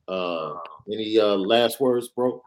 [0.08, 0.54] Uh,
[0.90, 2.42] any uh, last words, bro?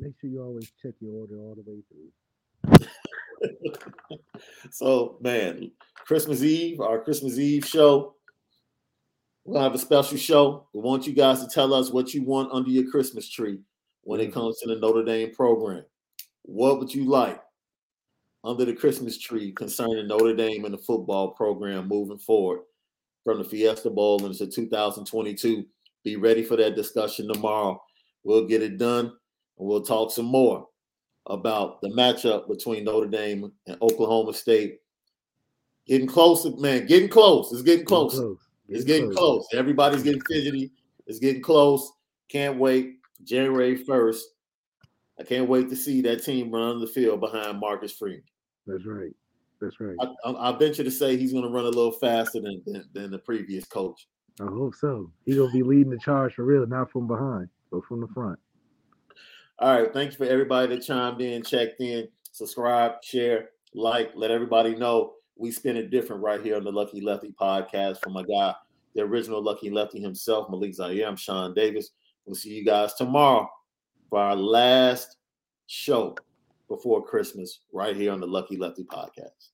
[0.00, 2.88] Make sure you always check your order all the way through.
[4.70, 5.70] so, man,
[6.06, 8.14] Christmas Eve, our Christmas Eve show.
[9.44, 10.68] We're gonna have a special show.
[10.72, 13.58] We want you guys to tell us what you want under your Christmas tree
[14.02, 14.40] when it mm-hmm.
[14.40, 15.84] comes to the Notre Dame program.
[16.42, 17.42] What would you like
[18.42, 22.60] under the Christmas tree concerning Notre Dame and the football program moving forward
[23.22, 25.66] from the Fiesta Bowl into 2022?
[26.04, 27.82] Be ready for that discussion tomorrow.
[28.24, 29.12] We'll get it done
[29.66, 30.66] we'll talk some more
[31.26, 34.80] about the matchup between Notre Dame and Oklahoma State.
[35.86, 36.86] Getting close, man.
[36.86, 37.52] Getting close.
[37.52, 38.14] It's getting close.
[38.14, 38.38] Getting close.
[38.68, 39.48] It's getting close.
[39.50, 39.58] close.
[39.58, 40.70] Everybody's getting fidgety.
[41.06, 41.92] It's getting close.
[42.28, 42.98] Can't wait.
[43.24, 44.20] January 1st.
[45.18, 48.22] I can't wait to see that team run the field behind Marcus Freeman.
[48.66, 49.14] That's right.
[49.60, 49.96] That's right.
[50.00, 52.88] I, I, I venture to say he's going to run a little faster than, than,
[52.94, 54.06] than the previous coach.
[54.40, 55.10] I hope so.
[55.26, 58.08] He's going to be leading the charge for real, not from behind, but from the
[58.08, 58.38] front.
[59.60, 59.92] All right.
[59.92, 65.50] Thanks for everybody that chimed in, checked in, subscribe, share, like, let everybody know we
[65.50, 68.54] spin it different right here on the Lucky Lefty podcast from my guy,
[68.94, 71.06] the original Lucky Lefty himself, Malik Zaire.
[71.06, 71.90] I'm Sean Davis.
[72.24, 73.50] We'll see you guys tomorrow
[74.08, 75.18] for our last
[75.66, 76.16] show
[76.68, 79.49] before Christmas right here on the Lucky Lefty podcast.